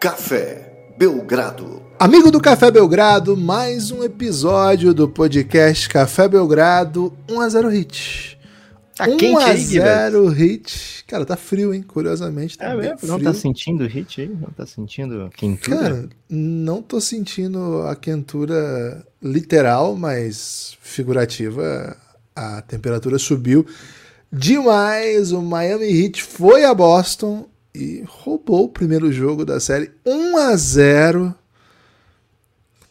Café 0.00 0.94
Belgrado. 0.96 1.82
Amigo 1.98 2.30
do 2.30 2.40
Café 2.40 2.70
Belgrado, 2.70 3.36
mais 3.36 3.90
um 3.90 4.02
episódio 4.02 4.94
do 4.94 5.06
podcast 5.06 5.86
Café 5.90 6.26
Belgrado 6.26 7.12
1x0 7.28 7.68
Hit. 7.68 8.38
Tá 8.96 9.04
quente 9.04 9.36
aí, 9.42 9.58
1x0 9.58 10.32
Hit. 10.32 11.04
Cara, 11.06 11.26
tá 11.26 11.36
frio, 11.36 11.74
hein? 11.74 11.82
Curiosamente. 11.82 12.56
Tá 12.56 12.68
É 12.68 12.70
bem 12.70 12.78
mesmo? 12.80 12.96
frio. 12.96 13.12
Não 13.12 13.20
tá 13.20 13.34
sentindo 13.34 13.84
o 13.84 13.86
hit 13.86 14.22
aí? 14.22 14.28
Não 14.28 14.48
tá 14.48 14.64
sentindo 14.64 15.28
quentura? 15.36 15.76
Cara, 15.78 16.08
não 16.30 16.80
tô 16.80 16.98
sentindo 16.98 17.82
a 17.82 17.94
quentura 17.94 19.04
literal, 19.22 19.94
mas 19.96 20.78
figurativa. 20.80 21.94
A 22.34 22.62
temperatura 22.62 23.18
subiu 23.18 23.66
demais. 24.32 25.30
O 25.30 25.42
Miami 25.42 25.88
Heat 25.92 26.22
foi 26.22 26.64
a 26.64 26.72
Boston 26.72 27.46
e 27.74 28.02
roubou 28.06 28.64
o 28.64 28.68
primeiro 28.68 29.12
jogo 29.12 29.44
da 29.44 29.60
série 29.60 29.90
1 30.04 30.36
a 30.36 30.56
0. 30.56 31.34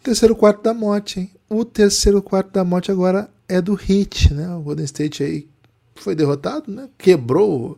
Terceiro 0.02 0.36
quarto 0.36 0.64
da 0.64 0.74
morte, 0.74 1.20
hein? 1.20 1.32
O 1.50 1.66
terceiro 1.66 2.22
quarto 2.22 2.52
da 2.52 2.64
morte 2.64 2.92
agora 2.92 3.30
é 3.48 3.62
do 3.62 3.74
Heat, 3.74 4.34
né? 4.34 4.56
O 4.56 4.62
Golden 4.62 4.86
State 4.86 5.24
aí 5.24 5.48
foi 5.96 6.16
derrotado, 6.16 6.72
né? 6.72 6.88
Quebrou 6.98 7.78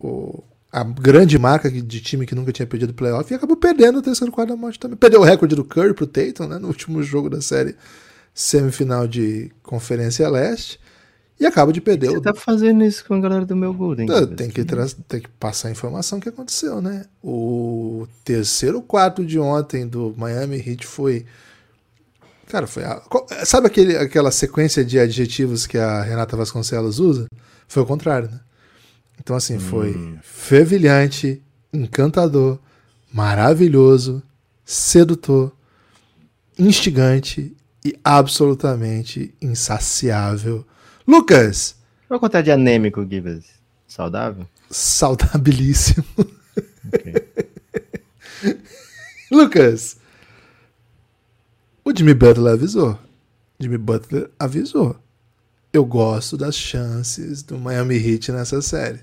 o, 0.00 0.42
a 0.72 0.82
grande 0.82 1.38
marca 1.38 1.70
de 1.70 2.00
time 2.00 2.26
que 2.26 2.34
nunca 2.34 2.52
tinha 2.52 2.66
perdido 2.66 2.94
playoff 2.94 3.32
e 3.32 3.36
acabou 3.36 3.56
perdendo 3.56 3.98
o 3.98 4.02
terceiro 4.02 4.32
quarto 4.32 4.48
da 4.48 4.56
morte 4.56 4.78
também. 4.78 4.96
Perdeu 4.96 5.20
o 5.20 5.24
recorde 5.24 5.54
do 5.54 5.64
Curry 5.64 5.94
pro 5.94 6.06
Tatum, 6.06 6.48
né? 6.48 6.58
No 6.58 6.68
último 6.68 7.02
jogo 7.02 7.30
da 7.30 7.40
série 7.40 7.76
semifinal 8.34 9.06
de 9.06 9.52
Conferência 9.62 10.28
Leste. 10.28 10.79
E 11.40 11.46
acaba 11.46 11.72
de 11.72 11.80
perder 11.80 12.10
Você 12.10 12.18
o 12.18 12.20
tá 12.20 12.34
fazendo 12.34 12.84
isso 12.84 13.02
com 13.06 13.14
a 13.14 13.20
galera 13.20 13.46
do 13.46 13.56
meu 13.56 13.72
Golden? 13.72 14.06
Tem 14.36 14.50
que, 14.50 14.62
tra- 14.62 14.86
tem 15.08 15.20
que 15.22 15.28
passar 15.30 15.68
a 15.68 15.70
informação 15.70 16.20
que 16.20 16.28
aconteceu, 16.28 16.82
né? 16.82 17.06
O 17.24 18.06
terceiro 18.22 18.82
quarto 18.82 19.24
de 19.24 19.38
ontem 19.38 19.86
do 19.88 20.14
Miami 20.18 20.56
Heat 20.58 20.86
foi. 20.86 21.24
Cara, 22.46 22.66
foi. 22.66 22.84
a- 22.84 23.02
Sabe 23.46 23.68
aquele, 23.68 23.96
aquela 23.96 24.30
sequência 24.30 24.84
de 24.84 24.98
adjetivos 24.98 25.66
que 25.66 25.78
a 25.78 26.02
Renata 26.02 26.36
Vasconcelos 26.36 26.98
usa? 26.98 27.26
Foi 27.66 27.82
o 27.82 27.86
contrário, 27.86 28.28
né? 28.30 28.40
Então, 29.18 29.34
assim, 29.34 29.58
foi 29.58 30.18
fervilhante, 30.22 31.42
encantador, 31.72 32.58
maravilhoso, 33.12 34.22
sedutor, 34.64 35.52
instigante 36.58 37.54
e 37.84 37.96
absolutamente 38.04 39.32
insaciável. 39.40 40.66
Lucas, 41.10 41.74
Qual 42.06 42.18
a 42.18 42.20
quantidade 42.20 42.44
de 42.44 42.50
anêmico, 42.52 43.04
Gibas? 43.04 43.44
Saudável? 43.88 44.46
saudabilíssimo. 44.70 46.04
Ok. 46.86 47.14
Lucas, 49.28 49.96
o 51.84 51.92
Jimmy 51.92 52.14
Butler 52.14 52.52
avisou. 52.52 52.96
Jimmy 53.58 53.76
Butler 53.76 54.30
avisou. 54.38 54.94
Eu 55.72 55.84
gosto 55.84 56.36
das 56.36 56.54
chances 56.54 57.42
do 57.42 57.58
Miami 57.58 57.96
Heat 57.96 58.30
nessa 58.30 58.62
série. 58.62 59.00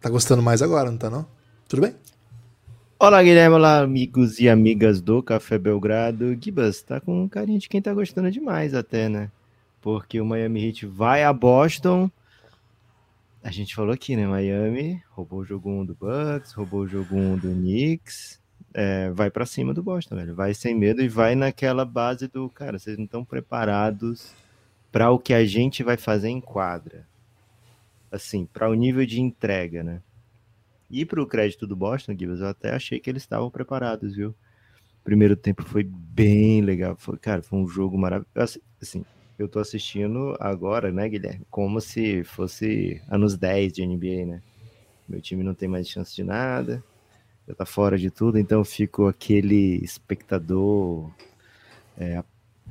Tá 0.00 0.08
gostando 0.08 0.42
mais 0.42 0.62
agora, 0.62 0.90
não 0.90 0.96
tá 0.96 1.10
não? 1.10 1.26
Tudo 1.68 1.82
bem? 1.82 1.94
Olá, 2.98 3.22
Guilherme. 3.22 3.54
Olá, 3.56 3.80
amigos 3.82 4.38
e 4.38 4.48
amigas 4.48 5.02
do 5.02 5.22
Café 5.22 5.58
Belgrado. 5.58 6.34
Gibas, 6.40 6.80
tá 6.80 7.02
com 7.02 7.28
carinho 7.28 7.58
de 7.58 7.68
quem 7.68 7.82
tá 7.82 7.92
gostando 7.92 8.30
demais 8.30 8.72
até, 8.72 9.10
né? 9.10 9.30
Porque 9.86 10.20
o 10.20 10.26
Miami 10.26 10.66
Heat 10.66 10.84
vai 10.84 11.22
a 11.22 11.32
Boston. 11.32 12.10
A 13.40 13.52
gente 13.52 13.72
falou 13.72 13.92
aqui, 13.92 14.16
né? 14.16 14.26
Miami 14.26 15.00
roubou 15.10 15.38
o 15.38 15.44
jogo 15.44 15.70
1 15.70 15.84
do 15.84 15.94
Bucks, 15.94 16.52
roubou 16.54 16.80
o 16.80 16.88
jogo 16.88 17.14
1 17.14 17.38
do 17.38 17.50
Knicks. 17.50 18.42
É, 18.74 19.10
vai 19.12 19.30
pra 19.30 19.46
cima 19.46 19.72
do 19.72 19.84
Boston, 19.84 20.16
velho. 20.16 20.34
Vai 20.34 20.54
sem 20.54 20.74
medo 20.74 21.00
e 21.02 21.08
vai 21.08 21.36
naquela 21.36 21.84
base 21.84 22.26
do, 22.26 22.50
cara, 22.50 22.80
vocês 22.80 22.98
não 22.98 23.04
estão 23.04 23.24
preparados 23.24 24.34
para 24.90 25.08
o 25.12 25.20
que 25.20 25.32
a 25.32 25.44
gente 25.46 25.84
vai 25.84 25.96
fazer 25.96 26.30
em 26.30 26.40
quadra. 26.40 27.06
Assim, 28.10 28.44
para 28.44 28.68
o 28.68 28.74
nível 28.74 29.06
de 29.06 29.20
entrega, 29.20 29.84
né? 29.84 30.02
E 30.90 31.06
para 31.06 31.22
o 31.22 31.28
crédito 31.28 31.64
do 31.64 31.76
Boston, 31.76 32.16
Gibbs, 32.18 32.40
eu 32.40 32.48
até 32.48 32.74
achei 32.74 32.98
que 32.98 33.08
eles 33.08 33.22
estavam 33.22 33.52
preparados, 33.52 34.16
viu? 34.16 34.34
Primeiro 35.04 35.36
tempo 35.36 35.62
foi 35.62 35.84
bem 35.84 36.60
legal. 36.60 36.96
Foi, 36.96 37.16
cara, 37.16 37.40
foi 37.40 37.56
um 37.56 37.68
jogo 37.68 37.96
maravilhoso. 37.96 38.60
Assim, 38.82 39.04
eu 39.38 39.48
tô 39.48 39.58
assistindo 39.58 40.36
agora, 40.40 40.90
né, 40.90 41.08
Guilherme? 41.08 41.46
Como 41.50 41.80
se 41.80 42.24
fosse 42.24 43.02
anos 43.08 43.36
10 43.36 43.72
de 43.72 43.86
NBA, 43.86 44.26
né? 44.26 44.42
Meu 45.08 45.20
time 45.20 45.42
não 45.42 45.54
tem 45.54 45.68
mais 45.68 45.88
chance 45.88 46.14
de 46.14 46.24
nada, 46.24 46.82
já 47.46 47.54
tá 47.54 47.66
fora 47.66 47.96
de 47.96 48.10
tudo, 48.10 48.38
então 48.38 48.60
eu 48.60 48.64
fico 48.64 49.06
aquele 49.06 49.76
espectador 49.84 51.10
é, 51.96 52.22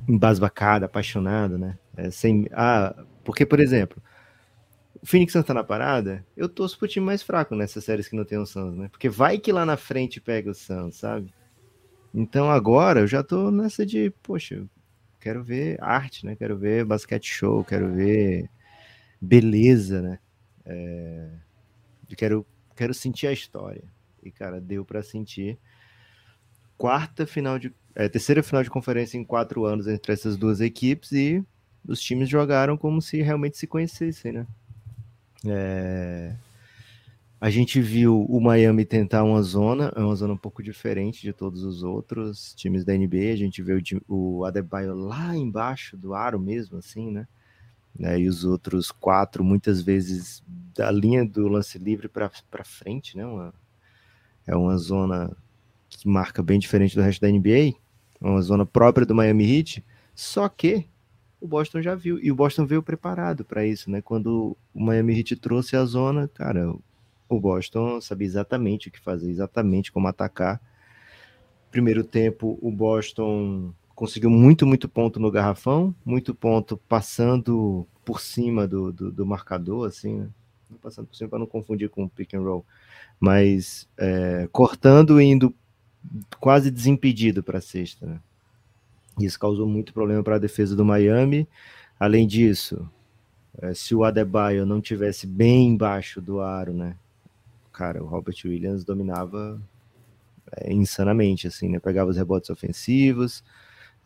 embasbacado, 0.08 0.84
apaixonado, 0.84 1.56
né? 1.56 1.78
É, 1.96 2.10
sem, 2.10 2.46
ah, 2.52 2.94
porque, 3.24 3.46
por 3.46 3.58
exemplo, 3.58 4.02
o 5.02 5.06
Phoenix 5.06 5.32
Suns 5.32 5.44
tá 5.46 5.54
na 5.54 5.64
parada, 5.64 6.24
eu 6.36 6.48
torço 6.48 6.78
pro 6.78 6.88
time 6.88 7.06
mais 7.06 7.22
fraco 7.22 7.54
nessas 7.54 7.84
séries 7.84 8.08
que 8.08 8.16
não 8.16 8.24
tem 8.24 8.38
o 8.38 8.46
Suns, 8.46 8.76
né? 8.76 8.88
Porque 8.90 9.08
vai 9.08 9.38
que 9.38 9.52
lá 9.52 9.64
na 9.64 9.76
frente 9.76 10.20
pega 10.20 10.50
o 10.50 10.54
Suns, 10.54 10.96
sabe? 10.96 11.32
Então 12.12 12.50
agora 12.50 13.00
eu 13.00 13.06
já 13.06 13.22
tô 13.22 13.50
nessa 13.50 13.84
de, 13.84 14.10
poxa, 14.22 14.64
quero 15.26 15.42
ver 15.42 15.76
arte, 15.82 16.24
né? 16.24 16.36
Quero 16.36 16.56
ver 16.56 16.84
basquete 16.84 17.26
show, 17.26 17.64
quero 17.64 17.92
ver 17.92 18.48
beleza, 19.20 20.00
né? 20.00 20.18
É, 20.64 21.28
quero, 22.16 22.46
quero 22.76 22.94
sentir 22.94 23.26
a 23.26 23.32
história. 23.32 23.82
E, 24.22 24.30
cara, 24.30 24.60
deu 24.60 24.84
pra 24.84 25.02
sentir. 25.02 25.58
Quarta 26.78 27.26
final 27.26 27.58
de. 27.58 27.74
É, 27.92 28.08
terceira 28.08 28.40
final 28.40 28.62
de 28.62 28.70
conferência 28.70 29.18
em 29.18 29.24
quatro 29.24 29.64
anos 29.64 29.88
entre 29.88 30.12
essas 30.12 30.36
duas 30.36 30.60
equipes 30.60 31.10
e 31.10 31.44
os 31.88 32.00
times 32.00 32.28
jogaram 32.28 32.76
como 32.76 33.02
se 33.02 33.20
realmente 33.20 33.56
se 33.56 33.66
conhecessem, 33.66 34.30
né? 34.30 34.46
É, 35.44 36.36
A 37.38 37.50
gente 37.50 37.80
viu 37.80 38.24
o 38.24 38.40
Miami 38.40 38.84
tentar 38.84 39.22
uma 39.22 39.42
zona, 39.42 39.92
é 39.94 40.00
uma 40.00 40.14
zona 40.16 40.32
um 40.32 40.38
pouco 40.38 40.62
diferente 40.62 41.20
de 41.20 41.34
todos 41.34 41.62
os 41.62 41.82
outros 41.82 42.54
times 42.54 42.82
da 42.82 42.96
NBA. 42.96 43.32
A 43.32 43.36
gente 43.36 43.62
vê 43.62 43.78
o, 44.08 44.44
Adebayo 44.44 44.94
lá 44.94 45.36
embaixo 45.36 45.98
do 45.98 46.14
aro 46.14 46.40
mesmo, 46.40 46.78
assim, 46.78 47.10
né? 47.10 47.28
Né, 47.98 48.20
E 48.20 48.28
os 48.28 48.44
outros 48.44 48.90
quatro, 48.90 49.44
muitas 49.44 49.80
vezes, 49.82 50.42
da 50.74 50.90
linha 50.90 51.24
do 51.24 51.48
lance 51.48 51.78
livre 51.78 52.08
para 52.08 52.30
frente, 52.64 53.16
né? 53.16 53.26
Uma, 53.26 53.54
é 54.46 54.56
uma 54.56 54.76
zona 54.78 55.34
que 55.88 56.08
marca 56.08 56.42
bem 56.42 56.58
diferente 56.58 56.94
do 56.94 57.02
resto 57.02 57.20
da 57.20 57.30
NBA, 57.30 57.74
uma 58.20 58.40
zona 58.42 58.64
própria 58.64 59.06
do 59.06 59.14
Miami 59.14 59.44
Heat, 59.44 59.84
só 60.14 60.48
que 60.48 60.86
o 61.40 61.46
Boston 61.46 61.82
já 61.82 61.94
viu, 61.94 62.18
e 62.18 62.30
o 62.32 62.34
Boston 62.34 62.66
veio 62.66 62.82
preparado 62.82 63.44
para 63.44 63.66
isso, 63.66 63.90
né? 63.90 64.00
Quando 64.00 64.56
o 64.74 64.84
Miami 64.84 65.18
Heat 65.18 65.36
trouxe 65.36 65.76
a 65.76 65.84
zona, 65.84 66.28
cara, 66.28 66.74
Boston 67.28 68.00
sabia 68.00 68.26
exatamente 68.26 68.88
o 68.88 68.90
que 68.90 69.00
fazer, 69.00 69.30
exatamente 69.30 69.90
como 69.90 70.06
atacar. 70.06 70.60
Primeiro 71.70 72.04
tempo, 72.04 72.58
o 72.62 72.70
Boston 72.70 73.72
conseguiu 73.94 74.30
muito, 74.30 74.66
muito 74.66 74.88
ponto 74.88 75.18
no 75.18 75.30
garrafão, 75.30 75.94
muito 76.04 76.34
ponto 76.34 76.76
passando 76.76 77.86
por 78.04 78.20
cima 78.20 78.66
do, 78.66 78.92
do, 78.92 79.10
do 79.10 79.26
marcador, 79.26 79.88
assim, 79.88 80.18
né? 80.18 80.28
Passando 80.82 81.06
por 81.06 81.16
cima 81.16 81.30
para 81.30 81.38
não 81.38 81.46
confundir 81.46 81.88
com 81.88 82.04
o 82.04 82.08
pick 82.08 82.34
and 82.34 82.42
roll, 82.42 82.64
mas 83.18 83.88
é, 83.96 84.48
cortando 84.52 85.20
e 85.20 85.24
indo 85.24 85.54
quase 86.38 86.70
desimpedido 86.70 87.42
para 87.42 87.58
a 87.58 87.60
cesta, 87.60 88.06
né? 88.06 88.20
Isso 89.18 89.38
causou 89.38 89.66
muito 89.66 89.92
problema 89.92 90.22
para 90.22 90.36
a 90.36 90.38
defesa 90.38 90.76
do 90.76 90.84
Miami. 90.84 91.48
Além 91.98 92.26
disso, 92.26 92.88
eh, 93.58 93.72
se 93.72 93.94
o 93.94 94.04
Adebayo 94.04 94.66
não 94.66 94.80
tivesse 94.80 95.26
bem 95.26 95.68
embaixo 95.68 96.20
do 96.20 96.40
aro, 96.40 96.74
né? 96.74 96.96
Cara, 97.76 98.02
o 98.02 98.06
Robert 98.06 98.34
Williams 98.42 98.84
dominava 98.84 99.60
eh, 100.56 100.72
insanamente, 100.72 101.46
assim, 101.46 101.68
né? 101.68 101.78
Pegava 101.78 102.08
os 102.08 102.16
rebotes 102.16 102.48
ofensivos, 102.48 103.44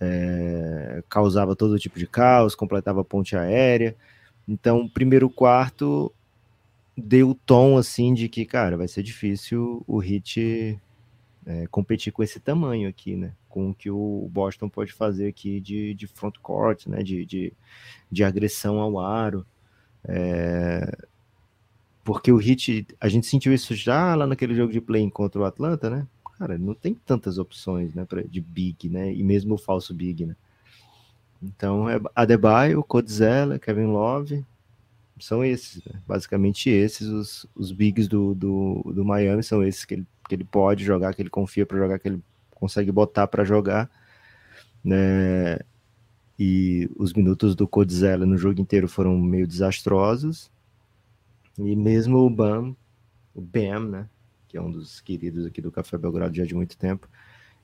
eh, 0.01 1.05
causava 1.09 1.55
todo 1.55 1.79
tipo 1.79 1.97
de 1.97 2.07
caos, 2.09 2.57
completava 2.57 3.03
a 3.03 3.05
ponte 3.05 3.37
aérea. 3.37 3.95
Então, 4.49 4.89
primeiro 4.89 5.31
quarto 5.31 6.13
deu 6.97 7.31
o 7.31 7.35
tom, 7.35 7.79
assim, 7.79 8.13
de 8.13 8.29
que, 8.29 8.45
cara, 8.45 8.77
vai 8.77 8.89
ser 8.89 9.05
difícil 9.05 9.85
o 9.87 9.99
Hit 9.99 10.77
é, 11.47 11.67
competir 11.69 12.13
com 12.13 12.25
esse 12.25 12.41
tamanho 12.41 12.89
aqui, 12.89 13.15
né? 13.15 13.33
Com 13.49 13.71
o 13.71 13.75
que 13.75 13.89
o 13.89 14.29
Boston 14.33 14.69
pode 14.69 14.93
fazer 14.93 15.29
aqui 15.29 15.61
de, 15.61 15.95
de 15.95 16.09
front 16.09 16.35
court, 16.43 16.89
né? 16.89 17.05
De, 17.05 17.25
de, 17.25 17.53
de 18.11 18.25
agressão 18.25 18.81
ao 18.81 18.99
aro. 18.99 19.47
É, 20.05 20.93
porque 22.05 22.33
o 22.33 22.37
Hit, 22.37 22.87
a 23.01 23.09
gente 23.09 23.27
sentiu 23.27 23.53
isso 23.53 23.75
já 23.75 24.15
lá 24.15 24.27
naquele 24.27 24.55
jogo 24.55 24.73
de 24.73 24.81
play 24.81 25.09
contra 25.11 25.41
o 25.41 25.45
Atlanta, 25.45 25.91
né? 25.91 26.07
Cara, 26.39 26.57
não 26.57 26.75
tem 26.75 26.95
tantas 26.95 27.39
opções, 27.39 27.95
né? 27.95 28.05
pra- 28.05 28.23
de 28.23 28.41
big, 28.41 28.89
né? 28.89 29.13
E 29.13 29.23
mesmo 29.23 29.55
o 29.55 29.59
falso 29.59 29.93
big, 29.93 30.25
né? 30.27 30.37
Então 31.43 31.89
é 31.89 32.01
Adebayo, 32.15 32.83
Codzella, 32.83 33.59
Kevin 33.59 33.87
Love, 33.87 34.45
são 35.19 35.45
esses, 35.45 35.85
né? 35.85 36.01
basicamente 36.07 36.71
esses, 36.71 37.07
os, 37.09 37.47
os 37.55 37.73
bigs 37.73 38.09
do, 38.09 38.35
do, 38.35 38.83
do 38.95 39.05
Miami 39.05 39.43
são 39.43 39.63
esses 39.63 39.85
que 39.85 39.95
ele, 39.95 40.07
que 40.29 40.35
ele 40.35 40.45
pode 40.45 40.85
jogar, 40.85 41.15
que 41.15 41.23
ele 41.23 41.31
confia 41.31 41.67
para 41.67 41.79
jogar, 41.79 41.99
que 41.99 42.09
ele 42.09 42.23
consegue 42.55 42.91
botar 42.93 43.27
para 43.27 43.45
jogar, 43.45 43.91
né? 44.85 45.59
E 46.39 46.89
os 46.97 47.13
minutos 47.13 47.55
do 47.55 47.69
Codzella 47.69 48.25
no 48.25 48.39
jogo 48.39 48.61
inteiro 48.61 48.89
foram 48.89 49.19
meio 49.19 49.47
desastrosos. 49.47 50.51
E 51.67 51.77
mesmo 51.77 52.19
o 52.19 52.31
Bam, 52.31 52.75
o 53.35 53.41
Bam, 53.41 53.81
né, 53.81 54.09
que 54.49 54.57
é 54.57 54.63
um 54.63 54.71
dos 54.71 55.01
queridos 55.01 55.47
aqui 55.47 55.61
do 55.61 55.71
Café 55.71 55.97
Belgrado 55.97 56.35
já 56.35 56.45
de 56.45 56.55
muito 56.55 56.77
tempo, 56.77 57.09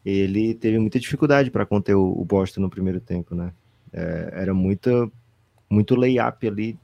ele 0.04 0.54
teve 0.54 0.78
muita 0.78 1.00
dificuldade 1.00 1.50
para 1.50 1.66
conter 1.66 1.94
o, 1.94 2.24
Boston 2.24 2.60
no 2.60 2.70
primeiro 2.70 3.00
tempo, 3.00 3.34
né? 3.34 3.52
É, 3.92 4.30
era 4.34 4.54
muita, 4.54 5.10
muito 5.68 5.96
layup 5.96 6.46
ali 6.46 6.78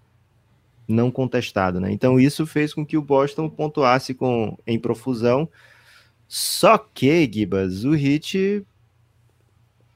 não 0.89 1.11
contestado, 1.11 1.79
né? 1.79 1.93
Então 1.93 2.19
isso 2.19 2.45
fez 2.47 2.75
com 2.75 2.85
que 2.85 2.97
o 2.97 3.03
Boston 3.03 3.49
pontuasse 3.49 4.13
com 4.13 4.59
em 4.67 4.79
profusão. 4.79 5.49
Só 6.27 6.79
que, 6.79 7.31
Gibas, 7.33 7.85
o 7.85 7.93
Hit 7.93 8.67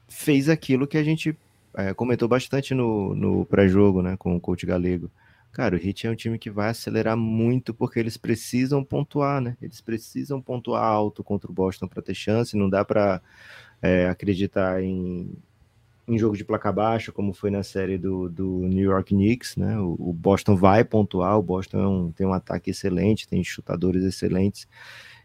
fez 0.08 0.48
aquilo 0.48 0.86
que 0.86 0.96
a 0.96 1.02
gente 1.02 1.36
é, 1.74 1.92
comentou 1.92 2.28
bastante 2.28 2.74
no, 2.74 3.14
no 3.14 3.44
pré-jogo, 3.46 4.02
né, 4.02 4.16
com 4.16 4.36
o 4.36 4.40
coach 4.40 4.64
galego. 4.64 5.10
Cara, 5.56 5.74
o 5.74 5.78
Hit 5.78 6.06
é 6.06 6.10
um 6.10 6.14
time 6.14 6.38
que 6.38 6.50
vai 6.50 6.68
acelerar 6.68 7.16
muito 7.16 7.72
porque 7.72 7.98
eles 7.98 8.18
precisam 8.18 8.84
pontuar, 8.84 9.40
né? 9.40 9.56
Eles 9.62 9.80
precisam 9.80 10.38
pontuar 10.38 10.84
alto 10.84 11.24
contra 11.24 11.50
o 11.50 11.54
Boston 11.54 11.88
para 11.88 12.02
ter 12.02 12.12
chance. 12.12 12.54
Não 12.54 12.68
dá 12.68 12.84
para 12.84 13.22
é, 13.80 14.06
acreditar 14.06 14.82
em, 14.82 15.32
em 16.06 16.18
jogo 16.18 16.36
de 16.36 16.44
placa 16.44 16.70
baixa, 16.70 17.10
como 17.10 17.32
foi 17.32 17.50
na 17.50 17.62
série 17.62 17.96
do, 17.96 18.28
do 18.28 18.68
New 18.68 18.84
York 18.84 19.14
Knicks, 19.14 19.56
né? 19.56 19.78
O, 19.78 19.96
o 19.98 20.12
Boston 20.12 20.56
vai 20.56 20.84
pontuar, 20.84 21.38
o 21.38 21.42
Boston 21.42 21.78
é 21.78 21.88
um, 21.88 22.12
tem 22.12 22.26
um 22.26 22.34
ataque 22.34 22.70
excelente, 22.70 23.26
tem 23.26 23.42
chutadores 23.42 24.04
excelentes. 24.04 24.68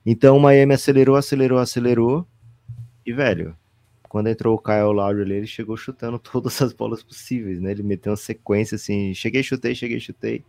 Então 0.06 0.38
o 0.38 0.40
Miami 0.40 0.76
acelerou, 0.76 1.18
acelerou, 1.18 1.60
acelerou. 1.60 2.26
E, 3.06 3.12
velho, 3.12 3.54
quando 4.12 4.28
entrou 4.28 4.58
o 4.58 4.60
Kyle 4.62 4.92
Lowry 4.92 5.22
ali, 5.22 5.36
ele 5.36 5.48
chegou 5.48 5.78
chutando 5.78 6.20
todas 6.20 6.62
as 6.62 6.74
bolas 6.74 7.02
possíveis, 7.02 7.62
né? 7.62 7.72
Ele 7.72 7.82
meteu 7.82 8.12
uma 8.12 8.18
sequência 8.18 8.76
assim, 8.76 9.14
cheguei, 9.14 9.42
chutei, 9.42 9.74
cheguei, 9.74 10.02
chutei, 10.02 10.44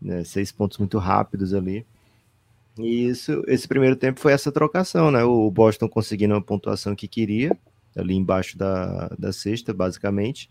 né? 0.00 0.22
Seis 0.24 0.52
pontos 0.52 0.76
muito 0.76 0.98
rápidos 0.98 1.54
ali. 1.54 1.86
E 2.78 3.08
isso, 3.08 3.42
esse 3.48 3.66
primeiro 3.66 3.96
tempo 3.96 4.20
foi 4.20 4.34
essa 4.34 4.52
trocação, 4.52 5.10
né? 5.10 5.24
O 5.24 5.50
Boston 5.50 5.88
conseguindo 5.88 6.34
uma 6.34 6.42
pontuação 6.42 6.94
que 6.94 7.08
queria, 7.08 7.56
ali 7.96 8.14
embaixo 8.14 8.58
da, 8.58 9.08
da 9.18 9.32
cesta, 9.32 9.72
basicamente. 9.72 10.50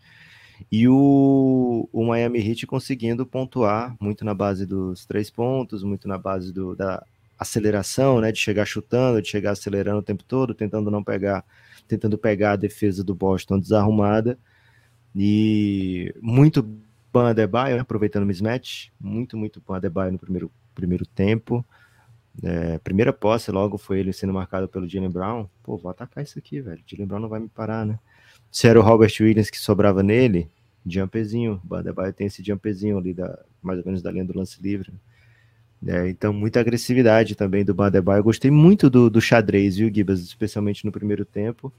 E 0.72 0.88
o, 0.88 1.88
o 1.94 2.06
Miami 2.08 2.40
Heat 2.40 2.66
conseguindo 2.66 3.24
pontuar 3.24 3.96
muito 4.02 4.26
na 4.26 4.34
base 4.34 4.66
dos 4.66 5.06
três 5.06 5.30
pontos, 5.30 5.84
muito 5.84 6.08
na 6.08 6.18
base 6.18 6.52
do, 6.52 6.76
da 6.76 7.06
aceleração, 7.38 8.20
né? 8.20 8.32
De 8.32 8.40
chegar 8.40 8.66
chutando, 8.66 9.22
de 9.22 9.28
chegar 9.28 9.52
acelerando 9.52 10.00
o 10.00 10.04
tempo 10.04 10.24
todo, 10.24 10.56
tentando 10.56 10.90
não 10.90 11.04
pegar 11.04 11.46
tentando 11.92 12.18
pegar 12.18 12.54
a 12.54 12.56
defesa 12.56 13.04
do 13.04 13.14
Boston 13.14 13.60
desarrumada. 13.60 14.38
E 15.16 16.14
muito 16.22 16.66
Ban 17.12 17.30
Adebayo, 17.30 17.80
aproveitando 17.80 18.24
o 18.24 18.26
mismatch, 18.26 18.90
muito, 19.00 19.38
muito 19.38 19.62
Ban 19.66 19.76
Adebayo 19.76 20.14
no 20.14 20.20
primeiro, 20.20 20.52
primeiro 20.74 21.06
tempo. 21.06 21.66
É, 22.42 22.78
primeira 22.80 23.12
posse 23.12 23.52
logo 23.52 23.78
foi 23.78 24.00
ele 24.00 24.14
sendo 24.14 24.34
marcado 24.34 24.68
pelo 24.68 24.88
Jalen 24.88 25.10
Brown. 25.10 25.48
Pô, 25.62 25.78
vou 25.78 25.92
atacar 25.92 26.24
isso 26.24 26.40
aqui, 26.40 26.62
velho. 26.62 26.82
Jalen 26.86 27.06
Brown 27.06 27.20
não 27.20 27.30
vai 27.30 27.42
me 27.42 27.50
parar, 27.50 27.86
né? 27.86 28.00
Se 28.50 28.68
era 28.68 28.80
o 28.80 28.84
Robert 28.84 29.12
Williams 29.20 29.50
que 29.50 29.60
sobrava 29.60 30.02
nele, 30.02 30.50
jumperzinho. 30.86 31.62
O 31.70 31.76
Adebayo 31.76 32.14
tem 32.14 32.28
esse 32.28 32.42
jumperzinho 32.42 32.98
ali, 32.98 33.14
da, 33.14 33.44
mais 33.62 33.80
ou 33.80 33.86
menos 33.86 34.02
da 34.02 34.10
linha 34.10 34.24
do 34.24 34.38
lance 34.38 34.62
livre. 34.62 34.94
É, 35.88 36.10
então, 36.10 36.32
muita 36.32 36.60
agressividade 36.60 37.36
também 37.36 37.66
do 37.66 37.74
Badebaio. 37.74 38.20
Eu 38.20 38.24
gostei 38.24 38.52
muito 38.52 38.90
do, 38.90 39.10
do 39.10 39.20
xadrez, 39.20 39.78
viu, 39.78 39.92
Gibas? 39.94 40.20
Especialmente 40.22 40.86
no 40.86 40.92
primeiro 40.92 41.26
tempo. 41.26 41.74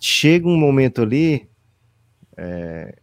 Chega 0.00 0.48
um 0.48 0.56
momento 0.56 1.02
ali. 1.02 1.48
É... 2.36 2.96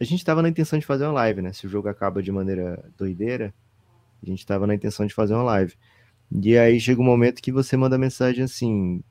A 0.00 0.04
gente 0.04 0.18
estava 0.18 0.42
na 0.42 0.48
intenção 0.48 0.78
de 0.78 0.86
fazer 0.86 1.04
uma 1.04 1.12
live, 1.12 1.42
né? 1.42 1.52
Se 1.52 1.66
o 1.66 1.70
jogo 1.70 1.88
acaba 1.88 2.22
de 2.22 2.32
maneira 2.32 2.82
doideira, 2.96 3.54
a 4.22 4.26
gente 4.26 4.38
estava 4.38 4.66
na 4.66 4.74
intenção 4.74 5.06
de 5.06 5.14
fazer 5.14 5.34
uma 5.34 5.42
live. 5.42 5.74
E 6.30 6.56
aí 6.56 6.80
chega 6.80 7.00
um 7.00 7.04
momento 7.04 7.42
que 7.42 7.52
você 7.52 7.76
manda 7.76 7.98
mensagem 7.98 8.44
assim. 8.44 9.02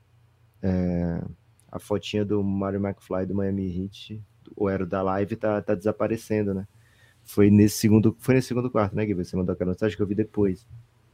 É... 0.60 1.22
A 1.70 1.78
fotinha 1.78 2.24
do 2.24 2.42
Mario 2.42 2.84
McFly 2.84 3.26
do 3.26 3.34
Miami 3.34 3.84
Heat, 3.84 4.22
ou 4.56 4.68
era 4.68 4.84
da 4.84 5.02
live, 5.02 5.36
tá, 5.36 5.62
tá 5.62 5.74
desaparecendo, 5.74 6.52
né? 6.52 6.66
Foi 7.24 7.50
nesse 7.50 7.78
segundo, 7.78 8.16
foi 8.18 8.34
nesse 8.34 8.48
segundo 8.48 8.70
quarto, 8.70 8.94
né, 8.94 9.06
Gui? 9.06 9.14
Você 9.14 9.36
mandou 9.36 9.52
aquela 9.52 9.70
mensagem 9.70 9.96
que 9.96 10.02
eu 10.02 10.06
vi 10.06 10.14
depois. 10.14 10.66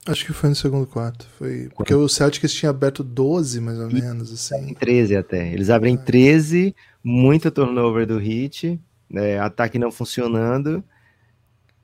Acho 0.07 0.25
que 0.25 0.33
foi 0.33 0.49
no 0.49 0.57
segundo 0.57 0.87
quarto. 0.87 1.27
Foi 1.37 1.69
porque 1.77 1.95
o 1.95 2.09
Celtics 2.09 2.53
tinha 2.53 2.71
aberto 2.71 3.05
12, 3.05 3.61
mais 3.61 3.79
ou 3.79 3.91
menos, 3.91 4.33
assim. 4.33 4.73
13 4.75 5.17
até. 5.17 5.53
Eles 5.53 5.69
abrem 5.69 5.95
é. 5.95 5.99
13, 5.99 6.75
muito 7.05 7.51
turnover 7.51 8.07
do 8.07 8.17
Hit, 8.17 8.81
né, 9.09 9.39
ataque 9.39 9.79
não 9.79 9.91
funcionando. 9.91 10.83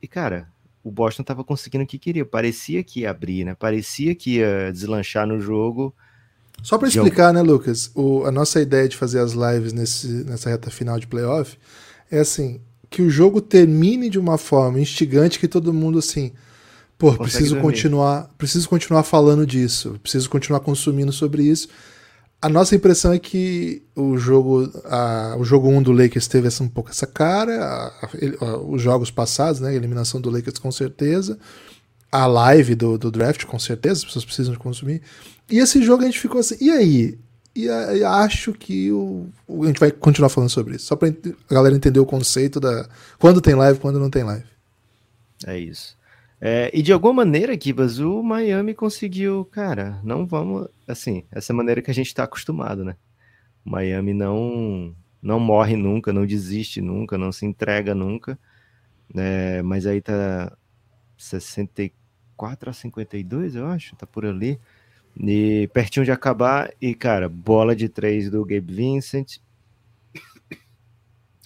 E, 0.01 0.09
cara, 0.09 0.49
o 0.83 0.91
Boston 0.91 1.23
tava 1.23 1.45
conseguindo 1.45 1.85
o 1.85 1.87
que 1.87 1.99
queria. 1.99 2.25
Parecia 2.25 2.83
que 2.83 3.01
ia 3.01 3.11
abrir, 3.11 3.45
né? 3.45 3.55
Parecia 3.55 4.15
que 4.15 4.37
ia 4.37 4.71
deslanchar 4.73 5.27
no 5.27 5.41
jogo. 5.41 5.95
Só 6.63 6.79
para 6.79 6.89
explicar, 6.89 7.33
né, 7.33 7.43
Lucas? 7.43 7.91
O, 7.95 8.25
a 8.25 8.31
nossa 8.31 8.61
ideia 8.61 8.89
de 8.89 8.97
fazer 8.97 9.19
as 9.19 9.33
lives 9.33 9.73
nesse, 9.73 10.07
nessa 10.25 10.49
reta 10.49 10.71
final 10.71 10.99
de 10.99 11.07
playoff 11.07 11.59
é 12.11 12.21
assim: 12.21 12.61
que 12.95 13.03
o 13.03 13.11
jogo 13.11 13.41
termine 13.41 14.09
de 14.09 14.21
uma 14.21 14.39
forma 14.39 14.79
instigante 14.79 15.41
que 15.41 15.49
todo 15.49 15.75
mundo 15.75 15.99
assim, 15.99 16.31
pô, 16.97 17.09
Consegue 17.09 17.25
preciso 17.25 17.55
dormir. 17.57 17.63
continuar, 17.63 18.31
preciso 18.39 18.69
continuar 18.69 19.03
falando 19.03 19.45
disso, 19.45 19.99
preciso 20.01 20.31
continuar 20.31 20.61
consumindo 20.61 21.13
sobre 21.13 21.43
isso. 21.43 21.67
A 22.41 22.49
nossa 22.49 22.77
impressão 22.77 23.13
é 23.13 23.19
que 23.19 23.83
o 23.97 24.17
jogo, 24.17 24.71
a, 24.85 25.35
o 25.37 25.45
jogo 25.45 25.69
1 25.69 25.83
do 25.83 25.91
Lakers 25.91 26.29
teve 26.29 26.47
essa, 26.47 26.63
um 26.63 26.69
pouco 26.69 26.91
essa 26.91 27.05
cara, 27.05 27.65
a, 27.65 28.09
a, 28.41 28.59
os 28.59 28.81
jogos 28.81 29.11
passados, 29.11 29.61
né, 29.61 29.71
a 29.71 29.75
eliminação 29.75 30.21
do 30.21 30.31
Lakers 30.31 30.59
com 30.59 30.71
certeza, 30.71 31.37
a 32.13 32.27
live 32.27 32.77
do, 32.77 32.97
do 32.97 33.11
draft 33.11 33.45
com 33.45 33.59
certeza, 33.59 33.95
as 34.01 34.05
pessoas 34.05 34.25
precisam 34.25 34.53
de 34.53 34.59
consumir. 34.61 35.03
E 35.51 35.59
esse 35.59 35.83
jogo 35.83 36.05
a 36.05 36.07
gente 36.07 36.21
ficou 36.21 36.39
assim, 36.39 36.57
e 36.61 36.71
aí? 36.71 37.19
E, 37.57 37.69
acho 37.69 38.53
que 38.53 38.91
o, 38.91 39.29
a 39.63 39.67
gente 39.67 39.79
vai 39.79 39.93
continuar 39.93 40.29
falando 40.29 40.51
sobre 40.51 40.75
isso. 40.75 40.87
Só 40.87 40.97
para 40.97 41.09
a 41.09 41.55
galera 41.55 41.77
entender 41.77 42.01
o 42.01 42.07
conceito 42.07 42.59
da 42.59 42.89
quando 43.19 43.41
tem 43.41 43.55
live 43.55 43.79
quando 43.79 44.01
não 44.01 44.11
tem 44.11 44.25
live. 44.25 44.45
É 45.47 45.57
isso. 45.57 45.97
É, 46.41 46.71
e 46.75 46.83
de 46.83 46.93
alguma 46.93 47.15
maneira, 47.15 47.57
Kibas, 47.57 47.99
o 48.01 48.23
Miami 48.23 48.75
conseguiu, 48.75 49.45
cara, 49.47 49.99
não 50.03 50.27
vamos, 50.27 50.69
assim, 50.87 51.25
essa 51.31 51.55
maneira 51.55 51.81
que 51.81 51.91
a 51.91 51.95
gente 51.95 52.09
está 52.09 52.25
acostumado, 52.25 52.85
né? 52.85 52.97
O 53.65 53.71
Miami 53.71 54.13
não, 54.13 54.95
não 55.23 55.41
morre 55.41 55.77
nunca, 55.77 56.13
não 56.13 56.27
desiste 56.27 56.81
nunca, 56.83 57.17
não 57.17 57.33
se 57.33 57.47
entrega 57.47 57.95
nunca, 57.95 58.39
né? 59.15 59.63
Mas 59.63 59.87
aí 59.87 60.03
tá 60.03 60.55
64 61.17 62.69
a 62.69 62.73
52, 62.73 63.55
eu 63.55 63.67
acho, 63.67 63.97
tá 63.97 64.07
por 64.07 64.27
ali. 64.27 64.61
E 65.17 65.69
pertinho 65.73 66.05
de 66.05 66.11
acabar, 66.11 66.73
e 66.81 66.95
cara, 66.95 67.29
bola 67.29 67.75
de 67.77 67.89
três 67.89 68.29
do 68.31 68.45
Gabe 68.45 68.75
Vincent. 68.75 69.39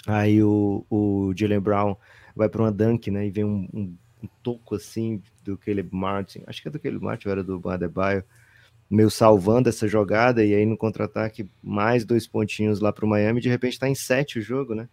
Aí 0.07 0.43
o, 0.43 0.87
o 0.89 1.35
Brown 1.61 1.95
vai 2.35 2.49
para 2.49 2.63
uma 2.63 2.73
dunk, 2.73 3.11
né? 3.11 3.27
E 3.27 3.31
vem 3.31 3.45
um, 3.45 3.69
um, 3.75 3.97
um, 4.23 4.29
toco 4.43 4.75
assim 4.75 5.23
do 5.45 5.59
Caleb 5.59 5.91
Martin. 5.93 6.43
Acho 6.47 6.63
que 6.63 6.69
é 6.69 6.71
do 6.71 6.81
Caleb 6.81 7.05
Martin, 7.05 7.29
era 7.29 7.45
do 7.45 7.59
Badebaio. 7.59 8.25
Meio 8.89 9.11
salvando 9.11 9.69
essa 9.69 9.87
jogada, 9.87 10.43
e 10.43 10.55
aí 10.55 10.65
no 10.65 10.79
contra-ataque, 10.79 11.51
mais 11.63 12.07
dois 12.07 12.27
pontinhos 12.27 12.81
lá 12.81 12.91
para 12.91 13.05
o 13.05 13.09
Miami. 13.09 13.43
De 13.43 13.51
repente 13.51 13.75
está 13.75 13.87
em 13.87 13.95
sete 13.95 14.39
o 14.39 14.43
jogo, 14.43 14.75
né? 14.75 14.89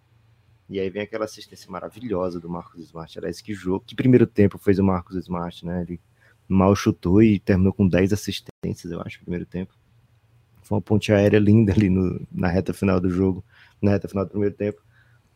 E 0.67 0.79
aí 0.79 0.89
vem 0.89 1.03
aquela 1.03 1.25
assistência 1.25 1.71
maravilhosa 1.71 2.39
do 2.39 2.49
Marcos 2.49 2.81
Smart. 2.81 3.17
Aliás, 3.17 3.39
que 3.39 3.53
jogo, 3.53 3.85
que 3.87 3.95
primeiro 3.95 4.27
tempo 4.27 4.57
fez 4.57 4.79
o 4.79 4.83
Marcos 4.83 5.15
Smart, 5.15 5.65
né? 5.65 5.83
Ele 5.83 5.99
mal 6.47 6.75
chutou 6.75 7.21
e 7.21 7.39
terminou 7.39 7.73
com 7.73 7.87
10 7.87 8.13
assistências, 8.13 8.91
eu 8.91 9.01
acho, 9.01 9.19
no 9.19 9.25
primeiro 9.25 9.45
tempo. 9.45 9.73
Foi 10.63 10.75
uma 10.75 10.81
ponte 10.81 11.11
aérea 11.11 11.39
linda 11.39 11.73
ali 11.73 11.89
no, 11.89 12.25
na 12.31 12.47
reta 12.47 12.73
final 12.73 12.99
do 12.99 13.09
jogo, 13.09 13.43
na 13.81 13.91
reta 13.91 14.07
final 14.07 14.25
do 14.25 14.31
primeiro 14.31 14.55
tempo. 14.55 14.81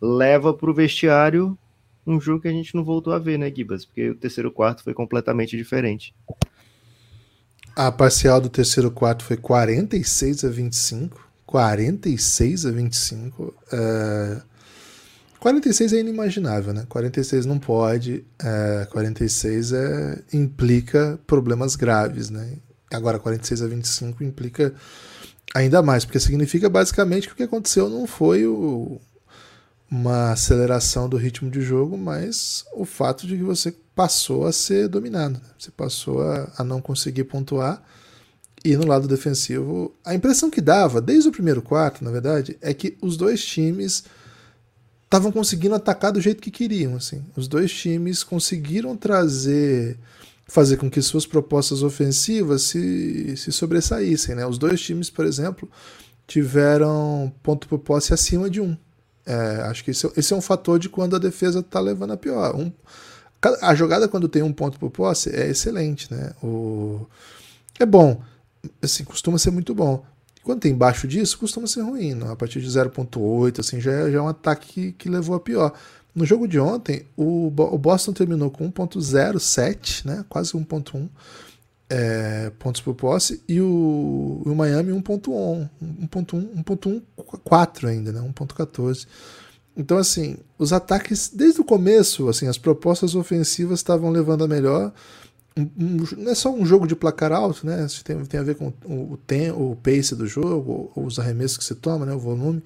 Leva 0.02 0.54
para 0.54 0.70
o 0.70 0.74
vestiário 0.74 1.58
um 2.06 2.20
jogo 2.20 2.42
que 2.42 2.48
a 2.48 2.52
gente 2.52 2.74
não 2.74 2.84
voltou 2.84 3.14
a 3.14 3.20
ver, 3.20 3.38
né, 3.38 3.54
Gibas? 3.54 3.86
Porque 3.86 4.10
o 4.10 4.16
terceiro 4.16 4.52
quarto 4.52 4.84
foi 4.84 4.94
completamente 4.94 5.56
diferente. 5.56 6.16
A 7.76 7.92
parcial 7.92 8.42
do 8.42 8.50
terceiro 8.50 8.90
quarto 8.90 9.24
foi 9.24 9.38
46 9.38 10.44
a 10.44 10.50
25. 10.50 11.30
46 11.46 12.66
a 12.66 12.72
25. 12.72 13.44
Uh, 13.44 14.49
46 15.40 15.94
é 15.94 16.00
inimaginável, 16.00 16.74
né? 16.74 16.86
46 16.90 17.46
não 17.46 17.58
pode, 17.58 18.26
é, 18.38 18.86
46 18.92 19.72
é, 19.72 20.22
implica 20.34 21.20
problemas 21.26 21.76
graves, 21.76 22.30
né? 22.30 22.58
Agora, 22.92 23.20
46 23.20 23.62
a 23.62 23.68
25 23.68 24.24
implica 24.24 24.74
ainda 25.56 25.82
mais, 25.82 26.04
porque 26.04 26.20
significa 26.20 26.70
basicamente 26.70 27.28
que 27.28 27.34
o 27.34 27.38
que 27.38 27.44
aconteceu 27.44 27.90
não 27.90 28.06
foi 28.06 28.46
o, 28.46 29.00
uma 29.90 30.32
aceleração 30.32 31.08
do 31.08 31.18
ritmo 31.18 31.50
de 31.50 31.62
jogo, 31.62 31.98
mas 31.98 32.66
o 32.74 32.84
fato 32.84 33.26
de 33.26 33.38
que 33.38 33.44
você 33.44 33.74
passou 33.96 34.46
a 34.46 34.52
ser 34.52 34.88
dominado, 34.88 35.36
né? 35.36 35.50
você 35.58 35.72
passou 35.72 36.22
a, 36.22 36.52
a 36.58 36.64
não 36.64 36.82
conseguir 36.82 37.24
pontuar. 37.26 37.82
E 38.64 38.76
no 38.76 38.86
lado 38.86 39.08
defensivo, 39.08 39.96
a 40.04 40.14
impressão 40.14 40.50
que 40.50 40.60
dava, 40.60 41.00
desde 41.00 41.30
o 41.30 41.32
primeiro 41.32 41.62
quarto, 41.62 42.04
na 42.04 42.12
verdade, 42.12 42.58
é 42.62 42.74
que 42.74 42.98
os 43.02 43.16
dois 43.16 43.44
times 43.44 44.04
estavam 45.10 45.32
conseguindo 45.32 45.74
atacar 45.74 46.12
do 46.12 46.22
jeito 46.22 46.42
que 46.42 46.52
queriam. 46.52 46.96
Assim. 46.96 47.26
Os 47.36 47.48
dois 47.48 47.74
times 47.74 48.24
conseguiram 48.24 48.96
trazer, 48.96 49.98
fazer 50.48 50.78
com 50.78 50.90
que 50.90 51.02
suas 51.02 51.26
propostas 51.26 51.82
ofensivas 51.82 52.62
se, 52.62 53.36
se 53.36 53.52
sobressaíssem. 53.52 54.36
Né? 54.36 54.46
Os 54.46 54.60
dois 54.60 54.80
times, 54.80 55.10
por 55.10 55.26
exemplo, 55.26 55.68
tiveram 56.28 57.34
ponto 57.42 57.68
por 57.68 57.80
posse 57.80 58.14
acima 58.14 58.48
de 58.50 58.62
um. 58.62 58.78
É, 59.26 59.62
acho 59.64 59.84
que 59.84 59.92
esse, 59.92 60.06
é, 60.06 60.12
esse, 60.16 60.32
é 60.32 60.36
um 60.36 60.42
fator 60.42 60.78
de 60.78 60.88
quando 60.88 61.16
a 61.16 61.20
defesa 61.20 61.60
está 61.60 61.80
levando 61.80 62.14
a 62.14 62.18
pior. 62.18 62.56
Um, 62.56 62.72
a 63.62 63.74
jogada 63.74 64.08
quando 64.08 64.30
tem 64.30 64.44
um 64.44 64.54
ponto 64.54 64.78
por 64.78 64.92
posse 64.92 65.30
é 65.36 65.50
excelente, 65.50 66.14
né? 66.14 66.34
O, 66.44 67.06
é 67.80 67.86
bom, 67.86 68.22
assim, 68.82 69.04
costuma 69.04 69.40
ser 69.40 69.52
muito 69.52 69.74
bom. 69.74 70.06
Quando 70.44 70.62
tem 70.62 70.72
embaixo 70.72 71.08
disso, 71.08 71.38
costuma 71.38 71.68
ser 71.68 71.82
ruim. 71.82 72.14
Não? 72.14 72.32
A 72.32 72.36
partir 72.36 72.62
de 72.62 72.68
0.8, 72.68 73.60
assim, 73.60 73.80
já 73.80 73.92
é, 73.92 74.12
já 74.12 74.18
é 74.18 74.22
um 74.22 74.28
ataque 74.28 74.68
que, 74.68 74.92
que, 74.94 75.10
levou 75.10 75.36
a 75.36 75.40
pior. 75.40 75.74
No 76.16 76.26
jogo 76.26 76.48
de 76.48 76.60
ontem, 76.60 77.06
o, 77.16 77.48
o 77.48 77.78
Boston 77.78 78.14
terminou 78.14 78.50
com 78.50 78.72
1.07, 78.72 80.06
né? 80.06 80.26
Quase 80.28 80.54
1.1 80.54 81.08
é, 81.90 82.52
pontos 82.60 82.82
por 82.82 82.94
posse, 82.94 83.42
e 83.48 83.60
o, 83.60 84.44
o 84.46 84.56
Miami 84.56 84.92
1.1, 84.92 85.70
1.1, 85.82 87.02
1.14 87.18 87.88
ainda, 87.88 88.12
né? 88.12 88.22
1.14. 88.22 89.08
Então, 89.76 89.98
assim, 89.98 90.38
os 90.58 90.72
ataques, 90.72 91.32
desde 91.34 91.62
o 91.62 91.64
começo, 91.64 92.28
assim, 92.28 92.48
as 92.48 92.58
propostas 92.58 93.16
ofensivas 93.16 93.80
estavam 93.80 94.12
levando 94.12 94.44
a 94.44 94.48
melhor. 94.48 94.94
Um, 95.60 96.06
não 96.18 96.32
é 96.32 96.36
só 96.36 96.54
um 96.54 96.66
jogo 96.66 96.88
de 96.88 96.96
placar 96.96 97.32
alto, 97.32 97.66
né? 97.66 97.86
Isso 97.86 98.04
tem, 98.04 98.24
tem 98.26 98.40
a 98.40 98.44
ver 98.44 98.56
com 98.56 98.74
o, 98.86 99.18
tem, 99.26 99.52
o 99.52 99.76
pace 99.82 100.16
do 100.16 100.28
jogo, 100.28 100.92
ou, 100.96 101.06
os 101.06 101.20
arremessos 101.20 101.58
que 101.58 101.64
você 101.64 101.76
toma, 101.76 102.06
né? 102.06 102.14
O 102.14 102.20
volume. 102.20 102.64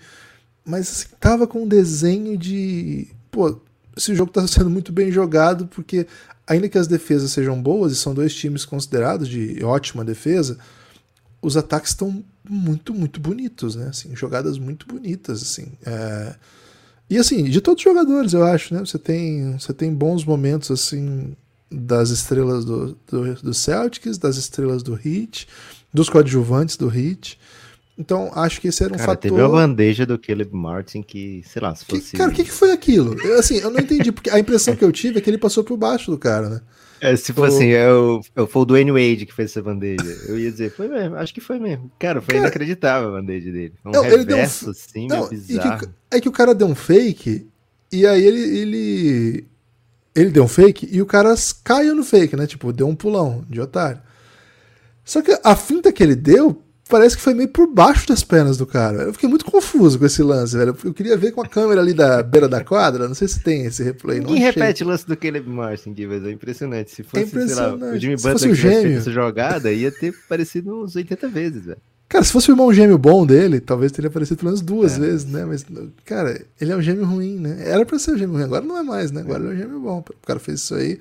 Mas, 0.66 0.90
assim, 0.90 1.08
tava 1.20 1.48
com 1.48 1.64
um 1.64 1.68
desenho 1.68 2.38
de. 2.38 3.08
Pô, 3.32 3.60
esse 3.96 4.16
jogo 4.16 4.30
está 4.30 4.46
sendo 4.48 4.70
muito 4.70 4.92
bem 4.92 5.12
jogado, 5.12 5.68
porque 5.68 6.08
ainda 6.48 6.70
que 6.70 6.78
as 6.78 6.88
defesas 6.88 7.32
sejam 7.32 7.62
boas, 7.62 7.92
e 7.92 7.96
são 7.96 8.14
dois 8.14 8.34
times 8.34 8.66
considerados 8.66 9.28
de 9.28 9.64
ótima 9.64 10.04
defesa, 10.04 10.58
os 11.42 11.58
ataques 11.58 11.92
estão 11.92 12.24
muito, 12.48 12.94
muito 12.94 13.20
bonitos, 13.20 13.76
né? 13.76 13.88
Assim, 13.88 14.16
jogadas 14.16 14.58
muito 14.58 14.88
bonitas, 14.88 15.42
assim. 15.42 15.74
É... 15.86 16.36
E 17.10 17.18
assim, 17.18 17.44
de 17.44 17.62
todos 17.62 17.84
os 17.84 17.92
jogadores, 17.92 18.34
eu 18.34 18.44
acho, 18.44 18.74
né? 18.74 18.80
Você 18.80 18.98
tem, 18.98 19.58
você 19.58 19.74
tem 19.74 19.94
bons 19.94 20.26
momentos, 20.26 20.72
assim, 20.72 21.36
das 21.74 22.10
estrelas 22.10 22.64
do, 22.64 22.98
do, 23.10 23.34
do 23.36 23.54
Celtics, 23.54 24.18
das 24.18 24.38
estrelas 24.38 24.84
do 24.84 24.94
Heat, 24.94 25.48
dos 25.94 26.10
coadjuvantes 26.10 26.78
do 26.78 26.88
Heat. 26.88 27.40
Então, 27.98 28.32
acho 28.34 28.60
que 28.60 28.68
esse 28.70 28.84
era 28.84 28.94
um 28.94 28.98
cara, 28.98 29.12
fator. 29.12 29.32
Teve 29.32 29.42
a 29.42 29.48
bandeja 29.48 30.06
do 30.06 30.18
Caleb 30.18 30.56
Martin 30.56 31.04
que, 31.04 31.44
sei 31.46 31.62
lá, 31.62 31.76
se 31.76 31.86
fosse. 31.86 32.12
Que, 32.12 32.18
cara, 32.18 32.32
o 32.32 32.34
que, 32.34 32.44
que 32.44 32.52
foi 32.52 32.72
aquilo? 32.72 33.16
Eu, 33.22 33.40
assim, 33.40 33.58
eu 33.58 33.70
não 33.70 33.80
entendi, 33.80 34.12
porque 34.12 34.30
a 34.30 34.40
impressão 34.40 34.76
que 34.76 34.84
eu 34.84 34.92
tive 34.92 35.20
é 35.20 35.22
que 35.22 35.30
ele 35.30 35.38
passou 35.38 35.64
por 35.64 35.78
baixo 35.78 36.10
do 36.10 36.18
cara, 36.18 36.50
né? 36.50 36.62
É, 37.00 37.16
se 37.18 37.34
for 37.34 37.50
assim, 37.50 37.72
é 37.72 37.92
o, 37.92 38.22
é 38.34 38.46
foi 38.46 38.62
o 38.62 38.66
Dwayne 38.66 38.92
Wade 38.92 39.26
que 39.26 39.34
fez 39.34 39.52
essa 39.52 39.62
bandeja. 39.62 40.06
Eu 40.26 40.40
ia 40.40 40.50
dizer, 40.50 40.72
foi 40.72 40.88
mesmo, 40.88 41.18
acho 41.18 41.34
que 41.34 41.42
foi 41.42 41.60
mesmo. 41.60 41.92
Cara, 42.00 42.22
foi 42.22 42.36
cara, 42.36 42.46
inacreditável 42.46 43.10
a 43.10 43.20
bandeja 43.20 43.52
dele. 43.52 43.74
Um 43.86 43.92
não, 43.92 44.02
reverso, 44.04 44.68
um, 44.68 44.72
assim, 44.72 45.08
não, 45.08 45.28
bizarro. 45.28 45.80
Que, 45.80 46.16
é 46.16 46.22
que 46.22 46.30
o 46.30 46.32
cara 46.32 46.56
deu 46.56 46.66
um 46.66 46.74
fake, 46.74 47.46
e 47.92 48.08
aí 48.08 48.24
ele, 48.26 48.58
ele. 48.58 49.48
Ele 50.16 50.30
deu 50.30 50.44
um 50.44 50.48
fake 50.48 50.88
e 50.92 51.02
o 51.02 51.06
cara 51.06 51.34
caiu 51.64 51.96
no 51.96 52.04
fake, 52.04 52.36
né? 52.36 52.46
Tipo, 52.46 52.72
deu 52.72 52.88
um 52.88 52.96
pulão 52.96 53.44
de 53.50 53.60
otário. 53.60 54.02
Só 55.04 55.22
que 55.22 55.38
a 55.44 55.56
finta 55.56 55.92
que 55.92 56.02
ele 56.02 56.16
deu 56.16 56.62
parece 56.90 57.16
que 57.16 57.24
foi 57.24 57.34
meio 57.34 57.50
por 57.50 57.68
baixo 57.68 58.08
das 58.08 58.24
pernas 58.24 58.58
do 58.58 58.66
cara. 58.66 59.04
Eu 59.04 59.14
fiquei 59.14 59.28
muito 59.28 59.46
confuso 59.46 59.98
com 59.98 60.06
esse 60.06 60.22
lance, 60.22 60.56
velho. 60.56 60.78
Eu 60.84 60.94
queria 60.94 61.18
ver 61.18 61.32
com 61.32 61.42
a 61.42 61.48
câmera 61.48 61.82
ali 61.82 61.94
da 61.94 62.22
beira 62.22 62.48
da 62.48 62.64
quadra. 62.64 63.08
Não 63.08 63.16
sei 63.16 63.28
se 63.28 63.42
tem 63.42 63.66
esse 63.66 63.84
replay. 63.84 64.20
Ninguém 64.20 64.38
repete 64.38 64.84
o 64.84 64.88
lance 64.88 65.08
do 65.08 65.18
Caleb 65.18 65.50
Martin, 65.50 65.96
Givas. 65.96 66.24
É 66.24 66.32
impressionante. 66.32 66.92
Se 66.92 67.04
fosse, 67.04 67.24
é 67.24 67.26
impressionante. 67.26 67.82
Lá, 67.82 67.92
o 67.92 68.00
Jimmy 68.00 68.16
Butler 68.16 68.52
o 68.52 68.56
gêmeo. 68.56 68.98
essa 68.98 69.12
jogada, 69.12 69.72
ia 69.72 69.92
ter 69.92 70.14
parecido 70.30 70.84
uns 70.84 70.96
80 70.96 71.28
vezes, 71.30 71.66
velho. 71.66 71.82
Cara, 72.14 72.24
se 72.24 72.32
fosse 72.32 72.52
o 72.52 72.54
irmão 72.54 72.72
gêmeo 72.72 72.96
bom 72.96 73.26
dele, 73.26 73.60
talvez 73.60 73.92
teria 73.92 74.08
aparecido 74.08 74.38
pelo 74.38 74.50
menos 74.50 74.62
duas 74.62 74.98
é, 74.98 75.00
vezes, 75.00 75.26
né? 75.26 75.46
Mas, 75.46 75.66
cara, 76.06 76.46
ele 76.62 76.72
é 76.72 76.76
um 76.76 76.82
gêmeo 76.82 77.06
ruim, 77.06 77.40
né? 77.40 77.68
Era 77.68 77.84
pra 77.88 77.98
ser 77.98 78.12
um 78.12 78.18
gêmeo 78.20 78.36
ruim, 78.36 78.44
agora 78.44 78.64
não 78.64 78.78
é 78.78 78.84
mais, 78.84 79.10
né? 79.10 79.22
Agora 79.22 79.40
é. 79.40 79.48
ele 79.48 79.54
é 79.54 79.56
um 79.56 79.58
gêmeo 79.58 79.80
bom. 79.80 79.98
O 79.98 80.28
cara 80.28 80.40
fez 80.40 80.60
isso 80.60 80.76
aí. 80.76 81.00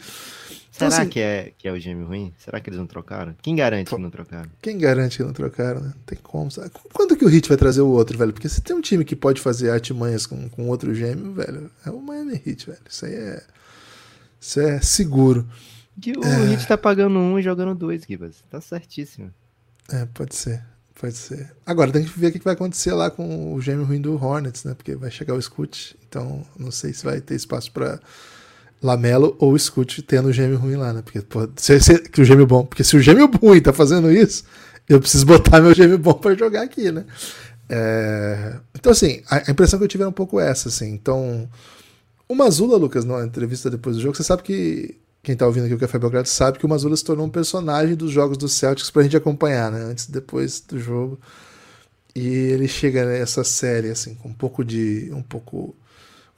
Então, 0.75 0.91
Será 0.91 1.03
assim, 1.03 1.11
que, 1.11 1.21
é, 1.21 1.53
que 1.59 1.69
é 1.69 1.73
o 1.73 1.79
gêmeo 1.79 2.07
ruim? 2.07 2.33
Será 2.39 2.59
que 2.61 2.71
eles 2.71 2.79
não 2.79 2.87
trocaram? 2.87 3.35
Quem 3.43 3.55
garante 3.55 3.95
que 3.95 4.01
não 4.01 4.09
trocaram? 4.09 4.51
Quem 4.63 4.79
garante 4.79 5.19
que 5.19 5.23
não 5.23 5.35
trocaram, 5.35 5.83
né? 5.83 5.93
Não 5.95 6.03
tem 6.07 6.19
como. 6.23 6.51
Sabe? 6.51 6.71
Quando 6.95 7.15
que 7.15 7.27
o 7.27 7.29
Heat 7.29 7.47
vai 7.47 7.59
trazer 7.59 7.83
o 7.83 7.89
outro, 7.89 8.17
velho? 8.17 8.33
Porque 8.33 8.49
se 8.49 8.63
tem 8.63 8.75
um 8.75 8.81
time 8.81 9.05
que 9.05 9.15
pode 9.15 9.39
fazer 9.39 9.69
artimanhas 9.69 10.25
com, 10.25 10.49
com 10.49 10.67
outro 10.69 10.95
gêmeo, 10.95 11.35
velho, 11.35 11.71
é 11.85 11.91
o 11.91 12.01
Miami 12.01 12.41
Heat, 12.47 12.69
velho. 12.69 12.81
Isso 12.89 13.05
aí 13.05 13.15
é. 13.15 13.43
Isso 14.41 14.61
é 14.61 14.81
seguro. 14.81 15.47
o 16.07 16.25
é... 16.25 16.53
Heat 16.53 16.67
tá 16.67 16.79
pagando 16.79 17.19
um 17.19 17.39
e 17.39 17.43
jogando 17.43 17.75
dois, 17.75 18.03
Gibas. 18.09 18.43
Tá 18.51 18.63
certíssimo. 18.63 19.31
É, 19.91 20.07
pode 20.07 20.35
ser. 20.35 20.72
Pode 21.03 21.17
ser. 21.17 21.51
Agora 21.67 21.91
tem 21.91 22.05
que 22.05 22.17
ver 22.17 22.29
o 22.29 22.33
que 22.33 22.39
vai 22.39 22.55
acontecer 22.55 22.93
lá 22.93 23.11
com 23.11 23.55
o 23.55 23.61
gêmeo 23.61 23.85
ruim 23.85 24.01
do 24.01 24.15
Hornets, 24.15 24.63
né? 24.63 24.73
Porque 24.73 24.95
vai 24.95 25.11
chegar 25.11 25.35
o 25.35 25.43
Scoot. 25.43 25.97
Então, 26.09 26.47
não 26.57 26.71
sei 26.71 26.93
se 26.93 27.05
vai 27.05 27.21
ter 27.21 27.35
espaço 27.35 27.73
para 27.73 27.99
Lamelo 28.81 29.35
ou 29.41 29.59
Scoot 29.59 30.01
tendo 30.03 30.29
o 30.29 30.33
gêmeo 30.33 30.57
ruim 30.57 30.77
lá, 30.77 30.93
né? 30.93 31.03
Porque, 31.03 31.21
se, 31.57 31.99
que 32.03 32.21
o 32.21 32.25
gêmeo 32.25 32.47
bom. 32.47 32.65
Porque 32.65 32.85
se 32.85 32.97
o 32.97 33.01
gêmeo 33.01 33.29
ruim 33.43 33.61
tá 33.61 33.73
fazendo 33.73 34.13
isso, 34.13 34.45
eu 34.89 35.01
preciso 35.01 35.27
botar 35.27 35.61
meu 35.61 35.75
gêmeo 35.75 35.99
bom 35.99 36.15
para 36.15 36.37
jogar 36.37 36.63
aqui, 36.63 36.93
né? 36.93 37.05
É... 37.69 38.61
Então, 38.73 38.93
assim, 38.93 39.25
a, 39.29 39.51
impressão 39.51 39.81
que 39.81 39.85
eu 39.85 39.89
tive 39.89 40.05
é 40.05 40.07
um 40.07 40.13
pouco 40.13 40.39
essa, 40.39 40.69
assim. 40.69 40.89
Então, 40.93 41.51
o 42.29 42.35
Mazula, 42.37 42.77
Lucas, 42.77 43.05
na 43.05 43.27
entrevista 43.27 43.69
depois 43.69 43.97
do 43.97 44.03
jogo, 44.03 44.17
você 44.17 44.23
sabe 44.23 44.45
que. 44.45 45.01
Quem 45.23 45.37
tá 45.37 45.47
ouvindo 45.47 45.67
aqui 45.67 45.75
o 45.75 45.79
Café 45.79 45.99
Belgrado 45.99 46.29
sabe 46.29 46.59
que 46.59 46.67
o 46.67 46.69
Mazula 46.69 46.97
se 46.97 47.05
tornou 47.05 47.27
um 47.27 47.31
personagem 47.31 47.95
dos 47.95 48.11
jogos 48.11 48.37
do 48.37 48.49
Celtics 48.49 48.91
pra 48.91 49.05
gente 49.05 49.17
acompanhar, 49.17 49.71
né? 49.71 49.83
Antes 49.85 50.07
e 50.07 50.13
depois 50.13 50.61
do 50.61 50.79
jogo. 50.79 51.19
E 52.15 52.27
ele 52.27 52.67
chega 52.69 53.05
nessa 53.07 53.45
série, 53.45 53.91
assim, 53.91 54.15
com 54.17 54.29
um 54.29 54.35
pouco 54.35 54.65
de. 54.65 55.11
um 55.13 55.23
pouco. 55.23 55.75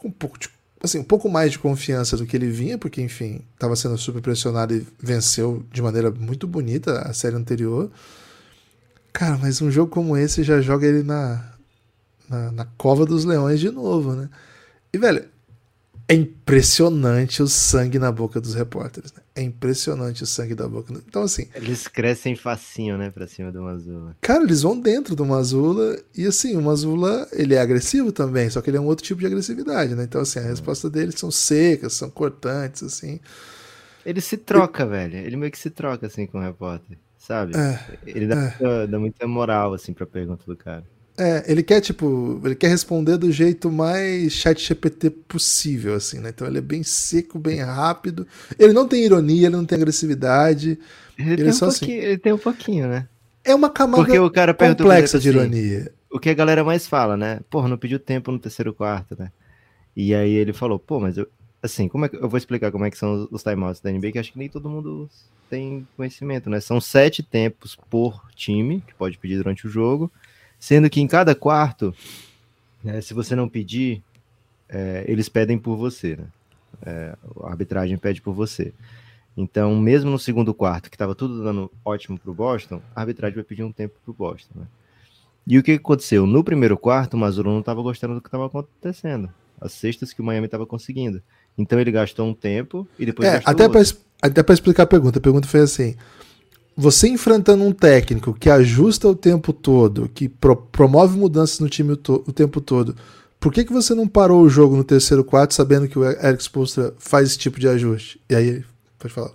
um 0.05 0.11
pouco 0.11 0.38
de 0.38 0.49
assim, 0.85 0.99
um 0.99 1.05
pouco 1.05 1.29
mais 1.31 1.53
de 1.53 1.59
confiança 1.59 2.17
do 2.17 2.26
que 2.26 2.37
ele 2.37 2.49
vinha, 2.49 2.76
porque, 2.79 3.00
enfim, 3.00 3.41
estava 3.55 3.75
sendo 3.75 3.97
super 3.97 4.21
pressionado 4.21 4.75
e 4.75 4.87
venceu 5.00 5.64
de 5.73 5.81
maneira 5.81 6.11
muito 6.11 6.47
bonita 6.47 7.00
a 7.00 7.12
série 7.14 7.37
anterior. 7.37 7.91
Cara, 9.12 9.38
mas 9.38 9.62
um 9.62 9.71
jogo 9.71 9.91
como 9.91 10.17
esse 10.17 10.43
já 10.43 10.61
joga 10.61 10.87
ele 10.87 11.03
na, 11.03 11.53
na, 12.29 12.53
na 12.53 12.64
cova 12.76 13.07
dos 13.07 13.25
leões 13.25 13.61
de 13.61 13.71
novo, 13.71 14.12
né? 14.12 14.29
E, 14.93 14.99
velho, 14.99 15.25
é 16.07 16.15
impressionante 16.15 17.43
o 17.43 17.49
sangue 17.49 17.99
na 17.99 18.13
boca 18.13 18.41
dos 18.41 18.55
repórteres, 18.55 19.13
né? 19.13 19.23
É 19.35 19.43
impressionante 19.43 20.23
o 20.23 20.27
sangue 20.27 20.55
da 20.55 20.69
boca. 20.69 20.93
Então, 20.93 21.23
assim. 21.23 21.49
Eles 21.55 21.89
crescem 21.89 22.37
facinho, 22.37 22.99
né, 22.99 23.11
pra 23.11 23.27
cima 23.27 23.51
do 23.51 23.63
Mazula. 23.63 24.15
Cara, 24.21 24.45
eles 24.45 24.63
vão 24.63 24.79
dentro 24.79 25.17
do 25.17 25.25
Mazula. 25.25 25.99
E, 26.15 26.27
assim, 26.27 26.57
o 26.57 26.63
Mazula, 26.63 27.27
ele 27.33 27.55
é 27.55 27.61
agressivo 27.61 28.13
também, 28.13 28.51
só 28.51 28.61
que 28.61 28.69
ele 28.69 28.77
é 28.77 28.81
um 28.81 28.87
outro 28.87 29.05
tipo 29.05 29.21
de 29.21 29.27
agressividade, 29.27 29.95
né? 29.95 30.05
Então, 30.05 30.21
assim, 30.21 30.41
a 30.41 30.43
resposta 30.43 30.91
deles 30.91 31.15
são 31.19 31.31
secas, 31.31 31.95
são 31.95 32.11
cortantes, 32.11 32.83
assim. 32.83 33.19
Ele 34.05 34.21
se 34.21 34.37
troca, 34.37 34.85
e... 34.85 34.87
velho. 34.87 35.17
Ele 35.17 35.37
meio 35.37 35.51
que 35.51 35.59
se 35.59 35.71
troca, 35.71 36.07
assim, 36.07 36.27
com 36.27 36.39
o 36.39 36.43
repórter, 36.43 36.99
sabe? 37.19 37.57
É, 37.57 37.99
ele 38.05 38.27
dá, 38.27 38.37
é. 38.37 38.41
muita, 38.41 38.87
dá 38.87 38.99
muita 38.99 39.27
moral, 39.27 39.73
assim, 39.73 39.95
pra 39.95 40.07
pergunta 40.07 40.45
do 40.47 40.55
cara. 40.55 40.85
É, 41.16 41.44
ele 41.50 41.62
quer, 41.62 41.80
tipo, 41.80 42.40
ele 42.44 42.56
quer 42.56 42.68
responder 42.68 43.16
do 43.16 43.30
jeito 43.30 43.71
mais 43.71 44.33
chat 44.33 44.61
GPT 44.61 45.11
possível, 45.11 45.94
assim, 45.94 46.18
né? 46.18 46.30
Então 46.30 46.47
ele 46.47 46.59
é 46.59 46.62
bem 46.62 46.83
seco, 46.83 47.38
bem 47.38 47.61
rápido. 47.61 48.26
Ele 48.59 48.73
não 48.73 48.88
tem 48.88 49.04
ironia, 49.04 49.47
ele 49.47 49.56
não 49.56 49.64
tem 49.64 49.78
agressividade. 49.78 50.78
Ele, 51.16 51.33
ele 51.35 51.44
tem, 51.44 51.47
um 51.47 51.68
assim. 51.68 51.92
ele 51.92 52.18
tem 52.18 52.33
um 52.33 52.38
pouquinho, 52.38 52.88
né? 52.88 53.06
É 53.44 53.54
uma 53.54 53.71
camada 53.71 54.02
Porque 54.02 54.18
o 54.18 54.30
cara 54.30 54.52
complexa 54.52 55.18
de 55.21 55.28
assim, 55.28 55.38
ironia. 55.38 55.92
O 56.11 56.18
que 56.18 56.30
a 56.30 56.35
galera 56.35 56.64
mais 56.64 56.87
fala, 56.87 57.16
né? 57.16 57.40
Porra, 57.49 57.68
não 57.68 57.78
pediu 57.78 58.00
tempo 58.00 58.33
no 58.33 58.38
terceiro 58.38 58.75
quarto, 58.75 59.16
né? 59.18 59.30
E 59.97 60.14
aí 60.14 60.33
ele 60.33 60.52
falou, 60.52 60.78
pô, 60.78 60.99
mas 60.99 61.16
eu, 61.16 61.28
assim, 61.62 61.87
como 61.87 62.06
é 62.06 62.09
que 62.09 62.16
eu 62.16 62.28
vou 62.28 62.38
explicar 62.38 62.73
como 62.73 62.85
é 62.85 62.90
que 62.90 62.99
são 62.99 63.28
os 63.30 63.42
timeouts 63.42 63.80
da 63.80 63.90
NBA, 63.92 64.12
que 64.12 64.18
acho 64.18 64.33
que 64.33 64.38
nem 64.38 64.49
todo 64.49 64.68
mundo 64.68 65.09
tem 65.49 65.87
conhecimento, 65.97 66.50
né? 66.50 66.59
São 66.59 66.80
sete 66.80 67.23
tempos 67.23 67.76
por 67.88 68.28
time 68.35 68.83
que 68.87 68.94
pode 68.94 69.16
pedir 69.18 69.37
durante 69.37 69.66
o 69.66 69.71
jogo. 69.71 70.11
Sendo 70.64 70.88
que 70.88 70.99
em 70.99 71.06
cada 71.06 71.35
quarto, 71.35 71.94
né, 72.83 72.99
se 73.02 73.12
você 73.12 73.37
não 73.37 73.47
pedir, 73.47 74.02
é, 74.66 75.04
eles 75.06 75.28
pedem 75.28 75.59
por 75.59 75.76
você, 75.76 76.16
né? 76.16 76.25
É, 76.87 77.14
a 77.42 77.50
arbitragem 77.50 77.99
pede 77.99 78.23
por 78.23 78.33
você. 78.33 78.73
Então, 79.37 79.76
mesmo 79.76 80.11
no 80.11 80.18
segundo 80.18 80.54
quarto, 80.54 80.88
que 80.88 80.94
estava 80.94 81.14
tudo 81.14 81.44
dando 81.44 81.71
ótimo 81.85 82.18
para 82.18 82.30
o 82.30 82.35
Boston, 82.35 82.80
a 82.97 83.00
arbitragem 83.02 83.35
vai 83.35 83.44
pedir 83.44 83.62
um 83.62 83.71
tempo 83.71 83.97
para 84.02 84.11
o 84.11 84.14
Boston. 84.14 84.61
Né? 84.61 84.66
E 85.47 85.59
o 85.59 85.62
que 85.62 85.73
aconteceu? 85.73 86.26
No 86.26 86.42
primeiro 86.42 86.78
quarto, 86.78 87.12
o 87.12 87.18
Mazuro 87.18 87.50
não 87.50 87.61
estava 87.61 87.83
gostando 87.83 88.14
do 88.14 88.23
que 88.23 88.28
estava 88.28 88.47
acontecendo. 88.47 89.28
as 89.61 89.71
cestas 89.71 90.14
que 90.14 90.23
o 90.23 90.25
Miami 90.25 90.47
estava 90.47 90.64
conseguindo. 90.64 91.21
Então 91.59 91.78
ele 91.78 91.92
gastou 91.92 92.26
um 92.26 92.33
tempo 92.33 92.88
e 92.99 93.04
depois 93.04 93.28
é, 93.28 93.42
até 93.44 93.68
para 93.68 93.83
até 94.23 94.42
para 94.42 94.54
explicar 94.54 94.85
a 94.85 94.87
pergunta, 94.87 95.18
a 95.18 95.23
pergunta 95.23 95.47
foi 95.47 95.61
assim: 95.61 95.94
você 96.76 97.09
enfrentando 97.09 97.64
um 97.64 97.73
técnico 97.73 98.35
que 98.35 98.50
ajusta 98.50 99.09
o 99.09 99.14
tempo 99.14 99.52
todo, 99.52 100.09
que 100.09 100.28
pro, 100.28 100.57
promove 100.57 101.16
mudanças 101.19 101.61
no 101.61 101.69
time 101.69 101.93
o, 101.93 102.12
o, 102.12 102.33
tempo 102.33 102.61
todo, 102.61 102.97
por 103.38 103.52
que, 103.52 103.64
que 103.64 103.73
você 103.73 103.95
não 103.95 104.09
parou 104.09 104.43
o 104.43 104.49
jogo 104.49 104.76
no 104.76 104.85
terceiro 104.85 105.25
quarto 105.25 105.54
sabendo 105.54 105.88
que 105.88 105.99
o 105.99 106.04
Eric 106.04 106.43
Spoelstra 106.43 106.95
faz 106.99 107.28
esse 107.28 107.38
tipo 107.38 107.61
de 107.61 107.69
ajuste? 107.69 108.21
E 108.28 108.35
aí, 108.35 108.64
pode 108.99 109.14
falar. 109.14 109.33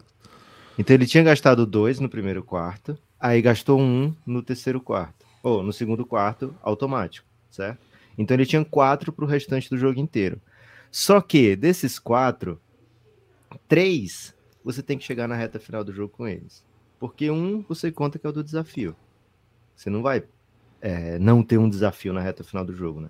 Então 0.77 0.93
ele 0.93 1.05
tinha 1.05 1.24
gastado 1.24 1.65
dois 1.65 2.00
no 2.00 2.10
primeiro 2.10 2.43
quarto, 2.43 2.98
aí 3.19 3.41
gastou 3.41 3.79
um 3.79 4.13
no 4.25 4.41
terceiro 4.41 4.81
quarto, 4.81 5.25
ou 5.43 5.63
no 5.63 5.72
segundo 5.72 6.05
quarto, 6.05 6.53
automático, 6.62 7.27
certo? 7.50 7.79
Então 8.17 8.36
ele 8.36 8.46
tinha 8.46 8.63
quatro 8.65 9.12
para 9.13 9.25
o 9.25 9.27
restante 9.27 9.69
do 9.69 9.77
jogo 9.77 10.00
inteiro. 10.00 10.41
Só 10.91 11.22
que 11.22 11.55
desses 11.55 12.00
quatro, 12.00 12.60
três 13.67 14.34
você 14.63 14.81
tem 14.81 14.98
que 14.98 15.05
chegar 15.05 15.27
na 15.27 15.36
reta 15.36 15.60
final 15.60 15.84
do 15.84 15.93
jogo 15.93 16.13
com 16.15 16.27
eles. 16.27 16.63
Porque 17.00 17.32
um 17.32 17.62
você 17.68 17.91
conta 17.91 18.20
que 18.20 18.27
é 18.27 18.29
o 18.29 18.34
do 18.34 18.44
desafio. 18.44 18.96
Você 19.75 19.89
não 19.89 20.01
vai 20.01 20.24
é, 20.82 21.18
não 21.20 21.41
ter 21.41 21.58
um 21.58 21.70
desafio 21.70 22.13
na 22.13 22.22
reta 22.22 22.44
final 22.44 22.65
do 22.65 22.74
jogo, 22.74 23.00
né? 23.00 23.10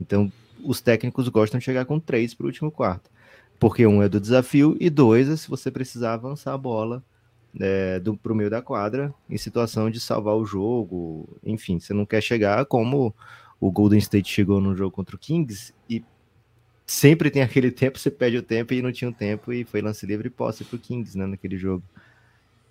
Então 0.00 0.32
os 0.64 0.80
técnicos 0.80 1.28
gostam 1.28 1.58
de 1.58 1.64
chegar 1.64 1.84
com 1.84 2.00
três 2.00 2.34
para 2.34 2.44
o 2.44 2.46
último 2.46 2.70
quarto. 2.70 3.10
Porque 3.58 3.86
um 3.86 4.02
é 4.02 4.08
do 4.08 4.20
desafio 4.20 4.76
e 4.80 4.90
dois 4.90 5.28
é 5.28 5.36
se 5.36 5.48
você 5.48 5.70
precisar 5.70 6.14
avançar 6.14 6.52
a 6.52 6.58
bola 6.58 7.02
é, 7.58 8.00
para 8.22 8.32
o 8.32 8.36
meio 8.36 8.50
da 8.50 8.60
quadra 8.60 9.14
em 9.28 9.38
situação 9.38 9.90
de 9.90 10.00
salvar 10.00 10.36
o 10.36 10.44
jogo. 10.44 11.28
Enfim, 11.44 11.78
você 11.78 11.94
não 11.94 12.04
quer 12.04 12.22
chegar 12.22 12.64
como 12.66 13.14
o 13.60 13.70
Golden 13.70 13.98
State 13.98 14.30
chegou 14.30 14.60
no 14.60 14.76
jogo 14.76 14.90
contra 14.90 15.16
o 15.16 15.18
Kings 15.18 15.72
e 15.88 16.04
sempre 16.86 17.30
tem 17.30 17.42
aquele 17.42 17.70
tempo, 17.72 17.98
você 17.98 18.10
pede 18.10 18.36
o 18.36 18.42
tempo 18.42 18.74
e 18.74 18.82
não 18.82 18.92
tinha 18.92 19.08
um 19.08 19.12
tempo 19.12 19.52
e 19.52 19.64
foi 19.64 19.80
lance 19.80 20.04
livre 20.06 20.28
e 20.28 20.30
posse 20.30 20.64
pro 20.64 20.78
Kings, 20.78 21.16
né, 21.16 21.26
naquele 21.26 21.56
jogo. 21.56 21.82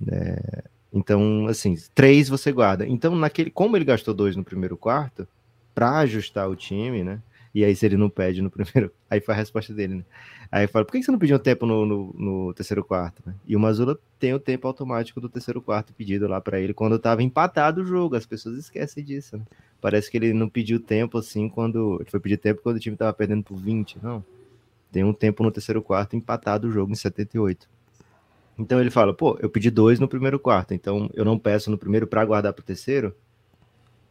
É, 0.08 0.64
então, 0.94 1.48
assim, 1.48 1.76
três 1.94 2.30
você 2.30 2.52
guarda. 2.52 2.88
Então, 2.88 3.16
naquele, 3.16 3.52
como 3.52 3.76
ele 3.76 3.86
gastou 3.86 4.14
dois 4.14 4.36
no 4.36 4.44
primeiro 4.44 4.78
quarto, 4.78 5.28
para 5.74 5.98
ajustar 6.00 6.50
o 6.50 6.56
time, 6.56 7.04
né? 7.04 7.22
E 7.54 7.64
aí, 7.64 7.76
se 7.76 7.86
ele 7.86 7.98
não 7.98 8.10
pede 8.10 8.42
no 8.42 8.50
primeiro, 8.52 8.92
aí 9.10 9.20
foi 9.20 9.34
a 9.34 9.38
resposta 9.38 9.74
dele, 9.74 9.96
né? 9.96 10.06
Aí 10.52 10.68
fala, 10.68 10.86
por 10.86 10.92
que 10.92 11.04
você 11.04 11.12
não 11.12 11.20
pediu 11.20 11.40
tempo 11.40 11.66
no, 11.66 11.86
no, 11.86 12.14
no 12.18 12.54
terceiro 12.54 12.84
quarto? 12.84 13.22
Né? 13.26 13.34
E 13.46 13.56
o 13.56 13.60
Mazula 13.60 13.98
tem 14.20 14.34
o 14.34 14.40
tempo 14.40 14.68
automático 14.68 15.20
do 15.20 15.28
terceiro 15.28 15.62
quarto 15.62 15.94
pedido 15.94 16.28
lá 16.28 16.40
para 16.40 16.60
ele 16.60 16.74
quando 16.74 16.96
estava 16.96 17.24
empatado 17.24 17.82
o 17.82 17.86
jogo. 17.86 18.16
As 18.16 18.26
pessoas 18.26 18.58
esquecem 18.58 19.04
disso, 19.04 19.38
né? 19.38 19.44
Parece 19.82 20.10
que 20.10 20.18
ele 20.18 20.34
não 20.34 20.48
pediu 20.48 20.80
tempo 20.80 21.18
assim 21.18 21.50
quando. 21.50 21.98
Ele 22.00 22.10
foi 22.10 22.20
pedir 22.20 22.38
tempo 22.38 22.62
quando 22.62 22.78
o 22.78 22.80
time 22.80 22.96
estava 22.96 23.12
perdendo 23.14 23.44
por 23.44 23.58
20, 23.58 23.98
não. 24.02 24.24
Tem 24.92 25.04
um 25.04 25.14
tempo 25.14 25.44
no 25.44 25.52
terceiro 25.52 25.82
quarto 25.82 26.16
empatado 26.16 26.68
o 26.68 26.72
jogo 26.72 26.92
em 26.92 26.96
78. 26.96 27.68
Então 28.58 28.80
ele 28.80 28.90
fala, 28.90 29.14
pô, 29.14 29.38
eu 29.42 29.50
pedi 29.50 29.70
dois 29.70 30.00
no 30.00 30.08
primeiro 30.08 30.40
quarto, 30.40 30.74
então 30.74 31.10
eu 31.14 31.26
não 31.26 31.38
peço 31.38 31.70
no 31.70 31.78
primeiro 31.78 32.08
para 32.08 32.24
guardar 32.24 32.54
para 32.54 32.62
o 32.62 32.66
terceiro. 32.66 33.14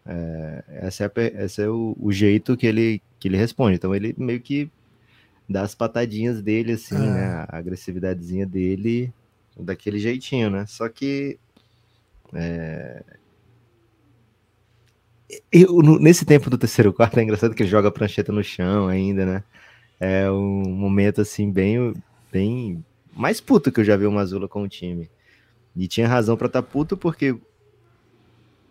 É, 0.07 0.65
essa 0.69 1.05
é, 1.05 1.45
esse 1.45 1.63
é 1.63 1.69
o, 1.69 1.97
o, 1.99 2.13
jeito 2.13 2.57
que 2.57 2.67
ele, 2.67 3.01
que 3.19 3.27
ele 3.27 3.39
responde. 3.39 3.77
Então 3.77 3.95
ele 3.95 4.15
meio 4.19 4.41
que 4.41 4.71
dá 5.49 5.63
as 5.63 5.75
patadinhas 5.75 6.43
dele, 6.43 6.73
assim, 6.73 6.95
ah. 6.95 7.15
né? 7.15 7.47
A 7.49 7.57
agressividadezinha 7.57 8.47
dele, 8.47 9.13
daquele 9.59 9.99
jeitinho, 9.99 10.51
né? 10.51 10.67
Só 10.67 10.89
que. 10.89 11.39
É... 12.35 13.03
Eu, 15.51 15.81
nesse 16.01 16.25
tempo 16.25 16.51
do 16.51 16.59
terceiro 16.59 16.93
quarto 16.93 17.19
é 17.19 17.23
engraçado 17.23 17.55
que 17.55 17.63
ele 17.63 17.71
joga 17.71 17.89
a 17.89 17.93
prancheta 17.93 18.31
no 18.31 18.45
chão 18.45 18.89
ainda, 18.89 19.25
né? 19.25 19.45
É 19.99 20.31
um 20.31 20.69
momento 20.69 21.23
assim 21.23 21.51
bem, 21.51 21.95
bem 22.31 22.85
mais 23.15 23.41
puto 23.41 23.73
que 23.73 23.81
eu 23.81 23.85
já 23.85 23.97
vi 23.97 24.07
o 24.07 24.13
Mazula 24.13 24.49
com 24.49 24.63
o 24.63 24.69
time. 24.69 25.11
E 25.77 25.89
tinha 25.89 26.07
razão 26.07 26.37
para 26.37 26.47
estar 26.47 26.63
tá 26.63 26.69
puto 26.69 26.97
porque 26.97 27.37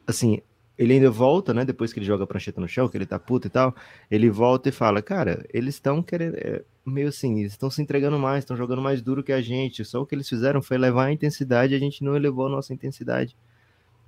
assim, 0.05 0.41
ele 0.77 0.93
ainda 0.93 1.09
volta, 1.09 1.53
né? 1.53 1.65
Depois 1.65 1.93
que 1.93 1.99
ele 1.99 2.05
joga 2.05 2.23
a 2.23 2.27
prancheta 2.27 2.59
no 2.59 2.67
chão, 2.67 2.87
que 2.87 2.97
ele 2.97 3.05
tá 3.05 3.19
puto 3.19 3.47
e 3.47 3.49
tal, 3.49 3.75
ele 4.09 4.29
volta 4.29 4.69
e 4.69 4.71
fala, 4.71 5.01
cara, 5.01 5.45
eles 5.53 5.75
estão 5.75 6.01
querendo. 6.01 6.35
É, 6.35 6.63
meio 6.85 7.09
assim, 7.09 7.39
eles 7.39 7.53
estão 7.53 7.69
se 7.69 7.81
entregando 7.81 8.17
mais, 8.19 8.43
estão 8.43 8.57
jogando 8.57 8.81
mais 8.81 9.01
duro 9.01 9.23
que 9.23 9.31
a 9.31 9.41
gente. 9.41 9.85
Só 9.85 10.01
o 10.01 10.05
que 10.05 10.15
eles 10.15 10.27
fizeram 10.27 10.61
foi 10.61 10.77
levar 10.77 11.05
a 11.05 11.11
intensidade, 11.11 11.75
a 11.75 11.79
gente 11.79 12.03
não 12.03 12.15
elevou 12.15 12.47
a 12.47 12.49
nossa 12.49 12.73
intensidade. 12.73 13.35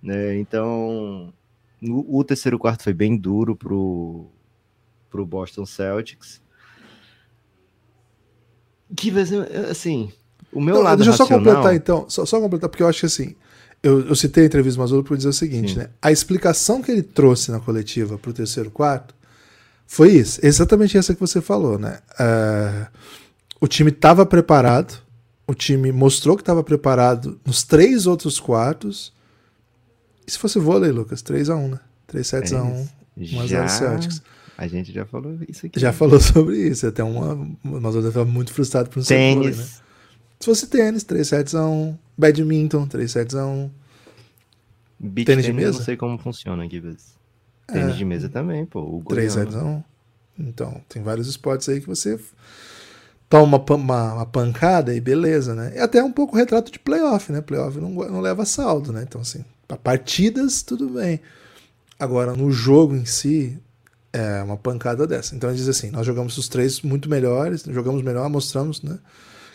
Né? 0.02 0.38
Então, 0.38 1.34
o, 1.82 2.20
o 2.20 2.24
terceiro 2.24 2.60
quarto 2.60 2.84
foi 2.84 2.94
bem 2.94 3.18
duro 3.18 3.56
pro, 3.56 4.28
pro 5.10 5.26
Boston 5.26 5.66
Celtics. 5.66 6.42
Que 8.96 9.12
assim, 9.70 10.12
o 10.56 10.62
meu 10.62 10.82
lado 10.82 10.98
Deixa 10.98 11.12
eu 11.12 11.18
só 11.18 11.28
completar 11.28 11.76
então, 11.76 12.06
só, 12.10 12.26
só 12.26 12.40
completar, 12.40 12.70
porque 12.70 12.82
eu 12.82 12.88
acho 12.88 13.02
que 13.02 13.06
assim, 13.06 13.36
eu, 13.84 14.08
eu 14.08 14.16
citei 14.16 14.44
a 14.44 14.48
entrevista 14.48 14.78
do 14.78 14.82
Mazolo 14.82 15.04
para 15.04 15.16
dizer 15.18 15.30
o 15.30 15.34
seguinte, 15.34 15.74
Sim. 15.74 15.80
né? 15.80 15.90
A 16.02 16.12
explicação 16.12 16.82
que 16.82 16.92
ele 16.92 17.04
trouxe 17.04 17.52
na 17.52 17.60
coletiva 17.60 18.18
para 18.18 18.32
o 18.32 18.34
terceiro 18.34 18.72
quarto 18.72 19.14
foi 19.86 20.14
isso, 20.14 20.40
exatamente 20.44 20.98
essa 20.98 21.14
que 21.14 21.20
você 21.20 21.42
falou, 21.42 21.78
né? 21.78 22.00
Uh, 22.20 22.88
o 23.62 23.68
time 23.68 23.92
estava 23.92 24.26
preparado, 24.26 24.98
o 25.46 25.54
time 25.54 25.92
mostrou 25.92 26.36
que 26.36 26.42
estava 26.42 26.64
preparado 26.64 27.40
nos 27.46 27.64
três 27.64 28.08
outros 28.08 28.40
quartos. 28.40 29.14
E 30.26 30.32
se 30.32 30.40
fosse 30.40 30.58
vôlei, 30.58 30.92
Lucas? 30.92 31.22
3x1, 31.22 31.70
né? 31.70 31.80
3 32.08 32.26
sets 32.26 32.52
é 32.52 32.58
a 32.58 32.64
1, 32.64 32.88
1x0 33.20 33.70
Celtics. 33.70 34.22
A 34.58 34.68
gente 34.68 34.92
já 34.92 35.06
falou 35.06 35.38
isso 35.48 35.66
aqui. 35.66 35.80
Já 35.80 35.92
falou 35.92 36.20
sobre 36.22 36.58
isso. 36.58 36.88
Até 36.88 37.04
uma. 37.04 37.36
Mazolo 37.64 38.08
estava 38.08 38.26
muito 38.26 38.54
frustrado 38.54 38.90
por 38.90 38.98
não 38.98 39.06
ser 39.06 39.36
vôlei, 39.36 39.54
né? 39.54 39.66
Se 40.40 40.46
fosse 40.46 40.68
tênis, 40.68 41.04
3 41.04 41.28
sets 41.28 41.56
a 41.56 41.66
1. 41.66 41.98
Badminton, 42.18 42.88
3 42.88 43.12
sets 43.12 43.36
a 43.36 43.46
1. 43.46 43.70
Beach 45.00 45.26
tênis, 45.26 45.46
de 45.46 45.54
mesa? 45.54 45.70
Eu 45.70 45.74
não 45.74 45.82
sei 45.82 45.98
como 45.98 46.18
funciona 46.18 46.64
aqui. 46.64 46.82
Tênis 46.82 47.16
é, 47.68 47.92
de 47.92 48.06
mesa 48.06 48.30
também, 48.30 48.66
pô. 48.66 48.82
O 48.82 49.04
3 49.08 49.34
sets 49.34 49.56
a 49.56 49.64
1. 49.64 49.84
Então, 50.38 50.82
tem 50.90 51.02
vários 51.02 51.28
esportes 51.28 51.68
aí 51.70 51.80
que 51.80 51.88
você 51.88 52.20
toma 53.30 53.58
uma, 53.58 53.76
uma, 53.76 54.14
uma, 54.14 54.26
pancada 54.26 54.94
e 54.94 55.00
beleza, 55.00 55.56
né? 55.56 55.72
É 55.76 55.82
até 55.82 56.04
um 56.04 56.12
pouco 56.12 56.36
retrato 56.36 56.72
de 56.72 56.80
playoff, 56.80 57.32
né? 57.32 57.42
Playoff 57.42 57.80
não, 57.80 57.90
não 57.90 58.22
leva 58.22 58.46
saldo, 58.46 58.92
né? 58.92 59.04
Então, 59.08 59.22
assim, 59.22 59.44
para 59.68 59.78
partidas, 59.78 60.62
tudo 60.62 60.90
bem. 60.90 61.20
Agora, 62.00 62.34
no 62.34 62.52
jogo 62.52 62.96
em 62.96 63.06
si, 63.06 63.58
é 64.12 64.44
uma 64.44 64.58
pancada 64.58 65.08
dessa. 65.08 65.36
Então, 65.36 65.50
ele 65.50 65.58
diz 65.58 65.70
assim: 65.70 65.90
nós 65.90 66.06
jogamos 66.06 66.38
os 66.38 66.48
três 66.50 66.82
muito 66.82 67.10
melhores, 67.10 67.64
jogamos 67.64 68.02
melhor, 68.02 68.30
mostramos, 68.30 68.82
né? 68.82 69.00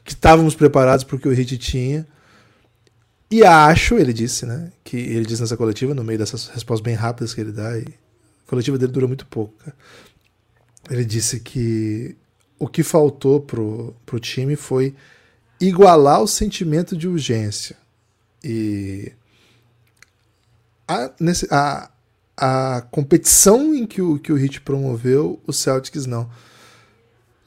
Que 0.05 0.13
estávamos 0.13 0.55
preparados 0.55 1.05
porque 1.05 1.29
o 1.29 1.33
Hit 1.33 1.57
tinha. 1.59 2.07
E 3.31 3.45
acho, 3.45 3.95
ele 3.97 4.13
disse, 4.13 4.45
né? 4.45 4.73
Que 4.83 4.97
ele 4.97 5.25
disse 5.25 5.41
nessa 5.41 5.57
coletiva, 5.57 5.95
no 5.95 6.03
meio 6.03 6.19
dessas 6.19 6.49
respostas 6.49 6.85
bem 6.85 6.95
rápidas 6.95 7.33
que 7.33 7.41
ele 7.41 7.53
dá, 7.53 7.79
e 7.79 7.83
a 7.83 8.51
coletiva 8.51 8.77
dele 8.77 8.93
dura 8.93 9.07
muito 9.07 9.27
pouco. 9.27 9.55
Cara. 9.59 9.77
Ele 10.91 11.05
disse 11.05 11.39
que 11.39 12.17
o 12.59 12.67
que 12.67 12.83
faltou 12.83 13.41
pro, 13.41 13.95
pro 14.05 14.19
time 14.19 14.57
foi 14.57 14.95
igualar 15.61 16.21
o 16.21 16.27
sentimento 16.27 16.97
de 16.97 17.07
urgência. 17.07 17.77
E 18.43 19.13
a, 20.89 21.13
nesse, 21.21 21.47
a, 21.51 21.91
a 22.37 22.83
competição 22.91 23.75
em 23.75 23.87
que 23.87 24.03
o, 24.03 24.19
que 24.19 24.33
o 24.33 24.37
Hit 24.37 24.61
promoveu, 24.63 25.41
o 25.47 25.53
Celtics 25.53 26.07
não. 26.07 26.29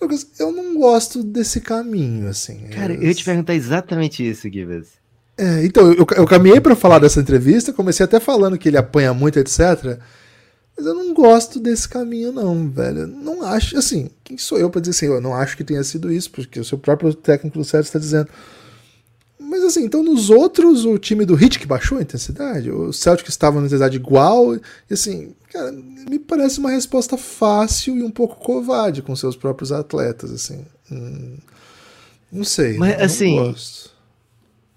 Lucas, 0.03 0.27
eu 0.39 0.51
não 0.51 0.75
gosto 0.75 1.23
desse 1.23 1.59
caminho, 1.61 2.27
assim. 2.27 2.67
Cara, 2.69 2.93
eu 2.93 3.03
ia 3.03 3.13
te 3.13 3.23
perguntar 3.23 3.55
exatamente 3.55 4.27
isso, 4.27 4.49
Gibbs. 4.49 4.87
É, 5.37 5.65
então, 5.65 5.91
eu, 5.91 6.05
eu 6.15 6.25
caminhei 6.27 6.61
para 6.61 6.75
falar 6.75 6.99
dessa 6.99 7.19
entrevista, 7.19 7.73
comecei 7.73 8.03
até 8.03 8.19
falando 8.19 8.57
que 8.57 8.69
ele 8.69 8.77
apanha 8.77 9.13
muito, 9.13 9.39
etc. 9.39 9.99
Mas 10.75 10.85
eu 10.85 10.93
não 10.93 11.13
gosto 11.13 11.59
desse 11.59 11.87
caminho, 11.87 12.31
não, 12.31 12.69
velho. 12.69 13.07
Não 13.07 13.43
acho, 13.43 13.77
assim, 13.77 14.09
quem 14.23 14.37
sou 14.37 14.57
eu 14.57 14.69
para 14.69 14.81
dizer 14.81 14.91
assim, 14.91 15.05
eu 15.07 15.21
não 15.21 15.33
acho 15.33 15.57
que 15.57 15.63
tenha 15.63 15.83
sido 15.83 16.11
isso, 16.11 16.31
porque 16.31 16.59
o 16.59 16.65
seu 16.65 16.77
próprio 16.77 17.13
técnico 17.13 17.57
do 17.57 17.65
Celtics 17.65 17.89
está 17.89 17.99
dizendo. 17.99 18.29
Mas 19.53 19.63
assim, 19.63 19.85
então 19.85 20.01
nos 20.01 20.31
outros, 20.31 20.83
o 20.83 20.97
time 20.97 21.25
do 21.25 21.35
Hit 21.35 21.59
que 21.59 21.67
baixou 21.67 21.99
a 21.99 22.01
intensidade, 22.01 22.71
o 22.71 22.91
Celtic 22.91 23.29
estava 23.29 23.59
na 23.59 23.67
intensidade 23.67 23.95
igual, 23.95 24.55
e 24.55 24.59
assim, 24.89 25.35
cara, 25.51 25.71
me 25.71 26.17
parece 26.17 26.57
uma 26.57 26.71
resposta 26.71 27.17
fácil 27.17 27.95
e 27.95 28.01
um 28.01 28.09
pouco 28.09 28.35
covarde 28.37 29.03
com 29.03 29.15
seus 29.15 29.35
próprios 29.35 29.71
atletas, 29.71 30.31
assim. 30.31 30.65
Hum, 30.91 31.37
não 32.31 32.43
sei. 32.43 32.79
Mas 32.79 32.97
não 32.97 33.05
assim, 33.05 33.35
gosto. 33.35 33.91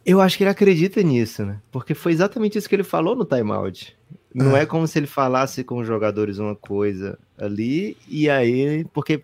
eu 0.04 0.20
acho 0.20 0.36
que 0.36 0.42
ele 0.42 0.50
acredita 0.50 1.02
nisso, 1.02 1.46
né? 1.46 1.56
Porque 1.72 1.94
foi 1.94 2.12
exatamente 2.12 2.58
isso 2.58 2.68
que 2.68 2.74
ele 2.74 2.84
falou 2.84 3.16
no 3.16 3.24
timeout. 3.24 3.96
Não 4.34 4.54
é. 4.54 4.64
é 4.64 4.66
como 4.66 4.86
se 4.86 4.98
ele 4.98 5.06
falasse 5.06 5.64
com 5.64 5.78
os 5.78 5.86
jogadores 5.86 6.36
uma 6.36 6.54
coisa 6.54 7.18
ali, 7.38 7.96
e 8.06 8.28
aí, 8.28 8.84
porque 8.92 9.22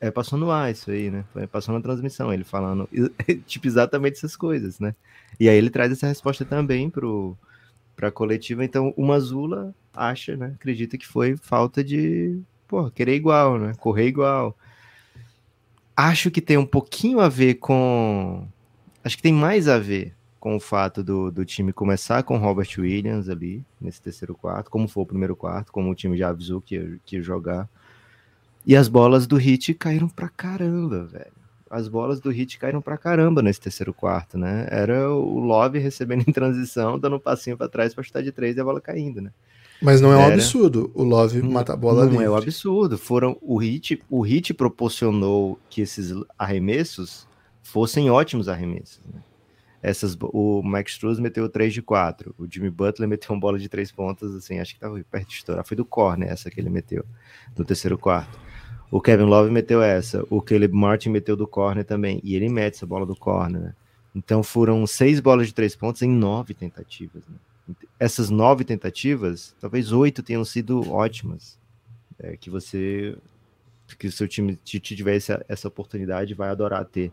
é, 0.00 0.10
passou 0.10 0.38
no 0.38 0.50
ar 0.50 0.72
isso 0.72 0.90
aí, 0.90 1.10
né? 1.10 1.24
Passou 1.52 1.74
na 1.74 1.80
transmissão, 1.80 2.32
ele 2.32 2.44
falando 2.44 2.88
tipo 3.46 3.66
exatamente 3.66 4.16
essas 4.16 4.34
coisas, 4.34 4.80
né? 4.80 4.94
E 5.38 5.48
aí 5.48 5.56
ele 5.56 5.70
traz 5.70 5.92
essa 5.92 6.06
resposta 6.06 6.44
também 6.44 6.88
pro 6.88 7.36
para 8.00 8.10
coletiva. 8.10 8.64
Então, 8.64 8.94
o 8.96 9.04
Mazula 9.06 9.74
acha, 9.94 10.34
né? 10.34 10.52
Acredita 10.58 10.96
que 10.96 11.06
foi 11.06 11.36
falta 11.36 11.84
de, 11.84 12.40
pô, 12.66 12.90
querer 12.90 13.14
igual, 13.14 13.58
né? 13.58 13.74
Correr 13.78 14.06
igual. 14.06 14.56
acho 15.94 16.30
que 16.30 16.40
tem 16.40 16.56
um 16.56 16.64
pouquinho 16.64 17.20
a 17.20 17.28
ver 17.28 17.56
com. 17.56 18.46
Acho 19.04 19.16
que 19.16 19.22
tem 19.22 19.32
mais 19.34 19.68
a 19.68 19.78
ver 19.78 20.14
com 20.38 20.56
o 20.56 20.60
fato 20.60 21.04
do, 21.04 21.30
do 21.30 21.44
time 21.44 21.72
começar 21.72 22.22
com 22.22 22.38
Robert 22.38 22.70
Williams 22.78 23.28
ali, 23.28 23.62
nesse 23.78 24.00
terceiro 24.00 24.34
quarto, 24.34 24.70
como 24.70 24.88
foi 24.88 25.02
o 25.02 25.06
primeiro 25.06 25.36
quarto, 25.36 25.70
como 25.70 25.90
o 25.90 25.94
time 25.94 26.16
já 26.16 26.30
avisou 26.30 26.62
que 26.62 26.76
ia, 26.76 26.98
que 27.04 27.16
ia 27.16 27.22
jogar. 27.22 27.68
E 28.66 28.76
as 28.76 28.88
bolas 28.88 29.26
do 29.26 29.36
Hit 29.36 29.74
caíram 29.74 30.08
pra 30.08 30.28
caramba, 30.28 31.04
velho. 31.04 31.32
As 31.70 31.86
bolas 31.88 32.20
do 32.20 32.30
Hit 32.30 32.58
caíram 32.58 32.82
pra 32.82 32.98
caramba 32.98 33.42
nesse 33.42 33.60
terceiro 33.60 33.94
quarto, 33.94 34.36
né? 34.36 34.66
Era 34.70 35.08
o 35.10 35.38
Love 35.38 35.78
recebendo 35.78 36.24
em 36.28 36.32
transição, 36.32 36.98
dando 36.98 37.16
um 37.16 37.20
passinho 37.20 37.56
para 37.56 37.68
trás 37.68 37.94
para 37.94 38.02
chutar 38.02 38.22
de 38.22 38.32
três 38.32 38.56
e 38.56 38.60
a 38.60 38.64
bola 38.64 38.80
caindo, 38.80 39.20
né? 39.20 39.30
Mas 39.80 40.00
não 40.00 40.12
é 40.12 40.16
um 40.16 40.20
Era... 40.22 40.34
absurdo 40.34 40.90
o 40.94 41.02
Love 41.04 41.40
matar 41.42 41.72
a 41.72 41.76
bola 41.76 42.04
Não 42.04 42.10
livre. 42.10 42.26
é 42.26 42.30
um 42.30 42.36
absurdo. 42.36 42.98
Foram 42.98 43.38
o 43.40 43.56
Hit, 43.56 44.02
o 44.10 44.20
Hit 44.20 44.52
proporcionou 44.52 45.58
que 45.70 45.80
esses 45.80 46.12
arremessos 46.38 47.26
fossem 47.62 48.10
ótimos 48.10 48.48
arremessos, 48.48 49.00
né? 49.06 49.22
Essas, 49.82 50.14
o 50.20 50.60
Max 50.62 50.92
Struz 50.92 51.18
meteu 51.18 51.48
3 51.48 51.72
de 51.72 51.80
4, 51.80 52.34
o 52.36 52.46
Jimmy 52.46 52.68
Butler 52.68 53.08
meteu 53.08 53.30
uma 53.32 53.40
bola 53.40 53.58
de 53.58 53.66
3 53.66 53.90
pontas, 53.92 54.34
assim, 54.34 54.58
acho 54.58 54.74
que 54.74 54.80
tava 54.80 55.00
perto 55.10 55.28
de 55.28 55.34
estourar. 55.36 55.64
Foi 55.64 55.74
do 55.74 55.86
corner 55.86 56.28
essa 56.30 56.50
que 56.50 56.60
ele 56.60 56.68
meteu, 56.68 57.02
no 57.56 57.64
terceiro 57.64 57.96
quarto. 57.96 58.38
O 58.90 59.00
Kevin 59.00 59.24
Love 59.24 59.50
meteu 59.50 59.80
essa, 59.82 60.26
o 60.28 60.42
Caleb 60.42 60.74
Martin 60.74 61.10
meteu 61.10 61.36
do 61.36 61.46
corner 61.46 61.84
também, 61.84 62.20
e 62.24 62.34
ele 62.34 62.48
mete 62.48 62.74
essa 62.74 62.86
bola 62.86 63.06
do 63.06 63.14
corner, 63.14 63.60
né? 63.60 63.74
Então 64.14 64.42
foram 64.42 64.84
seis 64.86 65.20
bolas 65.20 65.46
de 65.46 65.54
três 65.54 65.76
pontos 65.76 66.02
em 66.02 66.10
nove 66.10 66.52
tentativas. 66.52 67.22
Né? 67.28 67.76
Essas 67.98 68.28
nove 68.28 68.64
tentativas, 68.64 69.54
talvez 69.60 69.92
oito 69.92 70.22
tenham 70.22 70.44
sido 70.44 70.90
ótimas. 70.90 71.58
É, 72.18 72.36
que 72.36 72.50
você, 72.50 73.16
que 73.98 74.08
o 74.08 74.12
seu 74.12 74.28
time 74.28 74.56
te, 74.56 74.78
te 74.78 75.08
essa, 75.08 75.44
essa 75.48 75.68
oportunidade, 75.68 76.34
vai 76.34 76.50
adorar 76.50 76.84
ter. 76.84 77.12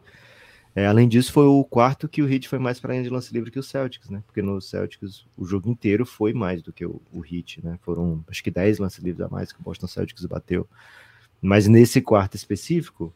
É, 0.75 0.85
além 0.85 1.07
disso, 1.07 1.31
foi 1.31 1.45
o 1.45 1.63
quarto 1.63 2.09
que 2.09 2.21
o 2.21 2.31
Heat 2.31 2.47
foi 2.47 2.59
mais 2.59 2.79
para 2.79 2.91
linha 2.91 3.03
de 3.03 3.09
lance 3.09 3.33
livre 3.33 3.49
que 3.49 3.57
o 3.57 3.63
Celtics, 3.63 4.09
né? 4.09 4.21
Porque 4.25 4.41
no 4.41 4.59
Celtics 4.59 5.25
o 5.37 5.45
jogo 5.45 5.69
inteiro 5.69 6.05
foi 6.05 6.33
mais 6.33 6.61
do 6.61 6.73
que 6.73 6.85
o, 6.85 7.01
o 7.11 7.23
Heat, 7.23 7.63
né? 7.63 7.79
Foram 7.81 8.23
acho 8.27 8.43
que 8.43 8.51
10 8.51 8.79
lances 8.79 9.03
livres 9.03 9.25
a 9.25 9.29
mais 9.29 9.51
que 9.51 9.59
o 9.59 9.63
Boston 9.63 9.87
Celtics 9.87 10.25
bateu. 10.25 10.67
Mas 11.41 11.67
nesse 11.67 12.01
quarto 12.01 12.35
específico, 12.35 13.13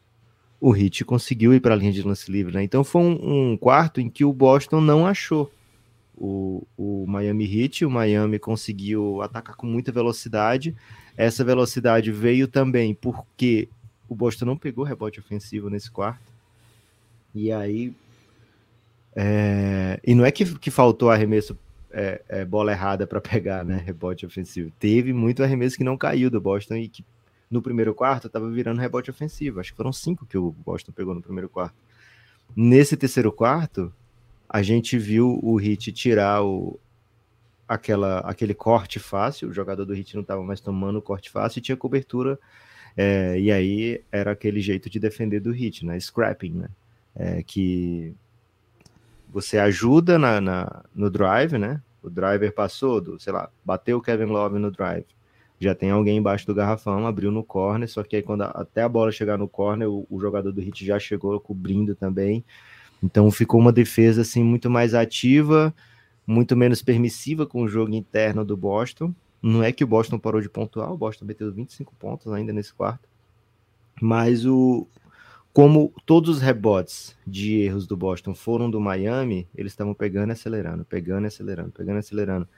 o 0.60 0.76
Heat 0.76 1.04
conseguiu 1.04 1.52
ir 1.52 1.60
para 1.60 1.74
a 1.74 1.76
linha 1.76 1.92
de 1.92 2.02
lance 2.02 2.30
livre, 2.30 2.54
né? 2.54 2.62
Então 2.62 2.84
foi 2.84 3.02
um, 3.02 3.52
um, 3.52 3.56
quarto 3.56 4.00
em 4.00 4.08
que 4.08 4.24
o 4.24 4.32
Boston 4.32 4.80
não 4.80 5.06
achou 5.06 5.50
o, 6.16 6.66
o 6.76 7.04
Miami 7.06 7.44
Heat, 7.44 7.84
o 7.84 7.90
Miami 7.90 8.38
conseguiu 8.38 9.20
atacar 9.22 9.56
com 9.56 9.66
muita 9.66 9.90
velocidade. 9.90 10.76
Essa 11.16 11.44
velocidade 11.44 12.12
veio 12.12 12.46
também 12.46 12.94
porque 12.94 13.68
o 14.08 14.14
Boston 14.14 14.44
não 14.44 14.56
pegou 14.56 14.84
rebote 14.84 15.18
ofensivo 15.18 15.68
nesse 15.68 15.90
quarto 15.90 16.32
e 17.34 17.50
aí. 17.50 17.92
É, 19.14 20.00
e 20.04 20.14
não 20.14 20.24
é 20.24 20.30
que, 20.30 20.58
que 20.58 20.70
faltou 20.70 21.10
arremesso, 21.10 21.58
é, 21.90 22.22
é, 22.28 22.44
bola 22.44 22.72
errada 22.72 23.06
para 23.06 23.20
pegar, 23.20 23.64
né? 23.64 23.82
Rebote 23.84 24.24
ofensivo. 24.24 24.72
Teve 24.78 25.12
muito 25.12 25.42
arremesso 25.42 25.76
que 25.76 25.84
não 25.84 25.96
caiu 25.96 26.30
do 26.30 26.40
Boston 26.40 26.76
e 26.76 26.88
que 26.88 27.04
no 27.52 27.62
primeiro 27.62 27.94
quarto 27.94 28.26
estava 28.26 28.50
virando 28.50 28.80
rebote 28.80 29.10
ofensivo. 29.10 29.60
Acho 29.60 29.70
que 29.70 29.76
foram 29.76 29.92
cinco 29.92 30.26
que 30.26 30.38
o 30.38 30.50
Boston 30.50 30.92
pegou 30.92 31.14
no 31.14 31.22
primeiro 31.22 31.48
quarto. 31.48 31.76
Nesse 32.56 32.96
terceiro 32.96 33.30
quarto, 33.30 33.92
a 34.48 34.62
gente 34.62 34.98
viu 34.98 35.38
o 35.42 35.56
Hit 35.56 35.92
tirar 35.92 36.42
o, 36.42 36.78
aquela, 37.68 38.20
aquele 38.20 38.54
corte 38.54 38.98
fácil. 38.98 39.48
O 39.48 39.52
jogador 39.52 39.84
do 39.84 39.94
Hit 39.94 40.14
não 40.14 40.22
estava 40.22 40.42
mais 40.42 40.60
tomando 40.60 40.98
o 40.98 41.02
corte 41.02 41.30
fácil 41.30 41.58
e 41.60 41.62
tinha 41.62 41.76
cobertura. 41.76 42.38
É, 42.96 43.38
e 43.38 43.52
aí 43.52 44.02
era 44.10 44.32
aquele 44.32 44.60
jeito 44.60 44.90
de 44.90 44.98
defender 44.98 45.40
do 45.40 45.52
Hit, 45.52 45.86
né? 45.86 45.98
Scrapping, 45.98 46.52
né? 46.52 46.68
é, 47.14 47.42
que 47.42 48.14
você 49.28 49.58
ajuda 49.58 50.18
na, 50.18 50.40
na, 50.40 50.84
no 50.94 51.10
drive, 51.10 51.58
né? 51.58 51.80
O 52.02 52.10
driver 52.10 52.52
passou, 52.52 53.00
do, 53.00 53.18
sei 53.20 53.32
lá, 53.32 53.48
bateu 53.64 53.98
o 53.98 54.02
Kevin 54.02 54.26
Love 54.26 54.58
no 54.58 54.70
drive. 54.70 55.06
Já 55.62 55.76
tem 55.76 55.90
alguém 55.90 56.16
embaixo 56.18 56.44
do 56.44 56.54
garrafão, 56.54 57.06
abriu 57.06 57.30
no 57.30 57.44
corner, 57.44 57.88
só 57.88 58.02
que 58.02 58.16
aí 58.16 58.22
quando 58.22 58.42
a, 58.42 58.46
até 58.46 58.82
a 58.82 58.88
bola 58.88 59.12
chegar 59.12 59.38
no 59.38 59.46
corner, 59.46 59.88
o, 59.88 60.04
o, 60.10 60.20
jogador 60.20 60.50
do 60.50 60.60
Hit 60.60 60.84
já 60.84 60.98
chegou 60.98 61.38
cobrindo 61.38 61.94
também. 61.94 62.44
Então 63.00 63.30
ficou 63.30 63.60
uma 63.60 63.72
defesa 63.72 64.22
assim 64.22 64.42
muito 64.42 64.68
mais 64.68 64.92
ativa, 64.92 65.72
muito 66.26 66.56
menos 66.56 66.82
permissiva 66.82 67.46
com 67.46 67.62
o 67.62 67.68
jogo 67.68 67.94
interno 67.94 68.44
do 68.44 68.56
Boston. 68.56 69.14
Não 69.40 69.62
é 69.62 69.70
que 69.70 69.84
o 69.84 69.86
Boston 69.86 70.18
parou 70.18 70.40
de 70.40 70.48
pontuar, 70.48 70.92
o 70.92 70.96
Boston 70.96 71.26
meteu 71.26 71.52
25 71.52 71.94
pontos 71.94 72.32
ainda 72.32 72.52
nesse 72.52 72.74
quarto. 72.74 73.08
Mas 74.00 74.44
o, 74.44 74.88
como 75.52 75.92
todos 76.04 76.28
os 76.28 76.42
rebotes 76.42 77.16
de 77.24 77.60
erros 77.60 77.86
do 77.86 77.96
Boston 77.96 78.34
foram 78.34 78.68
do 78.68 78.80
Miami, 78.80 79.46
eles 79.54 79.72
estavam 79.72 79.94
pegando 79.94 80.30
e 80.30 80.32
acelerando, 80.32 80.84
pegando 80.84 81.24
e 81.24 81.28
acelerando, 81.28 81.70
pegando 81.70 81.96
e 81.96 81.98
acelerando. 81.98 82.48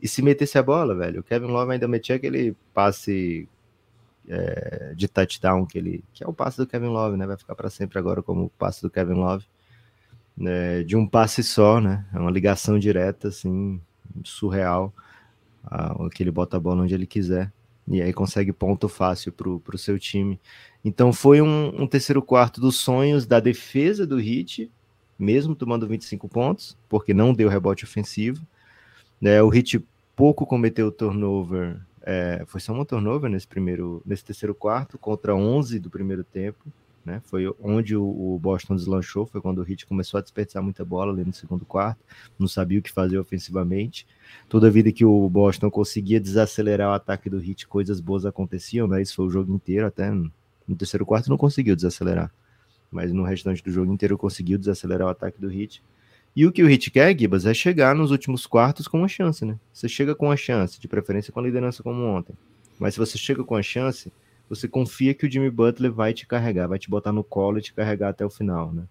E 0.00 0.08
se 0.08 0.22
metesse 0.22 0.58
a 0.58 0.62
bola, 0.62 0.94
velho, 0.94 1.20
o 1.20 1.22
Kevin 1.22 1.46
Love 1.46 1.72
ainda 1.72 1.88
metia 1.88 2.16
aquele 2.16 2.56
passe 2.72 3.48
é, 4.28 4.92
de 4.94 5.08
touchdown 5.08 5.66
que 5.66 5.78
ele, 5.78 6.04
que 6.12 6.22
é 6.22 6.26
o 6.26 6.32
passe 6.32 6.58
do 6.58 6.66
Kevin 6.66 6.88
Love, 6.88 7.16
né? 7.16 7.26
Vai 7.26 7.36
ficar 7.36 7.54
para 7.54 7.70
sempre 7.70 7.98
agora 7.98 8.22
como 8.22 8.44
o 8.44 8.50
passe 8.50 8.82
do 8.82 8.90
Kevin 8.90 9.14
Love, 9.14 9.46
né? 10.36 10.82
de 10.82 10.96
um 10.96 11.06
passe 11.06 11.42
só, 11.42 11.80
né? 11.80 12.04
É 12.12 12.18
uma 12.18 12.30
ligação 12.30 12.78
direta, 12.78 13.28
assim, 13.28 13.80
surreal. 14.22 14.92
Ah, 15.66 15.94
que 16.12 16.22
ele 16.22 16.30
bota 16.30 16.58
a 16.58 16.60
bola 16.60 16.82
onde 16.82 16.94
ele 16.94 17.06
quiser 17.06 17.50
e 17.86 18.00
aí 18.00 18.12
consegue 18.12 18.52
ponto 18.52 18.88
fácil 18.88 19.32
para 19.32 19.48
o 19.48 19.78
seu 19.78 19.98
time. 19.98 20.40
Então 20.84 21.12
foi 21.12 21.40
um, 21.40 21.82
um, 21.82 21.86
terceiro 21.86 22.22
quarto 22.22 22.60
dos 22.60 22.76
sonhos 22.76 23.26
da 23.26 23.40
defesa 23.40 24.06
do 24.06 24.16
Hit, 24.16 24.70
mesmo 25.18 25.54
tomando 25.54 25.86
25 25.86 26.28
pontos, 26.28 26.76
porque 26.88 27.12
não 27.12 27.34
deu 27.34 27.48
rebote 27.48 27.84
ofensivo. 27.84 28.44
Né, 29.24 29.42
o 29.42 29.48
Hit 29.48 29.82
pouco 30.14 30.44
cometeu 30.44 30.92
turnover, 30.92 31.80
é, 32.02 32.44
foi 32.46 32.60
só 32.60 32.74
um 32.74 32.84
turnover 32.84 33.30
nesse 33.30 33.48
primeiro, 33.48 34.02
nesse 34.04 34.22
terceiro 34.22 34.54
quarto 34.54 34.98
contra 34.98 35.34
11 35.34 35.78
do 35.78 35.88
primeiro 35.88 36.22
tempo. 36.22 36.62
Né? 37.02 37.22
Foi 37.24 37.46
onde 37.58 37.96
o, 37.96 38.04
o, 38.04 38.38
Boston 38.38 38.76
deslanchou, 38.76 39.24
foi 39.24 39.40
quando 39.40 39.60
o 39.60 39.66
Heat 39.66 39.86
começou 39.86 40.18
a 40.18 40.20
desperdiçar 40.20 40.62
muita 40.62 40.84
bola 40.84 41.10
ali 41.10 41.24
no 41.24 41.32
segundo 41.32 41.64
quarto, 41.64 42.04
não 42.38 42.46
sabia 42.46 42.78
o 42.78 42.82
que 42.82 42.92
fazer 42.92 43.16
ofensivamente. 43.16 44.06
Toda 44.46 44.70
vida 44.70 44.92
que 44.92 45.06
o 45.06 45.26
Boston 45.30 45.70
conseguia 45.70 46.20
desacelerar 46.20 46.90
o 46.90 46.94
ataque 46.94 47.30
do 47.30 47.42
Heat, 47.42 47.66
coisas 47.66 48.00
boas 48.00 48.26
aconteciam, 48.26 48.86
né? 48.86 49.00
Isso 49.00 49.16
foi 49.16 49.24
o 49.24 49.30
jogo 49.30 49.54
inteiro, 49.54 49.86
até 49.86 50.10
no 50.10 50.76
terceiro 50.76 51.06
quarto 51.06 51.30
não 51.30 51.38
conseguiu 51.38 51.74
desacelerar, 51.74 52.30
mas 52.90 53.10
no 53.10 53.22
restante 53.22 53.64
do 53.64 53.70
jogo 53.70 53.90
inteiro 53.90 54.18
conseguiu 54.18 54.58
desacelerar 54.58 55.08
o 55.08 55.10
ataque 55.10 55.40
do 55.40 55.50
Heat. 55.50 55.82
E 56.36 56.46
o 56.46 56.52
que 56.52 56.62
o 56.62 56.68
Heat 56.68 56.90
quer, 56.90 57.16
Gibas, 57.16 57.46
é 57.46 57.54
chegar 57.54 57.94
nos 57.94 58.10
últimos 58.10 58.46
quartos 58.46 58.88
com 58.88 58.98
uma 58.98 59.08
chance, 59.08 59.44
né? 59.44 59.58
Você 59.72 59.88
chega 59.88 60.14
com 60.14 60.26
uma 60.26 60.36
chance, 60.36 60.80
de 60.80 60.88
preferência 60.88 61.32
com 61.32 61.38
a 61.38 61.42
liderança 61.42 61.82
como 61.82 62.02
ontem. 62.02 62.36
Mas 62.78 62.94
se 62.94 63.00
você 63.00 63.16
chega 63.16 63.44
com 63.44 63.54
a 63.54 63.62
chance, 63.62 64.12
você 64.48 64.66
confia 64.66 65.14
que 65.14 65.26
o 65.26 65.30
Jimmy 65.30 65.50
Butler 65.50 65.92
vai 65.92 66.12
te 66.12 66.26
carregar, 66.26 66.66
vai 66.66 66.78
te 66.78 66.90
botar 66.90 67.12
no 67.12 67.22
colo 67.22 67.58
e 67.58 67.62
te 67.62 67.72
carregar 67.72 68.08
até 68.08 68.26
o 68.26 68.30
final, 68.30 68.72
né? 68.72 68.84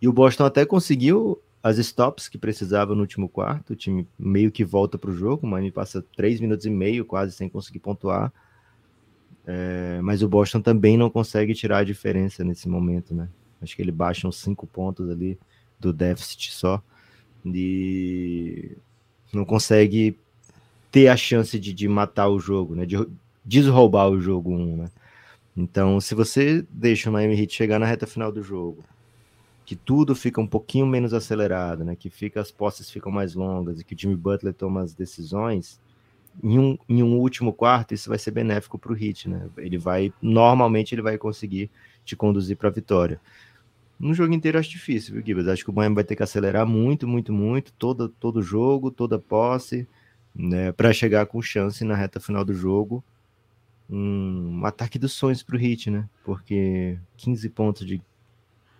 E 0.00 0.08
o 0.08 0.12
Boston 0.12 0.44
até 0.44 0.64
conseguiu 0.64 1.40
as 1.62 1.78
stops 1.78 2.28
que 2.28 2.38
precisava 2.38 2.94
no 2.94 3.00
último 3.00 3.28
quarto, 3.28 3.72
o 3.72 3.76
time 3.76 4.06
meio 4.18 4.52
que 4.52 4.64
volta 4.64 4.96
para 4.96 5.10
o 5.10 5.14
jogo, 5.14 5.46
o 5.46 5.50
Miami 5.50 5.72
passa 5.72 6.04
três 6.16 6.40
minutos 6.40 6.64
e 6.64 6.70
meio 6.70 7.04
quase 7.04 7.32
sem 7.32 7.48
conseguir 7.48 7.80
pontuar, 7.80 8.32
é, 9.46 10.00
mas 10.02 10.22
o 10.22 10.28
Boston 10.28 10.60
também 10.60 10.96
não 10.96 11.10
consegue 11.10 11.54
tirar 11.54 11.78
a 11.78 11.84
diferença 11.84 12.44
nesse 12.44 12.68
momento, 12.68 13.14
né? 13.14 13.28
Acho 13.60 13.74
que 13.74 13.82
ele 13.82 13.92
baixa 13.92 14.28
uns 14.28 14.36
cinco 14.36 14.66
pontos 14.66 15.10
ali 15.10 15.38
do 15.78 15.92
déficit 15.92 16.52
só, 16.52 16.82
e 17.44 18.76
não 19.32 19.44
consegue 19.44 20.18
ter 20.90 21.08
a 21.08 21.16
chance 21.16 21.58
de, 21.58 21.72
de 21.72 21.88
matar 21.88 22.28
o 22.28 22.38
jogo, 22.38 22.74
né? 22.74 22.86
De, 22.86 22.96
desroubar 23.44 24.08
o 24.08 24.20
jogo 24.20 24.52
1, 24.52 24.76
né? 24.76 24.90
Então, 25.56 26.00
se 26.00 26.14
você 26.14 26.66
deixa 26.70 27.08
o 27.08 27.12
Miami 27.12 27.40
Heat 27.40 27.54
chegar 27.54 27.78
na 27.78 27.86
reta 27.86 28.06
final 28.06 28.30
do 28.32 28.42
jogo, 28.42 28.84
que 29.64 29.74
tudo 29.74 30.14
fica 30.14 30.40
um 30.40 30.46
pouquinho 30.46 30.86
menos 30.86 31.14
acelerado, 31.14 31.84
né? 31.84 31.96
Que 31.96 32.10
fica 32.10 32.40
as 32.40 32.50
posses 32.50 32.90
ficam 32.90 33.10
mais 33.10 33.34
longas 33.34 33.80
e 33.80 33.84
que 33.84 33.94
o 33.94 33.98
Jimmy 33.98 34.16
Butler 34.16 34.52
toma 34.52 34.82
as 34.82 34.94
decisões, 34.94 35.80
em 36.42 36.58
um, 36.58 36.78
em 36.88 37.02
um 37.02 37.18
último 37.18 37.52
quarto 37.52 37.94
isso 37.94 38.08
vai 38.08 38.18
ser 38.18 38.30
benéfico 38.30 38.78
para 38.78 38.92
o 38.92 38.96
Heat, 38.96 39.28
né? 39.28 39.48
Ele 39.56 39.78
vai 39.78 40.12
normalmente 40.20 40.94
ele 40.94 41.02
vai 41.02 41.16
conseguir 41.16 41.70
te 42.04 42.14
conduzir 42.14 42.56
para 42.56 42.68
a 42.68 42.72
vitória. 42.72 43.20
No 43.98 44.12
jogo 44.12 44.34
inteiro 44.34 44.58
acho 44.58 44.70
difícil, 44.70 45.14
viu, 45.14 45.24
Gibbs? 45.24 45.48
Acho 45.48 45.64
que 45.64 45.70
o 45.70 45.74
Miami 45.74 45.94
vai 45.94 46.04
ter 46.04 46.16
que 46.16 46.22
acelerar 46.22 46.66
muito, 46.66 47.08
muito, 47.08 47.32
muito 47.32 47.72
todo 47.72 48.08
todo 48.08 48.42
jogo, 48.42 48.90
toda 48.90 49.18
posse, 49.18 49.88
né? 50.34 50.72
Para 50.72 50.92
chegar 50.92 51.26
com 51.26 51.40
chance 51.40 51.84
na 51.84 51.94
reta 51.94 52.20
final 52.20 52.44
do 52.44 52.54
jogo 52.54 53.02
um, 53.88 54.64
ataque 54.64 54.98
dos 54.98 55.12
sonhos 55.12 55.42
para 55.42 55.56
o 55.56 55.60
Heat, 55.60 55.90
né? 55.90 56.08
Porque 56.24 56.98
15 57.16 57.48
pontos 57.50 57.86
de, 57.86 58.02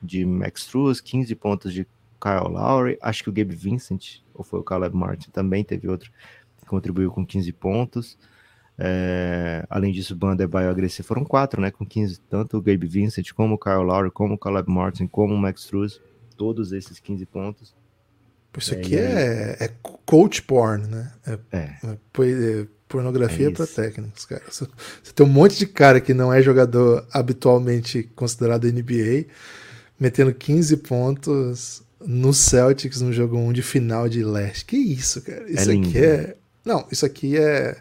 de 0.03 0.25
Max 0.25 0.63
Struz, 0.63 1.01
15 1.01 1.35
pontos 1.37 1.73
de 1.73 1.87
Kyle 2.21 2.51
Lowry, 2.51 2.99
acho 3.01 3.23
que 3.23 3.31
o 3.31 3.33
Gabe 3.33 3.55
Vincent, 3.55 4.21
ou 4.35 4.43
foi 4.43 4.61
o 4.61 4.65
Caleb 4.65 4.97
Martin, 4.97 5.31
também 5.31 5.63
teve 5.63 5.89
outro 5.89 6.11
que 6.59 6.67
contribuiu 6.67 7.11
com 7.11 7.25
15 7.25 7.53
pontos. 7.53 8.19
É, 8.79 9.65
além 9.71 9.93
disso, 9.93 10.13
o 10.13 10.17
Banda 10.17 10.45
e 10.45 10.57
Agressivo 10.67 11.09
foram 11.09 11.25
quatro, 11.25 11.61
né? 11.61 11.71
Com 11.71 11.87
15. 11.87 12.21
Tanto 12.29 12.59
o 12.59 12.63
Gabe 12.63 12.87
Vincent, 12.87 13.33
como 13.33 13.55
o 13.55 13.59
Kyle 13.59 13.77
Lowry, 13.77 14.11
como 14.11 14.35
o 14.35 14.39
Caleb 14.39 14.71
Martin, 14.71 15.07
como 15.07 15.35
o 15.35 15.39
Max 15.39 15.63
Struz. 15.63 16.01
Todos 16.37 16.73
esses 16.73 16.99
15 17.01 17.25
pontos. 17.27 17.75
Isso 18.59 18.75
é, 18.75 18.79
aqui 18.79 18.97
é, 18.97 19.57
é, 19.61 19.71
coach 20.05 20.43
porn, 20.43 20.87
né? 20.87 21.13
É, 21.27 21.39
é. 21.53 21.77
é 21.85 22.67
pornografia 22.89 23.51
para 23.51 23.67
técnicos, 23.67 24.25
cara. 24.25 24.43
Você 24.49 24.67
tem 25.15 25.27
um 25.27 25.29
monte 25.29 25.59
de 25.59 25.67
cara 25.67 26.01
que 26.01 26.15
não 26.15 26.33
é 26.33 26.41
jogador 26.41 27.07
habitualmente 27.13 28.05
considerado 28.15 28.71
NBA, 28.71 29.27
metendo 29.99 30.33
15 30.33 30.77
pontos 30.79 31.83
no 32.01 32.33
Celtics 32.33 33.01
no 33.01 33.13
jogo 33.13 33.37
1 33.37 33.53
de 33.53 33.63
final 33.63 34.09
de 34.09 34.23
leste. 34.25 34.65
Que 34.65 34.77
isso, 34.77 35.21
cara? 35.23 35.45
Isso 35.51 35.71
aqui 35.71 35.99
é. 35.99 36.37
Não, 36.65 36.87
isso 36.91 37.05
aqui 37.05 37.37
é 37.37 37.77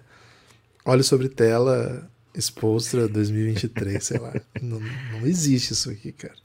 Olho 0.85 1.03
sobre 1.03 1.27
tela, 1.27 2.07
Expostra 2.33 3.07
2023, 3.07 4.03
sei 4.03 4.19
lá. 4.19 4.33
Não, 4.61 4.79
não 4.79 5.25
existe 5.25 5.73
isso 5.73 5.89
aqui, 5.89 6.11
cara. 6.11 6.35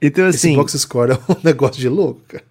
Então, 0.00 0.26
assim. 0.26 0.50
Esse 0.50 0.56
box 0.56 0.78
score 0.78 1.12
é 1.12 1.14
um 1.14 1.40
negócio 1.42 1.80
de 1.80 1.88
louco, 1.88 2.20
cara. 2.28 2.44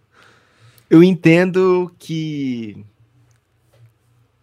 Eu 0.90 1.04
entendo 1.04 1.94
que. 1.98 2.84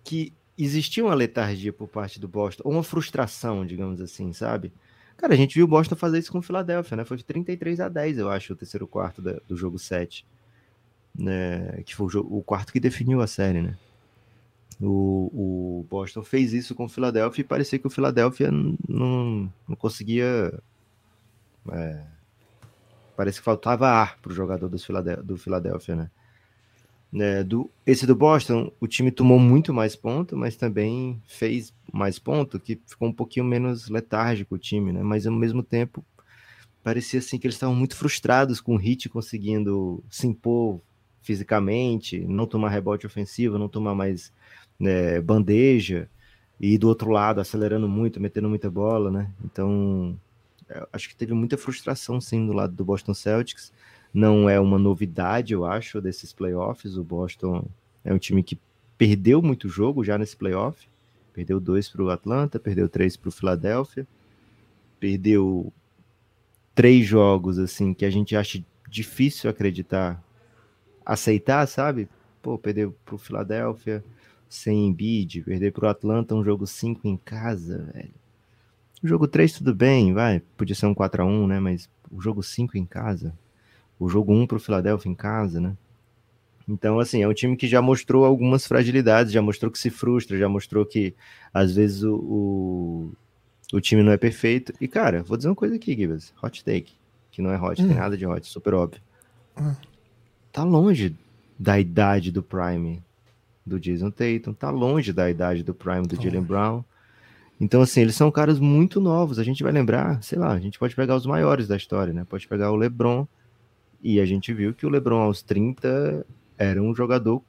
que 0.02 0.32
existia 0.56 1.04
uma 1.04 1.14
letargia 1.14 1.72
por 1.72 1.88
parte 1.88 2.20
do 2.20 2.28
Boston, 2.28 2.62
ou 2.64 2.72
uma 2.72 2.82
frustração, 2.82 3.66
digamos 3.66 4.00
assim, 4.00 4.32
sabe? 4.32 4.72
Cara, 5.16 5.34
a 5.34 5.36
gente 5.36 5.54
viu 5.54 5.66
o 5.66 5.68
Boston 5.68 5.94
fazer 5.94 6.18
isso 6.18 6.32
com 6.32 6.38
o 6.38 6.42
Philadelphia, 6.42 6.96
né? 6.96 7.04
Foi 7.04 7.16
de 7.16 7.24
33 7.24 7.80
a 7.80 7.88
10, 7.88 8.18
eu 8.18 8.30
acho, 8.30 8.52
o 8.52 8.56
terceiro 8.56 8.86
quarto 8.86 9.20
do 9.20 9.56
jogo 9.56 9.78
7. 9.78 10.26
Né? 11.14 11.82
Que 11.84 11.94
foi 11.94 12.06
o, 12.06 12.08
jogo, 12.08 12.38
o 12.38 12.42
quarto 12.42 12.72
que 12.72 12.80
definiu 12.80 13.20
a 13.20 13.26
série, 13.26 13.60
né? 13.60 13.76
O, 14.82 15.30
o 15.82 15.86
Boston 15.88 16.22
fez 16.22 16.52
isso 16.52 16.74
com 16.74 16.86
o 16.86 16.88
Philadelphia 16.88 17.42
e 17.42 17.46
parecia 17.46 17.78
que 17.78 17.86
o 17.86 17.90
Philadelphia 17.90 18.50
não, 18.50 19.52
não 19.68 19.76
conseguia. 19.76 20.52
É, 21.70 22.02
parece 23.16 23.38
que 23.38 23.44
faltava 23.44 23.88
ar 23.88 24.18
para 24.18 24.32
o 24.32 24.34
jogador 24.34 24.68
do 24.68 24.78
Philadelphia, 24.78 25.22
do 25.22 25.36
Philadelphia 25.36 25.96
né? 25.96 26.10
É, 27.14 27.44
do, 27.44 27.70
esse 27.86 28.06
do 28.06 28.16
Boston, 28.16 28.72
o 28.80 28.88
time 28.88 29.10
tomou 29.10 29.38
muito 29.38 29.72
mais 29.72 29.94
ponto, 29.94 30.34
mas 30.34 30.56
também 30.56 31.20
fez 31.26 31.72
mais 31.92 32.18
ponto, 32.18 32.58
que 32.58 32.80
ficou 32.86 33.08
um 33.08 33.12
pouquinho 33.12 33.44
menos 33.44 33.90
letárgico 33.90 34.54
o 34.54 34.58
time, 34.58 34.92
né? 34.92 35.02
Mas 35.02 35.26
ao 35.26 35.32
mesmo 35.32 35.62
tempo 35.62 36.02
parecia 36.82 37.20
assim 37.20 37.38
que 37.38 37.46
eles 37.46 37.54
estavam 37.54 37.74
muito 37.74 37.94
frustrados 37.94 38.60
com 38.60 38.74
o 38.74 38.78
Hit 38.78 39.10
conseguindo 39.10 40.02
se 40.10 40.26
impor 40.26 40.80
fisicamente, 41.20 42.18
não 42.20 42.46
tomar 42.46 42.70
rebote 42.70 43.06
ofensivo, 43.06 43.58
não 43.58 43.68
tomar 43.68 43.94
mais 43.94 44.32
né, 44.82 45.20
bandeja, 45.20 46.08
e 46.60 46.76
do 46.76 46.88
outro 46.88 47.10
lado 47.10 47.40
acelerando 47.40 47.88
muito, 47.88 48.20
metendo 48.20 48.48
muita 48.48 48.70
bola, 48.70 49.10
né? 49.10 49.30
Então, 49.44 50.18
é, 50.68 50.86
acho 50.92 51.08
que 51.08 51.16
teve 51.16 51.32
muita 51.32 51.56
frustração 51.56 52.20
sim 52.20 52.46
do 52.46 52.52
lado 52.52 52.74
do 52.74 52.84
Boston 52.84 53.14
Celtics. 53.14 53.72
Não 54.12 54.48
é 54.48 54.60
uma 54.60 54.78
novidade, 54.78 55.54
eu 55.54 55.64
acho, 55.64 56.00
desses 56.00 56.32
playoffs. 56.32 56.96
O 56.96 57.04
Boston 57.04 57.66
é 58.04 58.12
um 58.12 58.18
time 58.18 58.42
que 58.42 58.58
perdeu 58.98 59.40
muito 59.40 59.68
jogo 59.68 60.04
já 60.04 60.18
nesse 60.18 60.36
playoff. 60.36 60.88
Perdeu 61.32 61.58
dois 61.58 61.88
para 61.88 62.02
o 62.02 62.10
Atlanta, 62.10 62.58
perdeu 62.58 62.88
três 62.88 63.16
para 63.16 63.28
o 63.28 63.32
Philadelphia, 63.32 64.06
perdeu 65.00 65.72
três 66.74 67.06
jogos 67.06 67.58
assim 67.58 67.94
que 67.94 68.04
a 68.04 68.10
gente 68.10 68.36
acha 68.36 68.62
difícil 68.88 69.48
acreditar, 69.48 70.22
aceitar, 71.04 71.66
sabe? 71.66 72.08
Pô, 72.42 72.58
perdeu 72.58 72.94
para 73.04 73.14
o 73.14 73.18
Philadelphia, 73.18 74.04
sem 74.52 74.86
Embiid, 74.86 75.40
perder 75.42 75.72
para 75.72 75.86
o 75.86 75.88
Atlanta 75.88 76.34
um 76.34 76.44
jogo 76.44 76.66
5 76.66 77.08
em 77.08 77.16
casa, 77.16 77.88
velho. 77.92 78.10
O 79.02 79.08
jogo 79.08 79.26
3 79.26 79.54
tudo 79.54 79.74
bem, 79.74 80.12
vai, 80.12 80.40
podia 80.56 80.74
ser 80.74 80.86
um 80.86 80.94
4 80.94 81.22
a 81.22 81.24
1 81.26 81.46
né, 81.46 81.58
mas 81.58 81.88
o 82.10 82.20
jogo 82.20 82.42
5 82.42 82.76
em 82.76 82.84
casa, 82.84 83.32
o 83.98 84.08
jogo 84.08 84.32
1 84.32 84.46
para 84.46 84.58
o 84.58 84.60
Philadelphia 84.60 85.10
em 85.10 85.14
casa, 85.14 85.58
né? 85.58 85.74
Então, 86.68 87.00
assim, 87.00 87.22
é 87.22 87.28
um 87.28 87.32
time 87.32 87.56
que 87.56 87.66
já 87.66 87.80
mostrou 87.80 88.24
algumas 88.24 88.66
fragilidades, 88.66 89.32
já 89.32 89.42
mostrou 89.42 89.72
que 89.72 89.78
se 89.78 89.90
frustra, 89.90 90.38
já 90.38 90.48
mostrou 90.48 90.84
que 90.84 91.14
às 91.52 91.74
vezes 91.74 92.02
o, 92.04 92.14
o, 92.14 93.12
o 93.72 93.80
time 93.80 94.02
não 94.02 94.12
é 94.12 94.16
perfeito. 94.16 94.72
E, 94.80 94.86
cara, 94.86 95.22
vou 95.22 95.36
dizer 95.36 95.48
uma 95.48 95.56
coisa 95.56 95.74
aqui, 95.74 95.96
Gibbs, 95.96 96.32
hot 96.40 96.62
take, 96.62 96.92
que 97.32 97.42
não 97.42 97.50
é 97.50 97.60
hot, 97.60 97.82
hum. 97.82 97.88
tem 97.88 97.96
nada 97.96 98.16
de 98.16 98.26
hot, 98.26 98.46
super 98.46 98.74
óbvio. 98.74 99.02
Hum. 99.58 99.74
Tá 100.52 100.62
longe 100.62 101.16
da 101.58 101.80
idade 101.80 102.30
do 102.30 102.42
Prime 102.42 103.02
do 103.64 103.78
Jason 103.78 104.10
Tatum, 104.10 104.52
tá 104.52 104.70
longe 104.70 105.12
da 105.12 105.30
idade 105.30 105.62
do 105.62 105.74
prime 105.74 106.06
do 106.06 106.16
oh. 106.18 106.22
Jalen 106.22 106.42
Brown. 106.42 106.84
Então, 107.60 107.80
assim, 107.80 108.00
eles 108.00 108.16
são 108.16 108.30
caras 108.30 108.58
muito 108.58 109.00
novos. 109.00 109.38
A 109.38 109.44
gente 109.44 109.62
vai 109.62 109.70
lembrar, 109.70 110.22
sei 110.22 110.38
lá, 110.38 110.52
a 110.52 110.58
gente 110.58 110.78
pode 110.78 110.96
pegar 110.96 111.14
os 111.14 111.26
maiores 111.26 111.68
da 111.68 111.76
história, 111.76 112.12
né? 112.12 112.24
Pode 112.28 112.48
pegar 112.48 112.72
o 112.72 112.76
LeBron, 112.76 113.26
e 114.02 114.20
a 114.20 114.26
gente 114.26 114.52
viu 114.52 114.74
que 114.74 114.84
o 114.84 114.88
LeBron 114.88 115.20
aos 115.20 115.42
30 115.42 116.26
era 116.58 116.82
um 116.82 116.94
jogador 116.94 117.40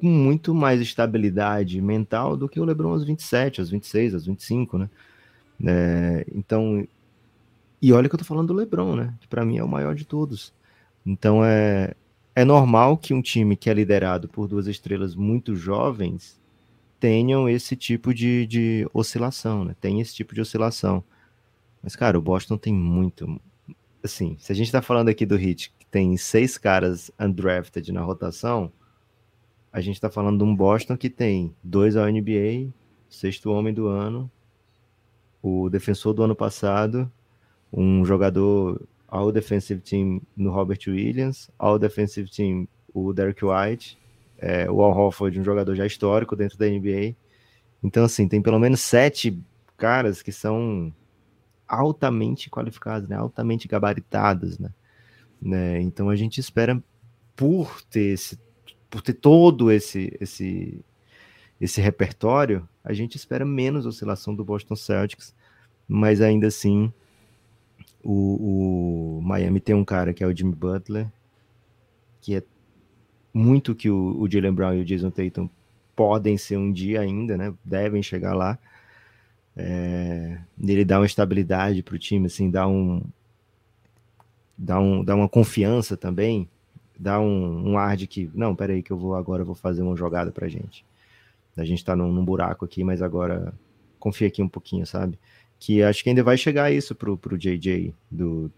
com 0.00 0.06
muito 0.08 0.54
mais 0.54 0.80
estabilidade 0.80 1.80
mental 1.82 2.36
do 2.36 2.48
que 2.48 2.58
o 2.58 2.64
LeBron 2.64 2.92
aos 2.92 3.04
27, 3.04 3.60
aos 3.60 3.68
26, 3.68 4.14
aos 4.14 4.26
25, 4.26 4.78
né? 4.78 4.90
É, 5.66 6.26
então, 6.34 6.86
e 7.80 7.92
olha 7.92 8.08
que 8.08 8.14
eu 8.14 8.18
tô 8.18 8.24
falando 8.24 8.48
do 8.48 8.54
LeBron, 8.54 8.96
né? 8.96 9.14
Que 9.20 9.28
para 9.28 9.44
mim 9.44 9.58
é 9.58 9.62
o 9.62 9.68
maior 9.68 9.94
de 9.94 10.06
todos. 10.06 10.52
Então 11.04 11.44
é, 11.44 11.94
é 12.34 12.44
normal 12.44 12.96
que 12.96 13.14
um 13.14 13.22
time 13.22 13.56
que 13.56 13.70
é 13.70 13.74
liderado 13.74 14.28
por 14.28 14.48
duas 14.48 14.66
estrelas 14.66 15.14
muito 15.14 15.54
jovens 15.54 16.40
tenham 16.98 17.48
esse 17.48 17.76
tipo 17.76 18.12
de, 18.12 18.46
de 18.46 18.88
oscilação, 18.92 19.64
né? 19.64 19.76
Tem 19.80 20.00
esse 20.00 20.14
tipo 20.14 20.34
de 20.34 20.40
oscilação. 20.40 21.04
Mas, 21.82 21.94
cara, 21.94 22.18
o 22.18 22.22
Boston 22.22 22.56
tem 22.56 22.72
muito. 22.72 23.40
Assim, 24.02 24.36
se 24.38 24.50
a 24.50 24.54
gente 24.54 24.72
tá 24.72 24.82
falando 24.82 25.10
aqui 25.10 25.24
do 25.24 25.36
Hit, 25.36 25.72
que 25.78 25.86
tem 25.86 26.16
seis 26.16 26.58
caras 26.58 27.10
undrafted 27.20 27.92
na 27.92 28.02
rotação, 28.02 28.72
a 29.72 29.80
gente 29.80 30.00
tá 30.00 30.10
falando 30.10 30.38
de 30.38 30.44
um 30.44 30.56
Boston 30.56 30.96
que 30.96 31.10
tem 31.10 31.54
dois 31.62 31.96
ao 31.96 32.06
NBA, 32.06 32.72
sexto 33.08 33.50
homem 33.50 33.72
do 33.72 33.86
ano, 33.86 34.30
o 35.42 35.68
defensor 35.68 36.14
do 36.14 36.22
ano 36.22 36.34
passado, 36.34 37.10
um 37.72 38.04
jogador 38.04 38.80
All 39.14 39.30
Defensive 39.30 39.80
Team 39.80 40.20
no 40.36 40.50
Robert 40.50 40.80
Williams, 40.88 41.48
All 41.56 41.78
Defensive 41.78 42.28
Team 42.28 42.66
o 42.92 43.12
Derek 43.12 43.44
White, 43.44 43.96
é, 44.38 44.68
o 44.68 44.82
Al 44.82 44.90
Horford, 44.90 45.38
um 45.38 45.44
jogador 45.44 45.72
já 45.76 45.86
histórico 45.86 46.34
dentro 46.34 46.58
da 46.58 46.66
NBA. 46.66 47.14
Então, 47.80 48.04
assim, 48.04 48.26
tem 48.26 48.42
pelo 48.42 48.58
menos 48.58 48.80
sete 48.80 49.40
caras 49.76 50.20
que 50.20 50.32
são 50.32 50.92
altamente 51.68 52.50
qualificados, 52.50 53.08
né? 53.08 53.14
altamente 53.14 53.68
gabaritados, 53.68 54.58
né? 54.58 54.70
né? 55.40 55.80
Então 55.80 56.10
a 56.10 56.16
gente 56.16 56.40
espera 56.40 56.82
por 57.36 57.82
ter 57.82 58.14
esse, 58.14 58.36
por 58.90 59.00
ter 59.00 59.14
todo 59.14 59.70
esse 59.70 60.16
esse 60.20 60.84
esse 61.60 61.80
repertório, 61.80 62.68
a 62.82 62.92
gente 62.92 63.16
espera 63.16 63.44
menos 63.44 63.86
oscilação 63.86 64.34
do 64.34 64.44
Boston 64.44 64.74
Celtics, 64.74 65.32
mas 65.86 66.20
ainda 66.20 66.48
assim 66.48 66.92
o, 68.04 69.18
o, 69.18 69.22
Miami 69.22 69.60
tem 69.60 69.74
um 69.74 69.84
cara 69.84 70.12
que 70.12 70.22
é 70.22 70.26
o 70.26 70.36
Jimmy 70.36 70.54
Butler, 70.54 71.10
que 72.20 72.36
é 72.36 72.42
muito 73.32 73.74
que 73.74 73.90
o, 73.90 74.20
o 74.20 74.30
Jalen 74.30 74.52
Brown 74.52 74.74
e 74.74 74.80
o 74.82 74.84
Jason 74.84 75.10
Tatum 75.10 75.48
podem 75.96 76.36
ser 76.36 76.56
um 76.56 76.70
dia 76.70 77.00
ainda, 77.00 77.36
né? 77.36 77.54
Devem 77.64 78.02
chegar 78.02 78.34
lá. 78.34 78.58
É, 79.56 80.38
ele 80.60 80.84
dá 80.84 80.98
uma 80.98 81.06
estabilidade 81.06 81.82
para 81.82 81.94
o 81.94 81.98
time, 81.98 82.26
assim, 82.26 82.50
dá 82.50 82.66
um, 82.66 83.02
dá 84.58 84.78
um, 84.78 85.04
dá 85.04 85.14
uma 85.14 85.28
confiança 85.28 85.96
também, 85.96 86.48
dá 86.98 87.20
um, 87.20 87.70
um 87.70 87.78
ar 87.78 87.96
de 87.96 88.06
que 88.06 88.30
não, 88.34 88.54
peraí 88.54 88.82
que 88.82 88.90
eu 88.90 88.98
vou 88.98 89.14
agora 89.14 89.42
eu 89.42 89.46
vou 89.46 89.54
fazer 89.54 89.82
uma 89.82 89.96
jogada 89.96 90.30
para 90.30 90.48
gente. 90.48 90.84
A 91.56 91.64
gente 91.64 91.78
está 91.78 91.94
num, 91.94 92.12
num 92.12 92.24
buraco 92.24 92.64
aqui, 92.64 92.82
mas 92.82 93.00
agora 93.00 93.54
confia 93.98 94.26
aqui 94.26 94.42
um 94.42 94.48
pouquinho, 94.48 94.86
sabe? 94.86 95.18
Que 95.58 95.82
acho 95.82 96.02
que 96.02 96.10
ainda 96.10 96.22
vai 96.22 96.36
chegar 96.36 96.72
isso 96.72 96.94
pro, 96.94 97.16
pro 97.16 97.38
JJ 97.38 97.94
do, 98.10 98.50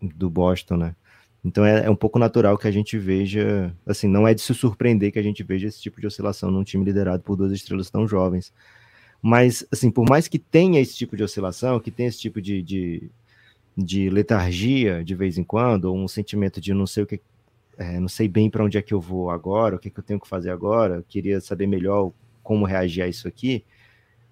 do 0.00 0.30
Boston, 0.30 0.76
né? 0.76 0.96
Então 1.44 1.64
é, 1.64 1.86
é, 1.86 1.90
um 1.90 1.94
pouco 1.94 2.18
natural 2.18 2.58
que 2.58 2.66
a 2.66 2.72
gente 2.72 2.98
veja, 2.98 3.72
assim, 3.86 4.08
não 4.08 4.26
é 4.26 4.34
de 4.34 4.40
se 4.40 4.52
surpreender 4.52 5.12
que 5.12 5.18
a 5.18 5.22
gente 5.22 5.44
veja 5.44 5.68
esse 5.68 5.80
tipo 5.80 6.00
de 6.00 6.06
oscilação 6.06 6.50
num 6.50 6.64
time 6.64 6.84
liderado 6.84 7.22
por 7.22 7.36
duas 7.36 7.52
estrelas 7.52 7.88
tão 7.88 8.06
jovens. 8.06 8.52
Mas, 9.22 9.64
assim, 9.72 9.90
por 9.90 10.08
mais 10.08 10.26
que 10.26 10.38
tenha 10.40 10.80
esse 10.80 10.96
tipo 10.96 11.16
de 11.16 11.22
oscilação, 11.22 11.78
que 11.78 11.90
tenha 11.90 12.08
esse 12.08 12.18
tipo 12.18 12.42
de, 12.42 12.62
de, 12.62 13.10
de 13.76 14.10
letargia 14.10 15.04
de 15.04 15.14
vez 15.14 15.38
em 15.38 15.44
quando, 15.44 15.84
ou 15.86 15.96
um 15.96 16.08
sentimento 16.08 16.60
de 16.60 16.74
não 16.74 16.86
sei 16.86 17.04
o 17.04 17.06
que, 17.06 17.20
é, 17.78 18.00
não 18.00 18.08
sei 18.08 18.26
bem 18.26 18.50
para 18.50 18.64
onde 18.64 18.76
é 18.76 18.82
que 18.82 18.92
eu 18.92 19.00
vou 19.00 19.30
agora, 19.30 19.76
o 19.76 19.78
que, 19.78 19.88
que 19.88 20.00
eu 20.00 20.04
tenho 20.04 20.20
que 20.20 20.28
fazer 20.28 20.50
agora, 20.50 21.04
queria 21.08 21.40
saber 21.40 21.68
melhor 21.68 22.10
como 22.42 22.64
reagir 22.64 23.02
a 23.02 23.08
isso 23.08 23.28
aqui. 23.28 23.64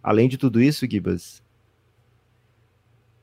Além 0.02 0.28
de 0.28 0.36
tudo 0.36 0.60
isso, 0.60 0.84
Gibas, 0.90 1.43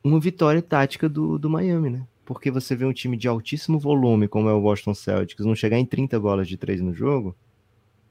uma 0.03 0.19
vitória 0.19 0.61
tática 0.61 1.07
do, 1.07 1.37
do 1.37 1.49
Miami, 1.49 1.89
né? 1.89 2.07
Porque 2.25 2.49
você 2.49 2.75
vê 2.75 2.85
um 2.85 2.93
time 2.93 3.17
de 3.17 3.27
altíssimo 3.27 3.79
volume, 3.79 4.27
como 4.27 4.49
é 4.49 4.53
o 4.53 4.61
Boston 4.61 4.93
Celtics, 4.93 5.45
não 5.45 5.55
chegar 5.55 5.77
em 5.77 5.85
30 5.85 6.19
bolas 6.19 6.47
de 6.47 6.57
três 6.57 6.81
no 6.81 6.93
jogo, 6.93 7.35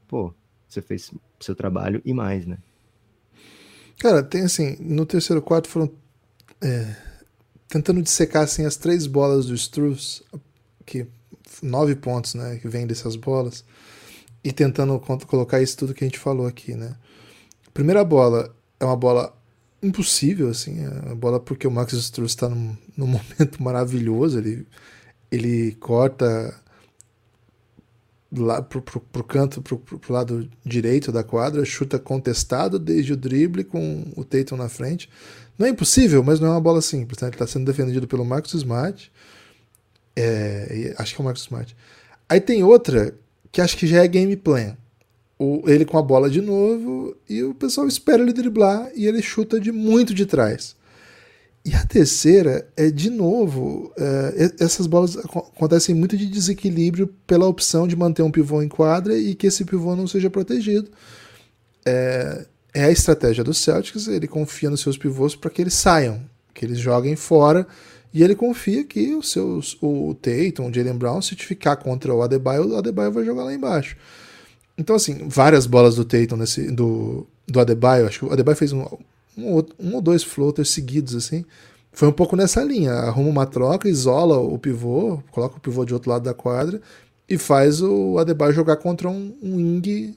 pô, 0.06 0.34
você 0.68 0.82
fez 0.82 1.12
seu 1.40 1.54
trabalho 1.54 2.00
e 2.04 2.12
mais, 2.12 2.46
né? 2.46 2.58
Cara, 3.98 4.22
tem 4.22 4.42
assim, 4.42 4.76
no 4.80 5.04
terceiro 5.04 5.42
quarto 5.42 5.68
foram 5.68 5.90
é, 6.60 6.96
tentando 7.68 8.02
dissecar 8.02 8.44
assim, 8.44 8.64
as 8.64 8.76
três 8.76 9.06
bolas 9.06 9.46
do 9.46 9.54
Struz, 9.54 10.22
que 10.84 11.06
nove 11.62 11.94
pontos, 11.94 12.34
né, 12.34 12.58
que 12.58 12.68
vem 12.68 12.86
dessas 12.86 13.16
bolas, 13.16 13.64
e 14.42 14.52
tentando 14.52 14.98
colocar 15.26 15.60
isso 15.60 15.76
tudo 15.76 15.94
que 15.94 16.04
a 16.04 16.06
gente 16.06 16.18
falou 16.18 16.46
aqui, 16.46 16.74
né. 16.74 16.96
Primeira 17.72 18.04
bola 18.04 18.54
é 18.78 18.84
uma 18.84 18.96
bola 18.96 19.36
impossível, 19.82 20.48
assim, 20.48 20.86
uma 20.86 21.14
bola 21.14 21.40
porque 21.40 21.66
o 21.66 21.70
Max 21.70 21.92
Struz 21.92 22.32
está 22.32 22.48
num, 22.48 22.76
num 22.96 23.06
momento 23.08 23.62
maravilhoso, 23.62 24.38
ele, 24.38 24.66
ele 25.30 25.72
corta 25.76 26.54
lá 28.36 28.62
pro, 28.62 28.80
pro, 28.80 29.00
pro 29.00 29.24
canto, 29.24 29.60
pro, 29.60 29.78
pro, 29.78 30.12
lado 30.12 30.48
direito 30.64 31.10
da 31.10 31.24
quadra, 31.24 31.64
chuta 31.64 31.98
contestado 31.98 32.78
desde 32.78 33.12
o 33.12 33.16
drible 33.16 33.64
com 33.64 34.04
o 34.16 34.24
Tatum 34.24 34.56
na 34.56 34.68
frente. 34.68 35.08
Não 35.58 35.66
é 35.66 35.70
impossível, 35.70 36.22
mas 36.22 36.40
não 36.40 36.48
é 36.48 36.50
uma 36.52 36.60
bola 36.60 36.80
simples. 36.80 37.20
Né? 37.20 37.28
Ele 37.28 37.34
está 37.34 37.46
sendo 37.46 37.66
defendido 37.66 38.06
pelo 38.06 38.24
Marcus 38.24 38.54
Smart. 38.54 39.10
É, 40.14 40.94
acho 40.96 41.14
que 41.14 41.20
é 41.20 41.22
o 41.22 41.24
Marcus 41.24 41.42
Smart. 41.42 41.76
Aí 42.28 42.40
tem 42.40 42.62
outra 42.62 43.14
que 43.50 43.60
acho 43.60 43.76
que 43.76 43.86
já 43.86 44.04
é 44.04 44.08
game 44.08 44.36
plan. 44.36 44.76
O, 45.42 45.62
ele 45.66 45.86
com 45.86 45.96
a 45.96 46.02
bola 46.02 46.28
de 46.28 46.42
novo 46.42 47.16
e 47.26 47.42
o 47.42 47.54
pessoal 47.54 47.88
espera 47.88 48.20
ele 48.20 48.32
driblar 48.32 48.90
e 48.94 49.06
ele 49.06 49.22
chuta 49.22 49.58
de 49.58 49.72
muito 49.72 50.12
de 50.12 50.26
trás. 50.26 50.76
E 51.64 51.74
a 51.74 51.82
terceira 51.86 52.68
é, 52.76 52.90
de 52.90 53.08
novo, 53.08 53.90
é, 53.98 54.52
essas 54.60 54.86
bolas 54.86 55.16
acontecem 55.16 55.94
muito 55.94 56.14
de 56.14 56.26
desequilíbrio 56.26 57.06
pela 57.26 57.46
opção 57.46 57.88
de 57.88 57.96
manter 57.96 58.22
um 58.22 58.30
pivô 58.30 58.60
em 58.60 58.68
quadra 58.68 59.16
e 59.16 59.34
que 59.34 59.46
esse 59.46 59.64
pivô 59.64 59.96
não 59.96 60.06
seja 60.06 60.28
protegido. 60.28 60.90
É, 61.86 62.46
é 62.74 62.84
a 62.84 62.90
estratégia 62.90 63.42
do 63.42 63.54
Celtics, 63.54 64.08
ele 64.08 64.28
confia 64.28 64.68
nos 64.68 64.80
seus 64.80 64.98
pivôs 64.98 65.34
para 65.34 65.50
que 65.50 65.62
eles 65.62 65.74
saiam, 65.74 66.22
que 66.52 66.66
eles 66.66 66.78
joguem 66.78 67.16
fora, 67.16 67.66
e 68.12 68.22
ele 68.22 68.34
confia 68.34 68.84
que 68.84 69.14
os 69.14 69.30
seus, 69.30 69.76
o 69.80 70.14
Tatum, 70.14 70.68
o 70.68 70.74
Jalen 70.74 70.96
Brown, 70.96 71.22
se 71.22 71.34
ficar 71.36 71.76
contra 71.76 72.14
o 72.14 72.22
Adebayo, 72.22 72.68
o 72.68 72.76
Adebayo 72.76 73.12
vai 73.12 73.24
jogar 73.24 73.44
lá 73.44 73.54
embaixo. 73.54 73.96
Então, 74.80 74.96
assim, 74.96 75.28
várias 75.28 75.66
bolas 75.66 75.96
do 75.96 76.06
Tatum, 76.06 76.36
nesse, 76.36 76.70
do, 76.72 77.26
do 77.46 77.60
Adebayo, 77.60 78.06
acho 78.06 78.20
que 78.20 78.24
o 78.24 78.32
Adebayo 78.32 78.56
fez 78.56 78.72
um, 78.72 78.86
um, 79.36 79.62
um 79.78 79.94
ou 79.94 80.00
dois 80.00 80.22
floaters 80.24 80.70
seguidos, 80.70 81.14
assim. 81.14 81.44
Foi 81.92 82.08
um 82.08 82.12
pouco 82.12 82.34
nessa 82.34 82.64
linha. 82.64 82.92
Arruma 82.92 83.28
uma 83.28 83.46
troca, 83.46 83.90
isola 83.90 84.38
o 84.38 84.58
pivô, 84.58 85.22
coloca 85.32 85.58
o 85.58 85.60
pivô 85.60 85.84
de 85.84 85.92
outro 85.92 86.10
lado 86.10 86.22
da 86.22 86.32
quadra 86.32 86.80
e 87.28 87.36
faz 87.36 87.82
o 87.82 88.16
Adebayo 88.18 88.54
jogar 88.54 88.76
contra 88.76 89.06
um, 89.06 89.36
um 89.42 89.56
wing 89.56 90.16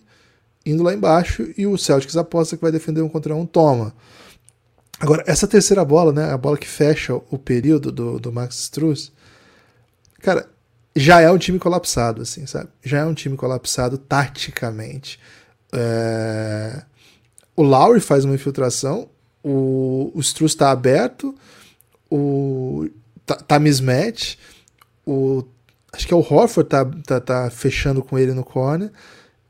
indo 0.65 0.81
lá 0.81 0.93
embaixo 0.93 1.45
e 1.57 1.67
o 1.67 1.77
Celtics 1.77 2.15
aposta 2.15 2.55
que 2.55 2.61
vai 2.61 2.71
defender 2.71 3.01
um 3.01 3.09
contra 3.09 3.35
um, 3.35 3.45
toma. 3.45 3.93
Agora, 4.97 5.25
essa 5.27 5.45
terceira 5.45 5.83
bola, 5.83 6.13
né, 6.13 6.31
a 6.31 6.37
bola 6.37 6.57
que 6.57 6.67
fecha 6.67 7.13
o 7.13 7.37
período 7.37 7.91
do, 7.91 8.17
do 8.17 8.31
Max 8.31 8.59
Struz, 8.59 9.11
cara, 10.21 10.47
já 10.95 11.21
é 11.21 11.29
um 11.31 11.37
time 11.37 11.57
colapsado, 11.57 12.21
assim, 12.21 12.45
sabe? 12.45 12.69
Já 12.83 12.99
é 12.99 13.05
um 13.05 13.13
time 13.13 13.35
colapsado 13.35 13.97
taticamente. 13.97 15.19
É... 15.71 16.83
O 17.55 17.63
Lowry 17.63 17.99
faz 17.99 18.25
uma 18.25 18.35
infiltração, 18.35 19.09
o, 19.43 20.11
o 20.13 20.19
Struz 20.21 20.53
está 20.53 20.71
aberto, 20.71 21.35
o 22.09 22.89
tá, 23.25 23.35
tá 23.35 23.59
mismatch, 23.59 24.37
o 25.05 25.43
acho 25.91 26.07
que 26.07 26.13
é 26.13 26.17
o 26.17 26.19
Horford 26.19 26.67
tá, 26.67 26.85
tá, 27.05 27.19
tá 27.19 27.49
fechando 27.51 28.03
com 28.03 28.17
ele 28.17 28.33
no 28.33 28.43
corner, 28.43 28.91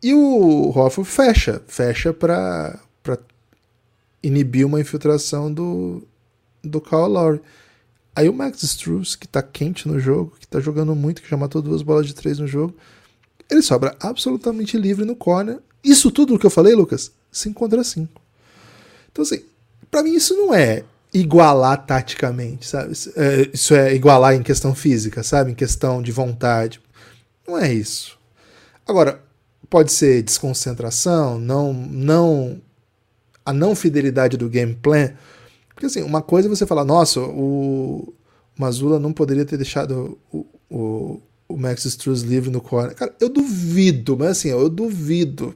e 0.01 0.13
o 0.13 0.69
Horford 0.77 1.09
fecha, 1.09 1.61
fecha 1.65 2.11
para 2.13 2.77
inibir 4.21 4.65
uma 4.65 4.81
infiltração 4.81 5.53
do, 5.53 6.05
do 6.61 6.81
Kyle 6.81 7.07
Lowry. 7.07 7.41
Aí 8.15 8.29
o 8.29 8.33
Max 8.33 8.61
Struz, 8.63 9.15
que 9.15 9.27
tá 9.27 9.41
quente 9.41 9.87
no 9.87 9.99
jogo, 9.99 10.35
que 10.39 10.47
tá 10.47 10.59
jogando 10.59 10.95
muito, 10.95 11.21
que 11.21 11.29
já 11.29 11.37
matou 11.37 11.61
duas 11.61 11.81
bolas 11.81 12.05
de 12.05 12.13
três 12.13 12.37
no 12.37 12.47
jogo, 12.47 12.75
ele 13.49 13.61
sobra 13.61 13.95
absolutamente 13.99 14.77
livre 14.77 15.05
no 15.05 15.15
corner. 15.15 15.59
Isso 15.83 16.11
tudo 16.11 16.37
que 16.37 16.45
eu 16.45 16.49
falei, 16.49 16.75
Lucas, 16.75 17.11
5 17.31 17.59
contra 17.59 17.83
5. 17.83 18.21
Então, 19.11 19.23
assim, 19.23 19.43
para 19.89 20.03
mim 20.03 20.13
isso 20.13 20.35
não 20.35 20.53
é 20.53 20.83
igualar 21.13 21.85
taticamente, 21.85 22.67
sabe? 22.67 22.93
É, 23.15 23.49
isso 23.53 23.75
é 23.75 23.93
igualar 23.93 24.33
em 24.33 24.41
questão 24.43 24.73
física, 24.73 25.21
sabe? 25.21 25.51
Em 25.51 25.55
questão 25.55 26.01
de 26.01 26.11
vontade. 26.11 26.81
Não 27.47 27.57
é 27.57 27.71
isso. 27.71 28.17
Agora, 28.87 29.21
pode 29.69 29.91
ser 29.91 30.23
desconcentração, 30.23 31.39
não, 31.39 31.73
não 31.73 32.61
a 33.45 33.51
não 33.51 33.75
fidelidade 33.75 34.37
do 34.37 34.49
game 34.49 34.73
plan. 34.73 35.11
Porque 35.73 35.85
assim, 35.85 36.01
uma 36.03 36.21
coisa 36.21 36.47
é 36.47 36.49
você 36.49 36.65
falar, 36.65 36.85
nossa, 36.85 37.19
o 37.19 38.13
Mazula 38.57 38.99
não 38.99 39.11
poderia 39.11 39.45
ter 39.45 39.57
deixado 39.57 40.17
o, 40.31 40.45
o, 40.69 41.21
o 41.47 41.57
Max 41.57 41.85
Struz 41.85 42.21
livre 42.21 42.49
no 42.49 42.61
corner. 42.61 42.95
Cara, 42.95 43.13
eu 43.19 43.29
duvido, 43.29 44.17
mas 44.17 44.29
assim, 44.29 44.49
eu 44.49 44.69
duvido. 44.69 45.55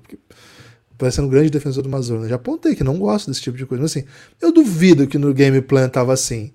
Parecendo 0.97 1.27
um 1.27 1.31
grande 1.31 1.51
defensor 1.51 1.83
do 1.83 1.89
Mazula. 1.89 2.21
Né? 2.21 2.29
Já 2.29 2.35
apontei 2.35 2.75
que 2.75 2.83
não 2.83 2.97
gosto 2.97 3.27
desse 3.27 3.41
tipo 3.41 3.57
de 3.57 3.65
coisa. 3.65 3.83
Mas 3.83 3.91
assim, 3.91 4.05
eu 4.41 4.51
duvido 4.51 5.05
que 5.05 5.17
no 5.17 5.33
game 5.33 5.61
plan 5.61 5.87
tava 5.87 6.13
assim. 6.13 6.51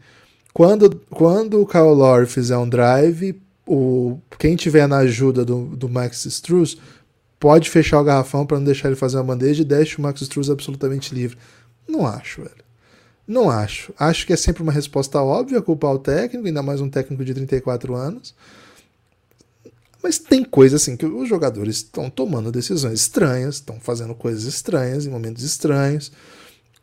Quando, 0.52 1.00
quando 1.08 1.62
o 1.62 1.66
Kyle 1.66 1.94
Lowry 1.94 2.26
fizer 2.26 2.58
um 2.58 2.68
drive, 2.68 3.40
o, 3.66 4.18
quem 4.38 4.56
tiver 4.56 4.86
na 4.88 4.98
ajuda 4.98 5.44
do, 5.44 5.64
do 5.76 5.88
Max 5.88 6.26
Struz 6.26 6.76
pode 7.38 7.70
fechar 7.70 8.00
o 8.00 8.04
garrafão 8.04 8.44
para 8.44 8.58
não 8.58 8.64
deixar 8.64 8.88
ele 8.88 8.96
fazer 8.96 9.16
uma 9.16 9.24
bandeja 9.24 9.62
e 9.62 9.64
deixa 9.64 9.98
o 9.98 10.02
Max 10.02 10.20
Struz 10.20 10.50
absolutamente 10.50 11.14
livre. 11.14 11.38
Não 11.88 12.06
acho, 12.06 12.42
velho. 12.42 12.62
Não 13.26 13.48
acho. 13.48 13.92
Acho 13.98 14.26
que 14.26 14.32
é 14.32 14.36
sempre 14.36 14.62
uma 14.62 14.72
resposta 14.72 15.20
óbvia 15.20 15.62
culpar 15.62 15.92
o 15.92 15.98
técnico, 15.98 16.46
ainda 16.46 16.62
mais 16.62 16.80
um 16.80 16.88
técnico 16.88 17.24
de 17.24 17.34
34 17.34 17.94
anos. 17.94 18.34
Mas 20.02 20.18
tem 20.18 20.44
coisa 20.44 20.76
assim 20.76 20.96
que 20.96 21.06
os 21.06 21.28
jogadores 21.28 21.76
estão 21.76 22.10
tomando 22.10 22.50
decisões 22.50 23.00
estranhas, 23.00 23.56
estão 23.56 23.78
fazendo 23.80 24.14
coisas 24.14 24.44
estranhas 24.44 25.06
em 25.06 25.10
momentos 25.10 25.44
estranhos. 25.44 26.10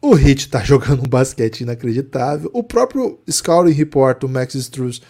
O 0.01 0.13
Hit 0.13 0.45
está 0.45 0.59
jogando 0.63 1.03
um 1.03 1.09
basquete 1.09 1.61
inacreditável. 1.61 2.49
O 2.53 2.63
próprio 2.63 3.19
Scouting 3.29 3.73
Report, 3.73 4.23
o 4.23 4.29
Max 4.29 4.55
Struz, 4.55 5.01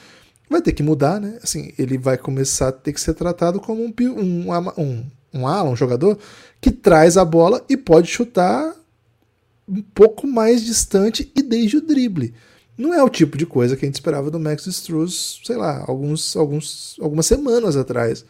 vai 0.50 0.62
ter 0.62 0.74
que 0.74 0.82
mudar, 0.82 1.22
né? 1.22 1.38
Assim, 1.44 1.72
ele 1.78 1.98
vai 2.00 2.18
começar 2.18 2.70
a 2.70 2.72
ter 2.72 2.94
que 2.94 3.00
ser 3.00 3.14
tratado 3.14 3.60
como 3.60 3.84
um, 3.84 3.94
um, 4.18 4.52
um 4.78 5.06
um 5.34 5.48
ala, 5.48 5.70
um 5.70 5.76
jogador, 5.76 6.18
que 6.60 6.72
traz 6.72 7.18
a 7.18 7.26
bola 7.26 7.64
e 7.70 7.78
pode 7.78 8.08
chutar 8.08 8.74
um 9.70 9.82
pouco 9.82 10.26
mais 10.26 10.64
distante 10.64 11.32
e 11.36 11.42
desde 11.42 11.78
o 11.78 11.82
drible. 11.82 12.34
Não 12.78 12.94
é 12.94 13.04
o 13.04 13.10
tipo 13.10 13.38
de 13.38 13.46
coisa 13.46 13.76
que 13.76 13.86
a 13.86 13.88
gente 13.88 13.96
esperava 13.96 14.32
do 14.32 14.40
Max 14.40 14.66
Struz, 14.66 15.42
sei 15.44 15.58
lá, 15.58 15.84
alguns, 15.86 16.36
alguns, 16.36 16.98
algumas 17.02 17.26
semanas 17.26 17.76
atrás. 17.76 18.26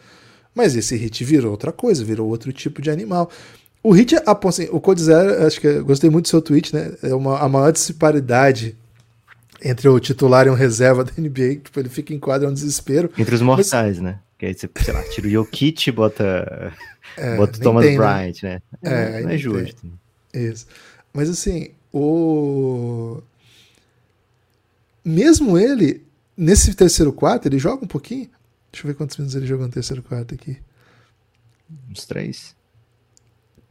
Mas 0.55 0.75
esse 0.75 0.95
hit 0.95 1.23
virou 1.23 1.51
outra 1.51 1.71
coisa, 1.71 2.03
virou 2.03 2.27
outro 2.27 2.51
tipo 2.51 2.81
de 2.81 2.89
animal. 2.89 3.29
O 3.81 3.91
hit, 3.91 4.15
assim, 4.25 4.67
o 4.71 4.79
Code 4.79 5.03
Zero, 5.03 5.45
acho 5.45 5.61
que 5.61 5.67
eu 5.67 5.85
gostei 5.85 6.09
muito 6.09 6.25
do 6.25 6.29
seu 6.29 6.41
tweet, 6.41 6.75
né? 6.75 6.93
É 7.03 7.13
uma, 7.13 7.39
a 7.39 7.47
maior 7.47 7.71
disparidade 7.71 8.75
entre 9.63 9.87
o 9.87 9.99
titular 9.99 10.47
e 10.47 10.49
um 10.49 10.55
reserva 10.55 11.03
da 11.03 11.11
NBA. 11.15 11.57
Tipo, 11.63 11.79
ele 11.79 11.89
fica 11.89 12.13
em 12.13 12.19
quadra, 12.19 12.47
é 12.47 12.51
um 12.51 12.53
desespero. 12.53 13.09
Entre 13.17 13.35
os 13.35 13.41
mortais, 13.41 13.97
Mas... 13.97 13.99
né? 13.99 14.19
Que 14.37 14.47
aí 14.47 14.53
você, 14.53 14.69
sei 14.83 14.93
lá, 14.93 15.03
tira 15.03 15.27
o 15.27 15.29
Jokic 15.29 15.89
e 15.89 15.91
bota, 15.91 16.73
é, 17.17 17.35
bota 17.35 17.57
o 17.57 17.61
Thomas 17.61 17.85
tem, 17.85 17.97
né? 17.97 17.97
Bryant, 17.97 18.43
né? 18.43 18.61
né? 18.81 19.19
É, 19.19 19.21
não 19.21 19.29
é 19.29 19.37
justo. 19.37 19.81
Tem. 20.33 20.49
Isso. 20.49 20.65
Mas 21.13 21.29
assim, 21.29 21.71
o. 21.93 23.21
Mesmo 25.03 25.57
ele, 25.57 26.05
nesse 26.37 26.73
terceiro 26.73 27.11
quarto, 27.11 27.47
ele 27.47 27.57
joga 27.57 27.83
um 27.83 27.87
pouquinho. 27.87 28.29
Deixa 28.71 28.85
eu 28.85 28.91
ver 28.91 28.95
quantos 28.95 29.17
minutos 29.17 29.35
ele 29.35 29.47
jogou 29.47 29.65
no 29.65 29.71
terceiro 29.71 30.03
quarto 30.03 30.33
aqui. 30.33 30.57
Uns 31.89 32.05
três. 32.05 32.55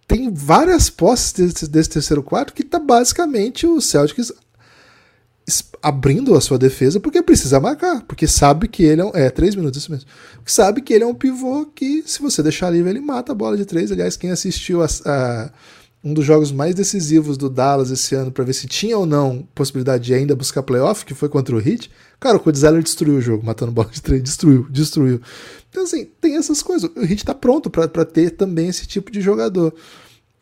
Tem 0.06 0.32
várias 0.32 0.88
posses 0.88 1.32
desse, 1.32 1.68
desse 1.68 1.90
terceiro 1.90 2.22
quarto 2.22 2.54
que 2.54 2.64
tá 2.64 2.78
basicamente 2.78 3.66
o 3.66 3.80
Celtics 3.80 4.32
abrindo 5.82 6.34
a 6.34 6.40
sua 6.40 6.58
defesa 6.58 7.00
porque 7.00 7.22
precisa 7.22 7.60
marcar, 7.60 8.02
porque 8.02 8.26
sabe 8.26 8.68
que 8.68 8.82
ele 8.82 9.00
é 9.00 9.04
um, 9.04 9.10
é 9.14 9.30
três 9.30 9.54
minutos 9.54 9.80
isso 9.80 9.90
mesmo, 9.90 10.08
sabe 10.44 10.82
que 10.82 10.92
ele 10.92 11.04
é 11.04 11.06
um 11.06 11.14
pivô 11.14 11.64
que 11.66 12.02
se 12.06 12.20
você 12.20 12.42
deixar 12.42 12.70
livre 12.70 12.90
ele 12.90 13.00
mata 13.00 13.32
a 13.32 13.34
bola 13.34 13.56
de 13.56 13.64
três. 13.64 13.90
Aliás, 13.90 14.16
quem 14.16 14.30
assistiu 14.30 14.82
a, 14.82 14.86
a 15.06 15.50
um 16.08 16.14
dos 16.14 16.24
jogos 16.24 16.50
mais 16.50 16.74
decisivos 16.74 17.36
do 17.36 17.50
Dallas 17.50 17.90
esse 17.90 18.14
ano 18.14 18.32
para 18.32 18.44
ver 18.44 18.54
se 18.54 18.66
tinha 18.66 18.96
ou 18.96 19.04
não 19.04 19.46
possibilidade 19.54 20.04
de 20.04 20.14
ainda 20.14 20.34
buscar 20.34 20.62
playoff, 20.62 21.04
que 21.04 21.12
foi 21.12 21.28
contra 21.28 21.54
o 21.54 21.60
Heat, 21.60 21.90
cara, 22.18 22.38
o 22.38 22.40
Cody 22.40 22.58
Zeller 22.58 22.82
destruiu 22.82 23.16
o 23.16 23.20
jogo, 23.20 23.44
matando 23.44 23.72
bola 23.72 23.90
de 23.90 24.00
três, 24.00 24.22
destruiu, 24.22 24.66
destruiu. 24.70 25.20
Então 25.68 25.82
assim, 25.82 26.06
tem 26.20 26.36
essas 26.36 26.62
coisas. 26.62 26.90
O 26.96 27.02
Heat 27.02 27.24
tá 27.24 27.34
pronto 27.34 27.68
para 27.68 28.04
ter 28.04 28.30
também 28.30 28.68
esse 28.68 28.86
tipo 28.86 29.10
de 29.10 29.20
jogador. 29.20 29.74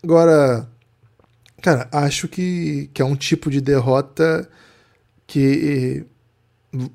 Agora, 0.03 0.69
cara, 1.61 1.89
acho 1.91 2.29
que, 2.29 2.89
que 2.95 3.03
é 3.03 3.05
um 3.05 3.17
tipo 3.17 3.51
de 3.51 3.61
derrota 3.61 4.49
que 5.27 6.07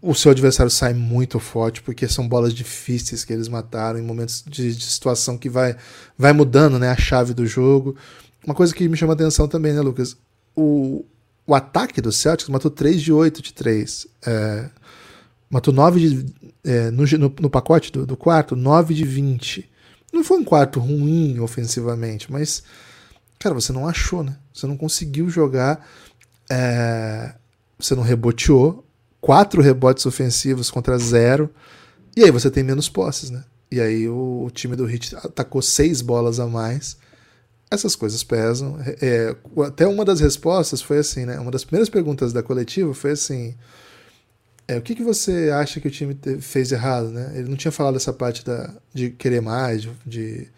o 0.01 0.13
seu 0.13 0.32
adversário 0.32 0.69
sai 0.69 0.93
muito 0.93 1.39
forte, 1.39 1.82
porque 1.82 2.07
são 2.07 2.28
bolas 2.28 2.53
difíceis 2.53 3.26
que 3.26 3.34
eles 3.34 3.47
mataram 3.47 3.99
em 3.99 4.03
momentos 4.03 4.43
de, 4.47 4.76
de, 4.76 4.86
situação 4.86 5.38
que 5.38 5.49
vai, 5.49 5.76
vai 6.17 6.34
mudando 6.34 6.78
né, 6.78 6.89
a 6.89 6.95
chave 6.95 7.34
do 7.34 7.45
jogo. 7.45 7.95
Uma 8.45 8.55
coisa 8.55 8.73
que 8.73 8.87
me 8.87 8.97
chama 8.97 9.13
atenção 9.13 9.47
também, 9.47 9.73
né, 9.73 9.81
Lucas? 9.81 10.17
O, 10.55 11.05
o 11.45 11.53
ataque 11.53 12.01
do 12.01 12.11
Celtics 12.11 12.49
matou 12.49 12.71
3 12.71 13.01
de 13.01 13.13
8 13.13 13.41
de 13.41 13.53
3. 13.53 14.07
É, 14.25 14.69
matou 15.49 15.73
9 15.73 15.99
de. 15.99 16.25
É, 16.63 16.91
no, 16.91 17.03
no, 17.03 17.35
no, 17.39 17.49
pacote 17.49 17.91
do, 17.91 18.05
do 18.05 18.17
quarto, 18.17 18.55
9 18.55 18.93
de 18.93 19.03
20. 19.03 19.69
Não 20.11 20.23
foi 20.23 20.37
um 20.37 20.43
quarto 20.43 20.79
ruim 20.79 21.39
ofensivamente, 21.39 22.31
mas, 22.31 22.63
cara, 23.39 23.55
você 23.55 23.71
não 23.71 23.87
achou, 23.87 24.23
né? 24.23 24.37
Você 24.53 24.67
não 24.67 24.75
conseguiu 24.75 25.29
jogar. 25.29 25.87
É, 26.49 27.33
você 27.79 27.95
não 27.95 28.03
reboteou 28.03 28.85
quatro 29.21 29.61
rebotes 29.61 30.05
ofensivos 30.05 30.69
contra 30.71 30.97
zero. 30.97 31.49
E 32.17 32.23
aí 32.23 32.31
você 32.31 32.51
tem 32.51 32.63
menos 32.63 32.89
posses, 32.89 33.29
né? 33.29 33.43
E 33.71 33.79
aí 33.79 34.09
o, 34.09 34.45
o 34.45 34.51
time 34.51 34.75
do 34.75 34.89
Heat 34.89 35.15
atacou 35.15 35.61
seis 35.61 36.01
bolas 36.01 36.39
a 36.39 36.47
mais. 36.47 36.97
Essas 37.72 37.95
coisas 37.95 38.22
pesam. 38.24 38.78
É, 39.01 39.34
até 39.65 39.88
uma 39.88 40.03
das 40.03 40.19
respostas 40.19 40.82
foi 40.82 40.97
assim, 40.97 41.26
né? 41.26 41.39
Uma 41.39 41.51
das 41.51 41.63
primeiras 41.63 41.89
perguntas 41.89 42.34
da 42.34 42.43
coletiva 42.43 42.93
foi 42.93 43.11
assim: 43.11 43.55
é, 44.67 44.78
o 44.78 44.82
que, 44.82 44.93
que 44.95 45.03
você 45.03 45.49
acha 45.53 45.80
que 45.80 45.88
o 45.88 45.91
time 45.91 46.17
fez 46.39 46.72
errado, 46.72 47.09
né? 47.09 47.32
Ele 47.36 47.49
não 47.49 47.57
tinha 47.57 47.72
falado 47.72 47.95
essa 47.95 48.13
parte 48.13 48.43
da, 48.45 48.74
de 48.93 49.09
querer 49.09 49.41
mais, 49.41 49.88
de, 50.05 50.49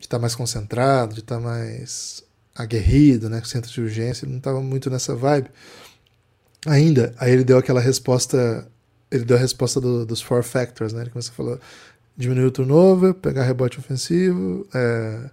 estar 0.00 0.16
tá 0.16 0.18
mais 0.18 0.34
concentrado, 0.34 1.14
de 1.14 1.20
estar 1.20 1.36
tá 1.36 1.40
mais 1.40 2.24
aguerrido, 2.54 3.28
né? 3.28 3.42
Centro 3.44 3.70
de 3.70 3.80
urgência. 3.80 4.24
Ele 4.24 4.32
não 4.32 4.38
estava 4.38 4.60
muito 4.60 4.90
nessa 4.90 5.14
vibe 5.14 5.48
ainda. 6.66 7.14
Aí 7.18 7.32
ele 7.32 7.44
deu 7.44 7.58
aquela 7.58 7.80
resposta. 7.80 8.66
Ele 9.10 9.24
deu 9.24 9.36
a 9.36 9.40
resposta 9.40 9.80
do, 9.80 10.04
dos 10.04 10.20
four 10.20 10.42
factors, 10.42 10.92
né? 10.92 11.02
Ele 11.02 11.10
começou 11.10 11.32
a 11.32 11.36
falar: 11.36 11.58
diminuir 12.16 12.46
o 12.46 12.50
turnover, 12.50 13.14
pegar 13.14 13.44
rebote 13.44 13.78
ofensivo, 13.78 14.66
é, 14.74 15.30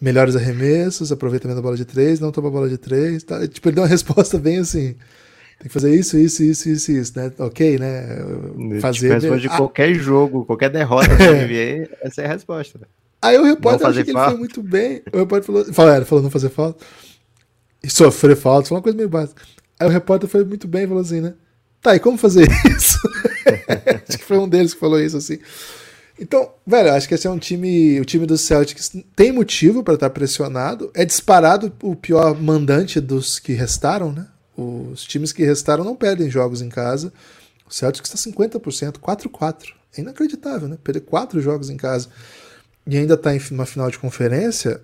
melhores 0.00 0.36
arremessos, 0.36 1.10
aproveitamento 1.10 1.56
da 1.56 1.62
bola 1.62 1.76
de 1.76 1.84
três, 1.84 2.20
não 2.20 2.30
toma 2.30 2.50
bola 2.50 2.68
de 2.68 2.78
três. 2.78 3.22
Tá? 3.22 3.46
Tipo, 3.46 3.68
ele 3.68 3.74
deu 3.76 3.84
uma 3.84 3.90
resposta 3.90 4.38
bem 4.38 4.58
assim. 4.58 4.94
Tem 5.58 5.66
que 5.66 5.70
fazer 5.70 5.92
isso, 5.94 6.16
isso, 6.16 6.42
isso, 6.42 6.68
isso, 6.68 6.92
isso, 6.92 7.18
né? 7.18 7.32
Ok, 7.38 7.78
né? 7.78 8.18
Fazer. 8.80 9.20
Tipo, 9.20 9.38
de 9.38 9.48
ah, 9.48 9.56
qualquer 9.56 9.92
jogo, 9.94 10.44
qualquer 10.44 10.70
derrota 10.70 11.08
da 11.16 11.32
NBA, 11.32 11.88
essa 12.00 12.22
é 12.22 12.26
a 12.26 12.28
resposta. 12.28 12.78
Né? 12.78 12.86
Aí 13.20 13.36
o 13.36 13.42
repórter 13.42 13.88
achou 13.88 14.04
que 14.04 14.12
falta. 14.12 14.28
ele 14.28 14.30
foi 14.30 14.38
muito 14.38 14.62
bem. 14.62 15.02
O 15.12 15.18
repórter 15.18 15.46
falou, 15.46 15.64
falou, 15.72 16.04
falou 16.04 16.22
não 16.22 16.30
fazer 16.30 16.50
falta. 16.50 16.84
E 17.82 17.90
sofrer 17.90 18.36
falta, 18.36 18.68
foi 18.68 18.76
uma 18.76 18.82
coisa 18.82 18.96
meio 18.96 19.08
básica. 19.08 19.42
Aí 19.80 19.88
o 19.88 19.90
repórter 19.90 20.28
foi 20.28 20.44
muito 20.44 20.68
bem 20.68 20.84
e 20.84 20.86
falou 20.86 21.02
assim, 21.02 21.20
né? 21.20 21.34
Tá, 21.82 21.96
e 21.96 22.00
como 22.00 22.16
fazer 22.16 22.46
isso? 22.76 22.98
acho 24.08 24.18
que 24.18 24.24
foi 24.24 24.38
um 24.38 24.48
deles 24.48 24.74
que 24.74 24.80
falou 24.80 25.00
isso 25.00 25.16
assim. 25.16 25.38
Então, 26.20 26.50
velho, 26.66 26.92
acho 26.94 27.06
que 27.08 27.14
esse 27.14 27.26
é 27.26 27.30
um 27.30 27.38
time. 27.38 28.00
O 28.00 28.04
time 28.04 28.26
do 28.26 28.36
Celtics 28.36 28.92
tem 29.14 29.32
motivo 29.32 29.82
para 29.82 29.94
estar 29.94 30.08
tá 30.08 30.14
pressionado. 30.14 30.90
É 30.94 31.04
disparado 31.04 31.72
o 31.82 31.94
pior 31.94 32.40
mandante 32.40 33.00
dos 33.00 33.38
que 33.38 33.52
restaram, 33.52 34.12
né? 34.12 34.26
Os 34.56 35.04
times 35.04 35.32
que 35.32 35.44
restaram 35.44 35.84
não 35.84 35.94
perdem 35.94 36.28
jogos 36.28 36.60
em 36.60 36.68
casa. 36.68 37.12
O 37.68 37.72
Celtics 37.72 38.12
está 38.12 38.30
50%, 38.30 38.98
4-4. 38.98 39.74
É 39.96 40.00
inacreditável, 40.00 40.68
né? 40.68 40.76
Perder 40.82 41.00
quatro 41.00 41.40
jogos 41.40 41.70
em 41.70 41.76
casa 41.76 42.08
e 42.86 42.96
ainda 42.96 43.14
está 43.14 43.34
em 43.34 43.40
uma 43.50 43.66
final 43.66 43.90
de 43.90 43.98
conferência 43.98 44.80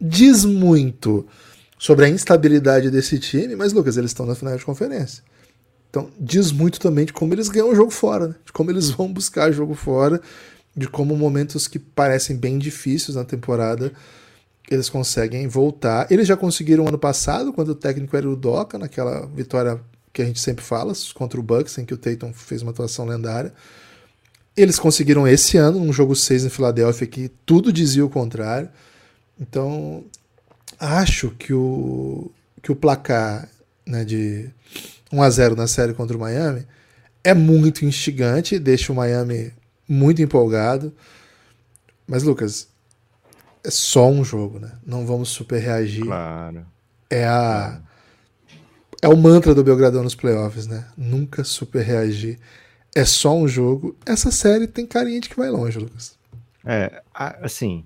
diz 0.00 0.44
muito 0.44 1.26
sobre 1.78 2.04
a 2.04 2.08
instabilidade 2.08 2.90
desse 2.90 3.18
time, 3.18 3.54
mas, 3.54 3.72
Lucas, 3.72 3.96
eles 3.96 4.10
estão 4.10 4.26
na 4.26 4.34
final 4.34 4.56
de 4.56 4.64
conferência. 4.64 5.22
Então, 5.88 6.10
diz 6.18 6.52
muito 6.52 6.80
também 6.80 7.04
de 7.04 7.12
como 7.12 7.32
eles 7.32 7.48
ganham 7.48 7.70
o 7.70 7.74
jogo 7.74 7.90
fora, 7.90 8.28
né? 8.28 8.34
de 8.44 8.52
como 8.52 8.70
eles 8.70 8.90
vão 8.90 9.12
buscar 9.12 9.52
jogo 9.52 9.74
fora, 9.74 10.20
de 10.78 10.88
como 10.88 11.16
momentos 11.16 11.66
que 11.66 11.78
parecem 11.78 12.36
bem 12.36 12.58
difíceis 12.58 13.16
na 13.16 13.24
temporada 13.24 13.92
eles 14.70 14.88
conseguem 14.88 15.46
voltar. 15.48 16.10
Eles 16.10 16.28
já 16.28 16.36
conseguiram 16.36 16.86
ano 16.86 16.98
passado, 16.98 17.52
quando 17.52 17.70
o 17.70 17.74
técnico 17.74 18.16
era 18.16 18.28
o 18.28 18.36
Doca, 18.36 18.78
naquela 18.78 19.26
vitória 19.26 19.80
que 20.12 20.22
a 20.22 20.24
gente 20.24 20.40
sempre 20.40 20.64
fala, 20.64 20.92
contra 21.14 21.40
o 21.40 21.42
Bucks, 21.42 21.78
em 21.78 21.84
que 21.84 21.94
o 21.94 21.98
Tatum 21.98 22.32
fez 22.32 22.62
uma 22.62 22.70
atuação 22.70 23.06
lendária. 23.06 23.52
Eles 24.56 24.78
conseguiram 24.78 25.26
esse 25.26 25.56
ano, 25.56 25.78
um 25.78 25.92
jogo 25.92 26.14
6 26.14 26.44
em 26.44 26.50
Filadélfia, 26.50 27.06
que 27.06 27.30
tudo 27.46 27.72
dizia 27.72 28.04
o 28.04 28.10
contrário. 28.10 28.68
Então, 29.40 30.04
acho 30.78 31.30
que 31.30 31.52
o, 31.52 32.30
que 32.62 32.72
o 32.72 32.76
placar 32.76 33.48
né, 33.86 34.04
de 34.04 34.50
1 35.12 35.22
a 35.22 35.30
0 35.30 35.56
na 35.56 35.66
série 35.66 35.94
contra 35.94 36.16
o 36.16 36.20
Miami 36.20 36.66
é 37.22 37.32
muito 37.32 37.84
instigante, 37.84 38.58
deixa 38.58 38.92
o 38.92 38.96
Miami 38.96 39.52
muito 39.88 40.20
empolgado. 40.20 40.92
Mas, 42.06 42.22
Lucas, 42.22 42.68
é 43.64 43.70
só 43.70 44.08
um 44.08 44.24
jogo, 44.24 44.58
né? 44.58 44.72
Não 44.86 45.06
vamos 45.06 45.28
super 45.30 45.60
reagir. 45.60 46.04
Claro. 46.04 46.66
É 47.10 47.26
a. 47.26 47.80
É 49.00 49.08
o 49.08 49.16
mantra 49.16 49.54
do 49.54 49.62
Belgradão 49.62 50.02
nos 50.02 50.14
playoffs, 50.14 50.66
né? 50.66 50.86
Nunca 50.96 51.44
super 51.44 51.82
reagir. 51.84 52.38
É 52.94 53.04
só 53.04 53.36
um 53.36 53.46
jogo. 53.46 53.96
Essa 54.04 54.30
série 54.30 54.66
tem 54.66 54.86
carinha 54.86 55.20
de 55.20 55.28
que 55.28 55.36
vai 55.36 55.50
longe, 55.50 55.78
Lucas. 55.78 56.18
É, 56.64 57.02
assim, 57.14 57.84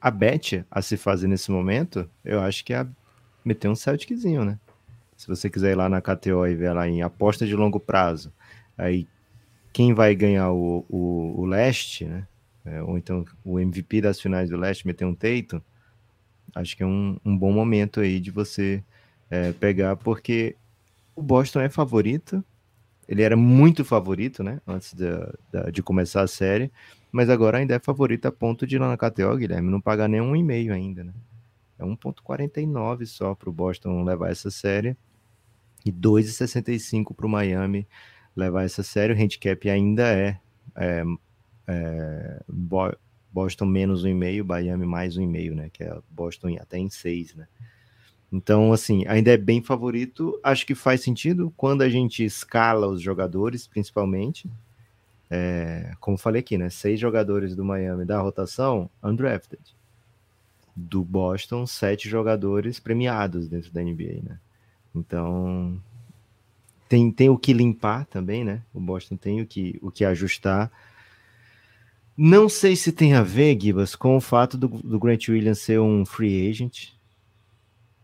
a 0.00 0.10
bet 0.10 0.64
a 0.70 0.80
se 0.80 0.96
fazer 0.96 1.26
nesse 1.26 1.50
momento, 1.50 2.08
eu 2.24 2.40
acho 2.40 2.64
que 2.64 2.72
é 2.72 2.86
meter 3.44 3.68
um 3.68 3.74
Celticzinho, 3.74 4.44
né? 4.44 4.58
Se 5.16 5.26
você 5.26 5.50
quiser 5.50 5.72
ir 5.72 5.74
lá 5.74 5.88
na 5.88 6.00
KTO 6.00 6.46
e 6.46 6.54
ver 6.54 6.72
lá 6.72 6.88
em 6.88 7.02
aposta 7.02 7.46
de 7.46 7.54
longo 7.54 7.78
prazo, 7.78 8.32
aí 8.78 9.06
quem 9.72 9.94
vai 9.94 10.14
ganhar 10.14 10.50
o, 10.50 10.84
o, 10.88 11.40
o 11.40 11.44
leste, 11.46 12.04
né? 12.04 12.26
É, 12.64 12.82
ou 12.82 12.98
então 12.98 13.24
o 13.44 13.58
MVP 13.58 14.02
das 14.02 14.20
finais 14.20 14.50
do 14.50 14.56
leste 14.56 14.86
meter 14.86 15.04
um 15.04 15.14
teito, 15.14 15.62
acho 16.54 16.76
que 16.76 16.82
é 16.82 16.86
um, 16.86 17.18
um 17.24 17.36
bom 17.36 17.52
momento 17.52 18.00
aí 18.00 18.20
de 18.20 18.30
você 18.30 18.84
é, 19.30 19.52
pegar, 19.52 19.96
porque 19.96 20.56
o 21.16 21.22
Boston 21.22 21.60
é 21.60 21.68
favorito, 21.68 22.44
ele 23.08 23.22
era 23.22 23.36
muito 23.36 23.84
favorito, 23.84 24.42
né? 24.42 24.60
Antes 24.66 24.94
de, 24.94 25.82
começar 25.82 26.22
a 26.22 26.28
série, 26.28 26.70
mas 27.10 27.28
agora 27.28 27.58
ainda 27.58 27.74
é 27.74 27.78
favorito 27.78 28.26
a 28.26 28.32
ponto 28.32 28.66
de 28.66 28.76
ir 28.76 28.78
lá 28.78 28.88
na 28.88 28.96
KTO, 28.96 29.36
Guilherme, 29.36 29.70
não 29.70 29.80
pagar 29.80 30.08
nem 30.08 30.20
um 30.20 30.36
e-mail 30.36 30.72
ainda, 30.72 31.02
né? 31.02 31.12
É 31.78 31.82
1.49 31.82 33.06
só 33.06 33.34
para 33.34 33.48
o 33.48 33.52
Boston 33.52 34.04
levar 34.04 34.30
essa 34.30 34.50
série 34.50 34.96
e 35.84 35.90
2,65 35.90 37.14
para 37.14 37.26
o 37.26 37.28
Miami 37.28 37.86
levar 38.34 38.64
essa 38.64 38.82
série. 38.82 39.12
O 39.12 39.16
handicap 39.16 39.68
ainda 39.68 40.02
é, 40.02 40.38
é, 40.76 41.04
é 41.66 42.42
Boston 43.32 43.66
menos 43.66 44.04
um 44.04 44.08
e 44.08 44.14
meio, 44.14 44.44
Miami 44.44 44.86
mais 44.86 45.16
um 45.16 45.22
e 45.22 45.26
meio, 45.26 45.54
né? 45.54 45.70
Que 45.72 45.84
é 45.84 45.98
Boston 46.10 46.56
até 46.60 46.78
em 46.78 46.90
seis, 46.90 47.34
né? 47.34 47.46
Então, 48.32 48.72
assim, 48.72 49.04
ainda 49.08 49.32
é 49.32 49.36
bem 49.36 49.60
favorito. 49.62 50.38
Acho 50.42 50.64
que 50.64 50.74
faz 50.74 51.02
sentido 51.02 51.52
quando 51.56 51.82
a 51.82 51.88
gente 51.88 52.24
escala 52.24 52.86
os 52.86 53.02
jogadores, 53.02 53.66
principalmente. 53.66 54.48
É, 55.28 55.92
como 56.00 56.16
falei 56.16 56.40
aqui, 56.40 56.56
né? 56.56 56.70
Seis 56.70 56.98
jogadores 56.98 57.54
do 57.56 57.64
Miami 57.64 58.04
da 58.04 58.20
rotação 58.20 58.88
undrafted. 59.02 59.62
Do 60.74 61.02
Boston, 61.02 61.66
sete 61.66 62.08
jogadores 62.08 62.78
premiados 62.78 63.48
dentro 63.48 63.72
da 63.72 63.82
NBA, 63.82 64.22
né? 64.22 64.38
Então 64.94 65.80
tem, 66.90 67.10
tem 67.12 67.30
o 67.30 67.38
que 67.38 67.52
limpar 67.52 68.04
também, 68.06 68.44
né? 68.44 68.62
O 68.74 68.80
Boston 68.80 69.16
tem 69.16 69.40
o 69.40 69.46
que, 69.46 69.78
o 69.80 69.90
que 69.90 70.04
ajustar. 70.04 70.70
Não 72.16 72.48
sei 72.48 72.74
se 72.74 72.90
tem 72.90 73.14
a 73.14 73.22
ver, 73.22 73.56
Gibas, 73.58 73.94
com 73.94 74.16
o 74.16 74.20
fato 74.20 74.58
do, 74.58 74.66
do 74.66 74.98
Grant 74.98 75.28
Williams 75.28 75.60
ser 75.60 75.80
um 75.80 76.04
free 76.04 76.50
agent, 76.50 76.88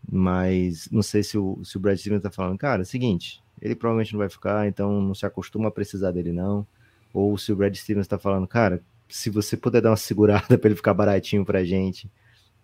mas 0.09 0.89
não 0.89 1.03
sei 1.03 1.21
se 1.21 1.37
o, 1.37 1.61
se 1.65 1.75
o 1.75 1.79
Brad 1.81 1.99
Stevens 1.99 2.23
tá 2.23 2.31
falando, 2.31 2.57
cara, 2.57 2.81
é 2.81 2.83
o 2.83 2.85
seguinte, 2.85 3.43
ele 3.61 3.75
provavelmente 3.75 4.13
não 4.13 4.19
vai 4.19 4.29
ficar, 4.29 4.67
então 4.67 5.01
não 5.01 5.13
se 5.13 5.25
acostuma 5.25 5.67
a 5.67 5.71
precisar 5.71 6.11
dele 6.11 6.31
não 6.31 6.65
ou 7.13 7.37
se 7.37 7.51
o 7.51 7.55
Brad 7.55 7.75
Stevens 7.75 8.05
está 8.05 8.17
falando, 8.17 8.47
cara, 8.47 8.81
se 9.09 9.29
você 9.29 9.57
puder 9.57 9.81
dar 9.81 9.89
uma 9.89 9.97
segurada 9.97 10.55
para 10.57 10.69
ele 10.69 10.75
ficar 10.75 10.93
baratinho 10.93 11.43
para 11.43 11.59
a 11.59 11.65
gente, 11.65 12.09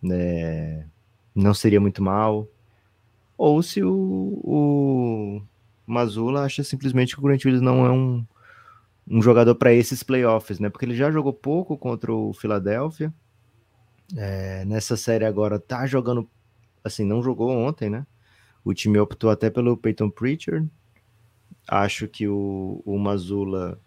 né, 0.01 0.87
não 1.35 1.53
seria 1.53 1.81
muito 1.81 2.01
mal. 2.01 2.47
Ou 3.37 3.63
se 3.63 3.83
o, 3.83 4.39
o 4.43 5.41
Mazula 5.85 6.43
acha 6.43 6.63
simplesmente 6.63 7.13
que 7.15 7.19
o 7.19 7.23
Grant 7.23 7.43
Williams 7.43 7.63
não 7.63 7.85
é 7.85 7.91
um, 7.91 8.25
um 9.07 9.21
jogador 9.21 9.55
para 9.55 9.73
esses 9.73 10.03
playoffs, 10.03 10.59
né? 10.59 10.69
Porque 10.69 10.85
ele 10.85 10.95
já 10.95 11.11
jogou 11.11 11.33
pouco 11.33 11.77
contra 11.77 12.13
o 12.13 12.33
Philadelphia. 12.33 13.13
É, 14.15 14.63
nessa 14.65 14.95
série 14.95 15.25
agora 15.25 15.59
tá 15.59 15.85
jogando, 15.85 16.29
assim, 16.83 17.03
não 17.05 17.21
jogou 17.21 17.49
ontem, 17.49 17.89
né? 17.89 18.05
O 18.63 18.73
time 18.73 18.97
optou 18.97 19.29
até 19.29 19.49
pelo 19.49 19.75
Peyton 19.75 20.09
Pritchard. 20.09 20.69
Acho 21.67 22.07
que 22.07 22.27
o, 22.27 22.81
o 22.85 22.97
Mazula 22.97 23.79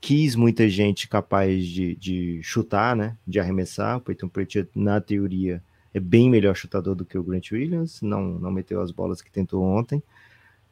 quis 0.00 0.34
muita 0.34 0.68
gente 0.68 1.08
capaz 1.08 1.64
de, 1.66 1.94
de 1.96 2.40
chutar, 2.42 2.96
né? 2.96 3.16
De 3.26 3.38
arremessar. 3.38 3.98
O 3.98 4.00
Peyton 4.00 4.28
Pritchard, 4.28 4.68
na 4.74 5.00
teoria, 5.00 5.62
é 5.94 6.00
bem 6.00 6.28
melhor 6.28 6.54
chutador 6.54 6.94
do 6.94 7.04
que 7.04 7.18
o 7.18 7.22
Grant 7.22 7.52
Williams. 7.52 8.02
Não, 8.02 8.22
não 8.38 8.50
meteu 8.50 8.80
as 8.80 8.90
bolas 8.90 9.22
que 9.22 9.30
tentou 9.30 9.62
ontem. 9.62 10.02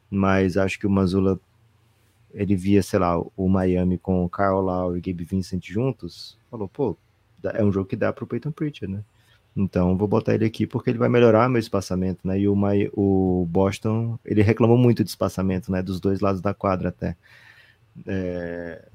Mas 0.09 0.57
acho 0.57 0.79
que 0.79 0.87
o 0.87 0.89
Mazula 0.89 1.39
ele 2.33 2.55
via, 2.55 2.83
sei 2.83 2.99
lá, 2.99 3.19
o 3.35 3.49
Miami 3.49 3.97
com 3.97 4.23
o 4.23 4.29
Kyle 4.29 4.61
Lowry 4.61 4.99
e 4.99 5.01
Gabe 5.01 5.23
Vincent 5.23 5.65
juntos, 5.65 6.37
falou, 6.51 6.67
pô, 6.67 6.95
é 7.43 7.63
um 7.63 7.71
jogo 7.71 7.87
que 7.87 7.95
dá 7.95 8.11
pro 8.11 8.27
Peyton 8.27 8.51
Pritchard, 8.51 8.93
né? 8.93 9.03
Então 9.55 9.97
vou 9.97 10.07
botar 10.07 10.35
ele 10.35 10.45
aqui 10.45 10.67
porque 10.67 10.91
ele 10.91 10.99
vai 10.99 11.09
melhorar 11.09 11.49
meu 11.49 11.59
espaçamento, 11.59 12.19
né? 12.27 12.39
E 12.39 12.47
o, 12.47 12.55
My, 12.55 12.91
o 12.93 13.47
Boston, 13.49 14.19
ele 14.23 14.43
reclamou 14.43 14.77
muito 14.77 15.03
de 15.03 15.09
espaçamento, 15.09 15.71
né? 15.71 15.81
Dos 15.81 15.99
dois 15.99 16.19
lados 16.19 16.41
da 16.41 16.53
quadra 16.53 16.89
até. 16.89 17.15
É... 18.05 18.85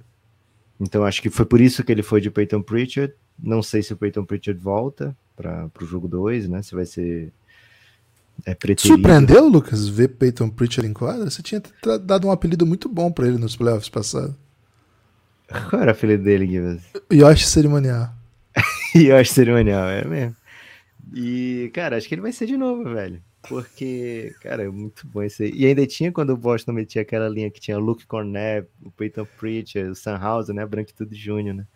Então 0.81 1.05
acho 1.05 1.21
que 1.21 1.31
foi 1.31 1.45
por 1.45 1.61
isso 1.61 1.83
que 1.83 1.91
ele 1.91 2.03
foi 2.03 2.21
de 2.21 2.31
Peyton 2.31 2.63
Pritchard. 2.63 3.13
Não 3.37 3.61
sei 3.61 3.83
se 3.83 3.93
o 3.93 3.97
Peyton 3.97 4.25
Pritchard 4.25 4.61
volta 4.61 5.17
para 5.35 5.69
o 5.81 5.85
jogo 5.85 6.07
2, 6.07 6.49
né? 6.49 6.63
Se 6.63 6.75
vai 6.75 6.87
ser 6.87 7.33
é 8.45 8.57
Surpreendeu, 8.77 9.49
Lucas, 9.49 9.89
ver 9.89 10.09
Peyton 10.09 10.49
Pritchard 10.49 10.89
em 10.89 10.93
quadra? 10.93 11.31
Você 11.31 11.43
tinha 11.43 11.63
dado 12.01 12.27
um 12.27 12.33
apelido 12.33 12.67
muito 12.67 12.89
bom 12.89 13.11
para 13.11 13.27
ele 13.27 13.39
nos 13.39 13.55
playoffs 13.55 13.89
passados. 13.89 14.35
Qual 15.71 15.81
era 15.83 15.93
o 15.93 15.95
apelido 15.95 16.25
dele, 16.25 16.47
Gibbs? 16.47 16.83
Yoshi 17.13 17.47
Cerimonial. 17.47 18.11
Yoshi 18.97 19.33
Cerimonial, 19.33 19.89
é 19.89 20.05
mesmo. 20.05 20.37
E, 21.15 21.71
cara, 21.75 21.97
acho 21.97 22.09
que 22.09 22.15
ele 22.15 22.23
vai 22.23 22.33
ser 22.33 22.47
de 22.47 22.57
novo, 22.57 22.85
velho. 22.85 23.23
Porque, 23.49 24.35
cara, 24.41 24.65
é 24.65 24.69
muito 24.69 25.07
bom 25.07 25.23
esse 25.23 25.45
aí. 25.45 25.53
E 25.55 25.67
ainda 25.67 25.87
tinha 25.87 26.13
quando 26.13 26.31
o 26.31 26.37
Boston 26.37 26.73
metia 26.73 27.03
aquela 27.03 27.29
linha 27.29 27.51
que 27.51 27.61
tinha 27.61 27.77
o 27.77 27.81
Luke 27.81 28.07
Cornett, 28.07 28.69
o 28.83 28.91
Peyton 28.91 29.27
Pritchard, 29.39 29.91
o 29.91 29.95
Sunhouse, 29.95 30.53
né? 30.53 30.65
Branquitude 30.65 31.15
Júnior, 31.15 31.57
né? 31.57 31.67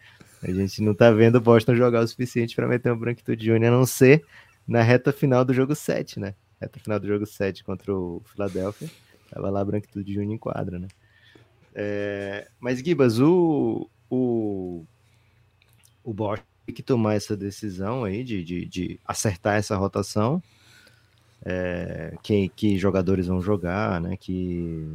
A 0.42 0.50
gente 0.50 0.80
não 0.80 0.94
tá 0.94 1.10
vendo 1.10 1.36
o 1.36 1.40
Boston 1.40 1.74
jogar 1.74 2.02
o 2.02 2.08
suficiente 2.08 2.54
para 2.54 2.68
meter 2.68 2.92
um 2.92 2.98
Branquitude 2.98 3.44
Júnior, 3.44 3.72
a 3.72 3.76
não 3.76 3.84
ser 3.86 4.24
na 4.66 4.82
reta 4.82 5.12
final 5.12 5.44
do 5.44 5.52
jogo 5.52 5.74
7, 5.74 6.20
né? 6.20 6.34
Reta 6.60 6.80
final 6.80 6.98
do 6.98 7.06
jogo 7.06 7.26
7 7.26 7.62
contra 7.64 7.94
o 7.94 8.22
Philadelphia. 8.24 8.90
Tava 9.30 9.50
lá 9.50 9.64
Branquitude 9.64 10.14
Júnior 10.14 10.34
em 10.34 10.38
quadra, 10.38 10.78
né? 10.78 10.88
É... 11.74 12.48
Mas, 12.58 12.78
Gibas, 12.78 13.18
o, 13.18 13.90
o, 14.08 14.84
o 16.02 16.14
Boston 16.14 16.56
que 16.72 16.82
tomar 16.82 17.14
essa 17.14 17.36
decisão 17.36 18.04
aí 18.04 18.24
de, 18.24 18.42
de, 18.42 18.66
de 18.66 19.00
acertar 19.06 19.56
essa 19.56 19.76
rotação, 19.76 20.42
é, 21.44 22.14
que, 22.22 22.48
que 22.50 22.78
jogadores 22.78 23.26
vão 23.26 23.40
jogar, 23.40 24.00
né? 24.00 24.16
Que, 24.16 24.86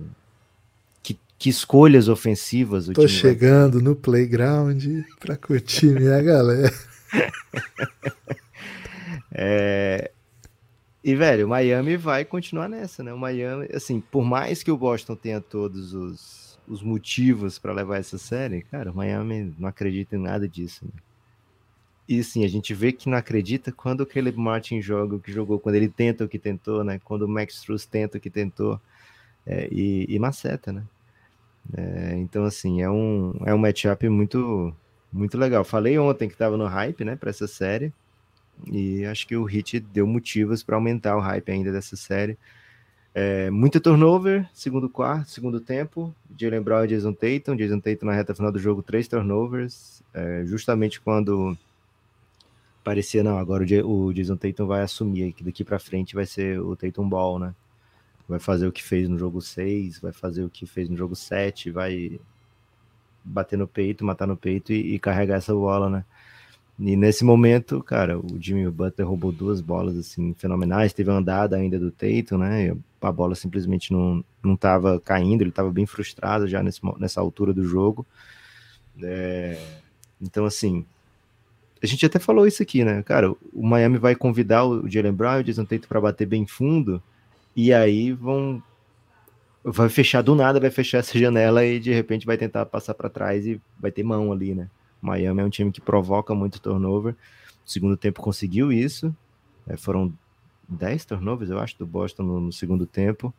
que, 1.02 1.18
que 1.38 1.50
escolhas 1.50 2.10
ofensivas 2.10 2.90
o 2.90 2.94
Tô 2.94 3.08
chegando 3.08 3.76
vai... 3.76 3.84
no 3.84 3.96
playground 3.96 4.84
para 5.20 5.38
curtir 5.38 5.88
minha 5.88 6.22
galera. 6.22 6.74
é, 9.32 10.12
e, 11.04 11.16
velho, 11.16 11.48
o 11.48 11.50
Miami 11.50 11.98
vai 11.98 12.24
continuar 12.24 12.70
nessa, 12.70 13.04
né? 13.04 13.12
O 13.14 13.18
Miami, 13.18 13.68
assim, 13.74 14.00
por 14.00 14.24
mais 14.24 14.62
que 14.62 14.70
o 14.72 14.78
Boston 14.78 15.16
tenha 15.16 15.42
todos 15.42 15.94
os, 15.94 16.60
os 16.68 16.84
motivos 16.84 17.58
para 17.58 17.74
levar 17.74 17.98
essa 17.98 18.18
série, 18.18 18.62
cara, 18.62 18.92
o 18.92 18.96
Miami 18.96 19.56
não 19.58 19.68
acredita 19.68 20.16
em 20.16 20.20
nada 20.20 20.48
disso. 20.48 20.86
Né? 20.86 20.92
E 22.08 22.24
sim, 22.24 22.44
a 22.44 22.48
gente 22.48 22.74
vê 22.74 22.92
que 22.92 23.10
não 23.10 23.18
acredita 23.18 23.72
quando 23.72 24.02
o 24.02 24.06
Caleb 24.06 24.38
Martin 24.38 24.82
joga 24.82 25.16
o 25.16 25.20
que 25.20 25.32
jogou, 25.32 25.60
quando 25.60 25.76
ele 25.76 25.88
tenta 25.90 26.24
o 26.24 26.28
que 26.28 26.38
tentou, 26.38 26.84
né? 26.84 27.00
Quando 27.04 27.24
o 27.24 27.28
Max 27.28 27.62
Truss 27.62 27.86
tenta 27.86 28.18
o 28.18 28.22
que 28.22 28.30
tentou 28.30 28.80
é, 29.46 29.68
e, 29.72 30.06
e 30.08 30.20
maceta, 30.20 30.72
né? 30.72 30.84
É, 31.76 32.16
então, 32.18 32.44
assim, 32.44 32.82
é 32.82 32.90
um, 32.90 33.34
é 33.46 33.54
um 33.54 33.58
matchup 33.58 34.08
muito, 34.10 34.76
muito 35.12 35.38
legal. 35.38 35.64
Falei 35.64 35.98
ontem 35.98 36.28
que 36.28 36.34
estava 36.34 36.58
no 36.58 36.66
hype, 36.66 37.04
né, 37.06 37.16
para 37.16 37.30
essa 37.30 37.48
série, 37.48 37.94
e 38.68 39.06
acho 39.06 39.28
que 39.28 39.36
o 39.36 39.44
Hit 39.44 39.80
deu 39.80 40.06
motivos 40.06 40.64
para 40.64 40.76
aumentar 40.76 41.16
o 41.16 41.20
hype 41.20 41.52
ainda 41.52 41.72
dessa 41.72 41.96
série. 41.96 42.38
É, 43.14 43.50
muito 43.50 43.82
turnover, 43.82 44.48
segundo 44.54 44.90
quarto, 44.90 45.30
segundo 45.30 45.60
tempo. 45.60 46.16
Jalen 46.38 46.62
Brown 46.62 46.86
e 46.86 46.88
Jason 46.88 47.14
Tatum. 47.14 47.56
Jason 47.56 47.80
Tatum 47.80 48.06
na 48.06 48.14
reta 48.14 48.34
final 48.34 48.52
do 48.52 48.60
jogo, 48.60 48.82
três 48.82 49.08
turnovers. 49.08 50.02
É, 50.14 50.44
justamente 50.46 51.02
quando 51.02 51.58
parecia, 52.84 53.24
não, 53.24 53.38
agora 53.38 53.64
o 53.86 54.14
Jason 54.14 54.38
Tatum 54.38 54.66
vai 54.66 54.82
assumir 54.82 55.34
que 55.34 55.44
daqui 55.44 55.64
para 55.64 55.80
frente 55.80 56.16
vai 56.16 56.26
ser 56.26 56.60
o 56.60 56.76
Tatum 56.76 57.08
Ball, 57.08 57.40
né? 57.40 57.54
Vai 58.28 58.40
fazer 58.40 58.68
o 58.68 58.72
que 58.72 58.82
fez 58.82 59.10
no 59.10 59.18
jogo 59.18 59.42
6, 59.42 60.00
vai 60.00 60.14
fazer 60.14 60.44
o 60.44 60.50
que 60.50 60.66
fez 60.66 60.88
no 60.90 60.96
jogo 60.96 61.16
7, 61.16 61.70
vai 61.70 62.20
bater 63.24 63.58
no 63.58 63.68
peito, 63.68 64.06
matar 64.06 64.28
no 64.28 64.38
peito 64.38 64.72
e, 64.72 64.96
e 64.96 65.00
carregar 65.00 65.38
essa 65.38 65.54
bola, 65.54 65.90
né? 65.90 66.06
E 66.84 66.96
nesse 66.96 67.24
momento, 67.24 67.84
cara, 67.84 68.18
o 68.18 68.42
Jimmy 68.42 68.68
Butler 68.72 69.08
roubou 69.08 69.32
duas 69.32 69.62
bolas 69.62 69.96
assim 69.96 70.34
fenomenais, 70.34 70.92
teve 70.92 71.12
andada 71.12 71.56
ainda 71.56 71.78
do 71.78 71.92
Tatum, 71.92 72.40
né? 72.40 72.76
A 73.00 73.12
bola 73.12 73.36
simplesmente 73.36 73.94
não 73.94 74.26
não 74.44 74.56
estava 74.56 75.00
caindo, 75.00 75.44
ele 75.44 75.52
estava 75.52 75.70
bem 75.72 75.86
frustrado 75.86 76.48
já 76.48 76.64
nesse, 76.64 76.82
nessa 76.98 77.22
altura 77.22 77.54
do 77.54 77.64
jogo. 77.64 78.04
É, 79.04 79.62
então 80.20 80.44
assim, 80.44 80.84
a 81.84 81.86
gente 81.86 82.04
até 82.04 82.18
falou 82.18 82.48
isso 82.48 82.64
aqui, 82.64 82.84
né? 82.84 83.04
Cara, 83.04 83.32
o 83.32 83.64
Miami 83.64 84.00
vai 84.00 84.16
convidar 84.16 84.66
o 84.66 84.90
Jalen 84.90 85.14
Brown 85.14 85.38
e 85.38 85.42
o 85.42 85.44
Jason 85.44 85.68
para 85.88 86.02
bater 86.02 86.26
bem 86.26 86.48
fundo, 86.48 87.00
e 87.56 87.72
aí 87.72 88.12
vão 88.12 88.62
vai 89.64 89.88
fechar 89.88 90.24
do 90.24 90.34
nada, 90.34 90.60
vai 90.60 90.72
fechar 90.72 90.98
essa 90.98 91.14
janela 91.20 91.64
e 91.64 91.80
de 91.80 91.94
repente 91.94 92.26
vai 92.26 92.38
tentar 92.38 92.66
passar 92.66 92.96
para 92.96 93.08
trás 93.08 93.46
e 93.46 93.62
vai 93.80 93.92
ter 93.92 94.02
mão 94.02 94.32
ali, 94.32 94.56
né? 94.56 94.68
O 95.02 95.06
Miami 95.08 95.42
é 95.42 95.46
um 95.46 95.50
time 95.50 95.72
que 95.72 95.82
provoca 95.82 96.34
muito 96.34 96.62
turnover. 96.62 97.16
O 97.66 97.70
segundo 97.70 97.98
tempo 97.98 98.22
conseguiu 98.22 98.72
isso. 98.72 99.16
É, 99.68 99.78
foram 99.78 100.14
10 100.68 101.06
turnovers, 101.06 101.50
eu 101.50 101.60
acho, 101.60 101.78
do 101.78 101.86
Boston 101.86 102.24
no, 102.24 102.40
no 102.40 102.52
segundo 102.52 102.86
tempo. 102.86 103.34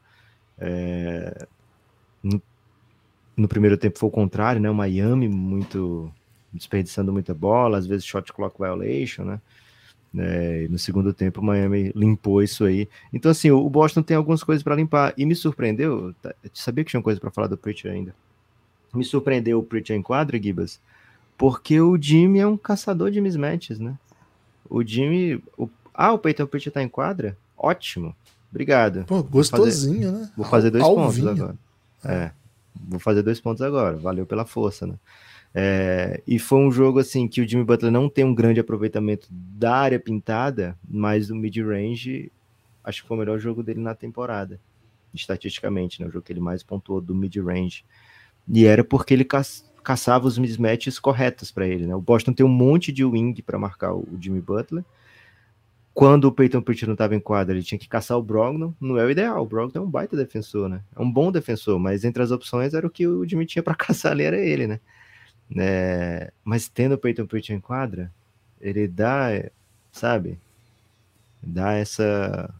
É, 0.58 1.46
no, 2.22 2.40
no, 3.36 3.48
primeiro 3.48 3.76
tempo 3.76 3.98
foi 3.98 4.08
o 4.08 4.12
contrário, 4.12 4.60
né? 4.60 4.70
O 4.70 4.74
Miami 4.74 5.28
muito 5.28 6.12
desperdiçando 6.52 7.12
muita 7.12 7.32
bola, 7.32 7.78
às 7.78 7.86
vezes 7.86 8.04
shot 8.04 8.32
clock 8.32 8.58
violation, 8.58 9.24
né? 9.24 9.40
É, 10.18 10.66
no 10.68 10.78
segundo 10.78 11.14
tempo, 11.14 11.40
o 11.40 11.44
Miami 11.44 11.90
limpou 11.94 12.42
isso 12.42 12.64
aí. 12.64 12.86
Então, 13.12 13.30
assim, 13.30 13.50
o 13.50 13.68
Boston 13.70 14.02
tem 14.02 14.16
algumas 14.16 14.44
coisas 14.44 14.62
para 14.62 14.76
limpar. 14.76 15.14
E 15.16 15.24
me 15.24 15.34
surpreendeu, 15.34 16.14
tá, 16.20 16.34
sabia 16.52 16.84
que 16.84 16.90
tinha 16.90 17.02
coisa 17.02 17.18
para 17.18 17.30
falar 17.30 17.46
do 17.46 17.56
Pritchard 17.56 17.96
ainda. 17.96 18.14
Me 18.94 19.04
surpreendeu 19.04 19.58
o 19.58 19.62
Pritchard 19.62 19.98
em 19.98 20.02
quadra, 20.02 20.40
Gibas, 20.40 20.80
porque 21.42 21.80
o 21.80 22.00
Jimmy 22.00 22.38
é 22.38 22.46
um 22.46 22.56
caçador 22.56 23.10
de 23.10 23.20
mismatches, 23.20 23.80
né? 23.80 23.98
O 24.70 24.80
Jimmy. 24.84 25.42
O, 25.58 25.68
ah, 25.92 26.12
o 26.12 26.18
Peyton 26.18 26.46
Pritchard 26.46 26.72
tá 26.72 26.80
em 26.80 26.88
quadra? 26.88 27.36
Ótimo. 27.58 28.14
Obrigado. 28.48 29.04
Pô, 29.06 29.24
gostosinho, 29.24 30.02
vou 30.02 30.12
fazer, 30.12 30.20
né? 30.20 30.32
Vou 30.36 30.46
fazer 30.46 30.70
dois 30.70 30.84
Alvinho. 30.84 31.26
pontos 31.26 31.40
agora. 31.40 31.58
É. 32.04 32.30
Vou 32.88 33.00
fazer 33.00 33.22
dois 33.22 33.40
pontos 33.40 33.60
agora. 33.60 33.96
Valeu 33.96 34.24
pela 34.24 34.44
força, 34.44 34.86
né? 34.86 34.94
É, 35.52 36.22
e 36.28 36.38
foi 36.38 36.60
um 36.60 36.70
jogo 36.70 37.00
assim 37.00 37.26
que 37.26 37.40
o 37.40 37.48
Jimmy 37.48 37.64
Butler 37.64 37.90
não 37.90 38.08
tem 38.08 38.24
um 38.24 38.34
grande 38.34 38.60
aproveitamento 38.60 39.26
da 39.28 39.74
área 39.74 39.98
pintada, 39.98 40.78
mas 40.88 41.28
o 41.28 41.34
mid-range 41.34 42.30
acho 42.84 43.02
que 43.02 43.08
foi 43.08 43.16
o 43.16 43.20
melhor 43.20 43.40
jogo 43.40 43.64
dele 43.64 43.80
na 43.80 43.96
temporada, 43.96 44.60
estatisticamente, 45.12 46.00
né? 46.00 46.06
O 46.06 46.10
jogo 46.10 46.24
que 46.24 46.32
ele 46.32 46.38
mais 46.38 46.62
pontuou 46.62 47.00
do 47.00 47.16
mid-range. 47.16 47.84
E 48.46 48.64
era 48.64 48.84
porque 48.84 49.12
ele 49.12 49.24
caçava 49.82 50.26
os 50.26 50.38
mismatches 50.38 50.98
corretos 50.98 51.50
para 51.50 51.66
ele, 51.66 51.86
né? 51.86 51.94
O 51.94 52.00
Boston 52.00 52.32
tem 52.32 52.44
um 52.44 52.48
monte 52.48 52.92
de 52.92 53.04
wing 53.04 53.40
para 53.42 53.58
marcar 53.58 53.94
o 53.94 54.06
Jimmy 54.20 54.40
Butler. 54.40 54.84
Quando 55.94 56.24
o 56.24 56.32
Peyton 56.32 56.62
Pritchard 56.62 56.88
não 56.88 56.94
estava 56.94 57.14
em 57.14 57.20
quadra, 57.20 57.54
ele 57.54 57.62
tinha 57.62 57.78
que 57.78 57.88
caçar 57.88 58.16
o 58.16 58.22
Brogdon. 58.22 58.72
Não 58.80 58.96
é 58.96 59.04
o 59.04 59.10
ideal. 59.10 59.42
O 59.42 59.46
Brogdon 59.46 59.80
é 59.80 59.82
um 59.82 59.90
baita 59.90 60.16
defensor, 60.16 60.68
né? 60.68 60.82
É 60.96 61.02
um 61.02 61.10
bom 61.10 61.30
defensor, 61.30 61.78
mas 61.78 62.04
entre 62.04 62.22
as 62.22 62.30
opções 62.30 62.72
era 62.72 62.86
o 62.86 62.90
que 62.90 63.06
o 63.06 63.28
Jimmy 63.28 63.44
tinha 63.44 63.62
para 63.62 63.74
caçar 63.76 64.12
ali 64.12 64.24
era 64.24 64.38
ele, 64.38 64.66
né? 64.66 64.80
É, 65.56 66.32
mas 66.42 66.68
tendo 66.68 66.94
o 66.94 66.98
Peyton 66.98 67.26
Pritchard 67.26 67.58
em 67.58 67.60
quadra, 67.60 68.10
ele 68.60 68.88
dá, 68.88 69.28
sabe, 69.90 70.38
dá 71.42 71.72
essa 71.74 72.54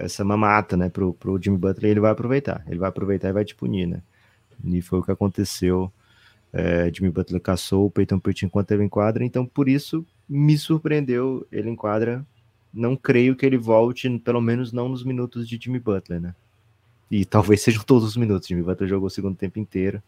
essa 0.00 0.24
mamata, 0.24 0.76
né, 0.76 0.88
pro, 0.88 1.12
pro 1.12 1.40
Jimmy 1.40 1.58
Butler 1.58 1.90
ele 1.90 2.00
vai 2.00 2.10
aproveitar. 2.10 2.64
Ele 2.66 2.78
vai 2.78 2.88
aproveitar 2.88 3.28
e 3.28 3.32
vai 3.32 3.44
te 3.44 3.54
punir, 3.54 3.86
né? 3.86 4.02
E 4.64 4.80
foi 4.82 4.98
o 4.98 5.02
que 5.02 5.10
aconteceu. 5.12 5.92
É, 6.52 6.90
Jimmy 6.92 7.10
Butler 7.10 7.40
caçou 7.40 7.86
o 7.86 7.90
Peyton 7.90 8.18
Pritchard 8.18 8.46
enquanto 8.46 8.72
ele 8.72 8.84
em 8.84 8.88
quadra, 8.88 9.24
então 9.24 9.46
por 9.46 9.68
isso 9.68 10.04
me 10.28 10.58
surpreendeu 10.58 11.46
ele 11.50 11.70
em 11.70 11.76
quadra. 11.76 12.24
Não 12.72 12.96
creio 12.96 13.34
que 13.34 13.44
ele 13.44 13.58
volte, 13.58 14.08
pelo 14.18 14.40
menos 14.40 14.72
não 14.72 14.88
nos 14.88 15.04
minutos 15.04 15.48
de 15.48 15.58
Jimmy 15.60 15.78
Butler, 15.78 16.20
né? 16.20 16.34
E 17.10 17.24
talvez 17.24 17.62
sejam 17.62 17.82
todos 17.82 18.04
os 18.04 18.16
minutos. 18.16 18.48
Jimmy 18.48 18.62
Butler 18.62 18.88
jogou 18.88 19.06
o 19.08 19.10
segundo 19.10 19.36
tempo 19.36 19.58
inteiro. 19.58 20.02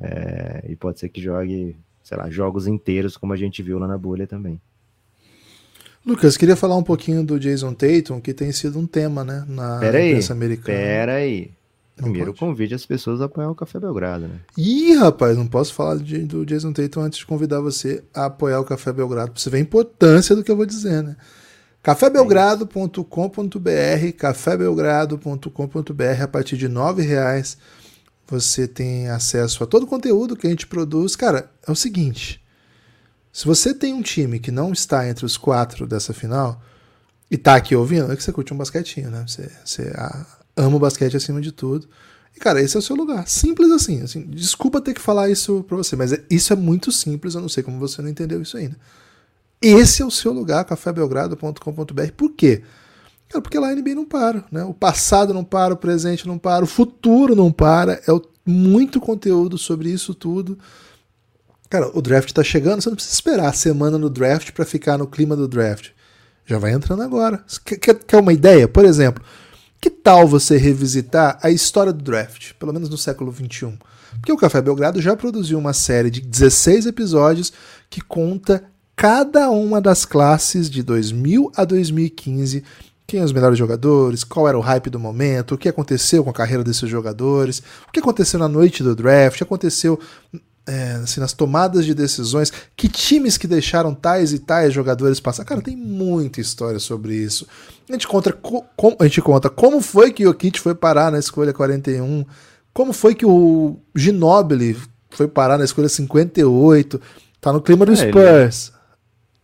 É, 0.00 0.64
e 0.68 0.74
pode 0.74 0.98
ser 0.98 1.08
que 1.08 1.20
jogue, 1.20 1.76
sei 2.02 2.18
lá, 2.18 2.28
jogos 2.28 2.66
inteiros, 2.66 3.16
como 3.16 3.32
a 3.32 3.36
gente 3.36 3.62
viu 3.62 3.78
lá 3.78 3.86
na 3.86 3.96
bolha 3.96 4.26
também. 4.26 4.60
Lucas, 6.04 6.36
queria 6.36 6.56
falar 6.56 6.76
um 6.76 6.82
pouquinho 6.82 7.24
do 7.24 7.40
Jason 7.40 7.72
Tatum, 7.72 8.20
que 8.20 8.34
tem 8.34 8.52
sido 8.52 8.78
um 8.78 8.86
tema, 8.86 9.24
né, 9.24 9.44
na 9.48 9.78
pera 9.78 10.04
imprensa 10.04 10.32
aí, 10.32 10.36
americana. 10.36 10.78
Pera 10.78 11.14
aí. 11.14 11.50
Primeiro 11.96 12.34
convide 12.34 12.74
as 12.74 12.84
pessoas 12.84 13.20
a 13.20 13.26
apoiar 13.26 13.50
o 13.50 13.54
Café 13.54 13.78
Belgrado, 13.78 14.26
né? 14.26 14.40
Ih, 14.58 14.96
rapaz, 14.96 15.36
não 15.36 15.46
posso 15.46 15.72
falar 15.72 15.96
de, 15.96 16.18
do 16.18 16.44
Jason 16.44 16.72
Tatum 16.72 17.02
antes 17.02 17.20
de 17.20 17.26
convidar 17.26 17.60
você 17.60 18.02
a 18.12 18.26
apoiar 18.26 18.60
o 18.60 18.64
Café 18.64 18.92
Belgrado, 18.92 19.30
pra 19.30 19.40
você 19.40 19.48
ver 19.48 19.58
a 19.58 19.60
importância 19.60 20.34
do 20.34 20.42
que 20.42 20.50
eu 20.50 20.56
vou 20.56 20.66
dizer, 20.66 21.02
né? 21.02 21.16
cafébelgrado.com.br, 21.84 24.12
cafébelgrado.com.br, 24.16 26.22
a 26.22 26.28
partir 26.28 26.56
de 26.56 26.66
R$ 26.66 27.02
reais 27.02 27.58
você 28.26 28.66
tem 28.66 29.08
acesso 29.08 29.62
a 29.62 29.66
todo 29.66 29.82
o 29.82 29.86
conteúdo 29.86 30.34
que 30.34 30.46
a 30.46 30.50
gente 30.50 30.66
produz. 30.66 31.14
Cara, 31.14 31.50
é 31.66 31.70
o 31.70 31.76
seguinte, 31.76 32.42
se 33.30 33.44
você 33.44 33.74
tem 33.74 33.92
um 33.92 34.00
time 34.00 34.40
que 34.40 34.50
não 34.50 34.72
está 34.72 35.06
entre 35.06 35.26
os 35.26 35.36
quatro 35.36 35.86
dessa 35.86 36.14
final 36.14 36.62
e 37.30 37.36
tá 37.36 37.54
aqui 37.54 37.76
ouvindo, 37.76 38.10
é 38.10 38.16
que 38.16 38.22
você 38.22 38.32
curte 38.32 38.54
um 38.54 38.56
basquetinho, 38.56 39.10
né? 39.10 39.26
Você, 39.28 39.52
você 39.62 39.92
ama 39.94 40.26
o 40.56 40.78
basquete 40.78 41.16
acima 41.16 41.40
de 41.40 41.52
tudo. 41.52 41.88
E, 42.36 42.40
cara, 42.40 42.60
esse 42.60 42.76
é 42.76 42.78
o 42.78 42.82
seu 42.82 42.96
lugar. 42.96 43.28
Simples 43.28 43.70
assim. 43.70 44.02
assim 44.02 44.22
desculpa 44.22 44.80
ter 44.80 44.94
que 44.94 45.00
falar 45.00 45.30
isso 45.30 45.64
pra 45.64 45.76
você, 45.76 45.94
mas 45.94 46.12
é, 46.12 46.22
isso 46.30 46.52
é 46.52 46.56
muito 46.56 46.90
simples. 46.90 47.34
Eu 47.34 47.40
não 47.40 47.48
sei 47.48 47.62
como 47.62 47.78
você 47.78 48.02
não 48.02 48.08
entendeu 48.08 48.42
isso 48.42 48.56
ainda. 48.56 48.76
Esse 49.62 50.02
é 50.02 50.04
o 50.04 50.10
seu 50.10 50.32
lugar, 50.32 50.64
cafébelgrado.com.br. 50.64 52.12
Por 52.16 52.32
quê? 52.32 52.62
Cara, 53.28 53.40
porque 53.40 53.58
lá 53.58 53.70
a 53.70 53.74
NBA 53.74 53.94
não 53.94 54.04
para. 54.04 54.44
Né? 54.50 54.64
O 54.64 54.74
passado 54.74 55.32
não 55.32 55.44
para, 55.44 55.74
o 55.74 55.76
presente 55.76 56.26
não 56.26 56.38
para, 56.38 56.64
o 56.64 56.68
futuro 56.68 57.34
não 57.34 57.50
para. 57.50 57.94
É 58.06 58.12
muito 58.44 59.00
conteúdo 59.00 59.56
sobre 59.56 59.90
isso 59.90 60.14
tudo. 60.14 60.58
Cara, 61.70 61.90
o 61.96 62.02
draft 62.02 62.30
tá 62.32 62.42
chegando, 62.42 62.82
você 62.82 62.88
não 62.88 62.96
precisa 62.96 63.14
esperar 63.14 63.48
a 63.48 63.52
semana 63.52 63.96
no 63.96 64.10
draft 64.10 64.52
para 64.52 64.64
ficar 64.64 64.98
no 64.98 65.06
clima 65.06 65.34
do 65.34 65.48
draft. 65.48 65.90
Já 66.44 66.58
vai 66.58 66.72
entrando 66.72 67.02
agora. 67.02 67.42
Quer, 67.64 67.94
quer 67.94 68.20
uma 68.20 68.32
ideia? 68.32 68.68
Por 68.68 68.84
exemplo, 68.84 69.24
que 69.84 69.90
tal 69.90 70.26
você 70.26 70.56
revisitar 70.56 71.38
a 71.42 71.50
história 71.50 71.92
do 71.92 72.02
draft, 72.02 72.54
pelo 72.54 72.72
menos 72.72 72.88
no 72.88 72.96
século 72.96 73.30
XXI? 73.30 73.78
Porque 74.12 74.32
o 74.32 74.36
Café 74.38 74.62
Belgrado 74.62 74.98
já 74.98 75.14
produziu 75.14 75.58
uma 75.58 75.74
série 75.74 76.08
de 76.08 76.22
16 76.22 76.86
episódios 76.86 77.52
que 77.90 78.00
conta 78.00 78.64
cada 78.96 79.50
uma 79.50 79.82
das 79.82 80.06
classes 80.06 80.70
de 80.70 80.82
2000 80.82 81.52
a 81.54 81.66
2015 81.66 82.64
quem 83.06 83.22
os 83.22 83.34
melhores 83.34 83.58
jogadores, 83.58 84.24
qual 84.24 84.48
era 84.48 84.56
o 84.56 84.62
hype 84.62 84.88
do 84.88 84.98
momento, 84.98 85.54
o 85.54 85.58
que 85.58 85.68
aconteceu 85.68 86.24
com 86.24 86.30
a 86.30 86.32
carreira 86.32 86.64
desses 86.64 86.88
jogadores, 86.88 87.62
o 87.86 87.92
que 87.92 88.00
aconteceu 88.00 88.40
na 88.40 88.48
noite 88.48 88.82
do 88.82 88.96
draft, 88.96 89.34
o 89.34 89.38
que 89.38 89.44
aconteceu 89.44 90.00
é, 90.66 91.00
assim, 91.02 91.20
nas 91.20 91.32
tomadas 91.32 91.84
de 91.84 91.94
decisões, 91.94 92.52
que 92.76 92.88
times 92.88 93.36
que 93.36 93.46
deixaram 93.46 93.94
tais 93.94 94.32
e 94.32 94.38
tais 94.38 94.72
jogadores 94.72 95.20
passar. 95.20 95.44
Cara, 95.44 95.60
tem 95.60 95.76
muita 95.76 96.40
história 96.40 96.78
sobre 96.78 97.14
isso. 97.14 97.46
A 97.88 97.92
gente 97.92 98.08
conta, 98.08 98.32
com, 98.32 98.64
a 98.98 99.04
gente 99.04 99.20
conta 99.20 99.50
como 99.50 99.80
foi 99.80 100.12
que 100.12 100.24
o 100.24 100.28
Jokic 100.28 100.58
foi 100.58 100.74
parar 100.74 101.12
na 101.12 101.18
escolha 101.18 101.52
41, 101.52 102.24
como 102.72 102.92
foi 102.92 103.14
que 103.14 103.26
o 103.26 103.76
Ginobili 103.94 104.76
foi 105.10 105.28
parar 105.28 105.58
na 105.58 105.64
escolha 105.64 105.88
58, 105.88 107.00
tá 107.40 107.52
no 107.52 107.60
clima 107.60 107.84
do 107.84 107.92
é, 107.92 107.96
Spurs. 107.96 108.72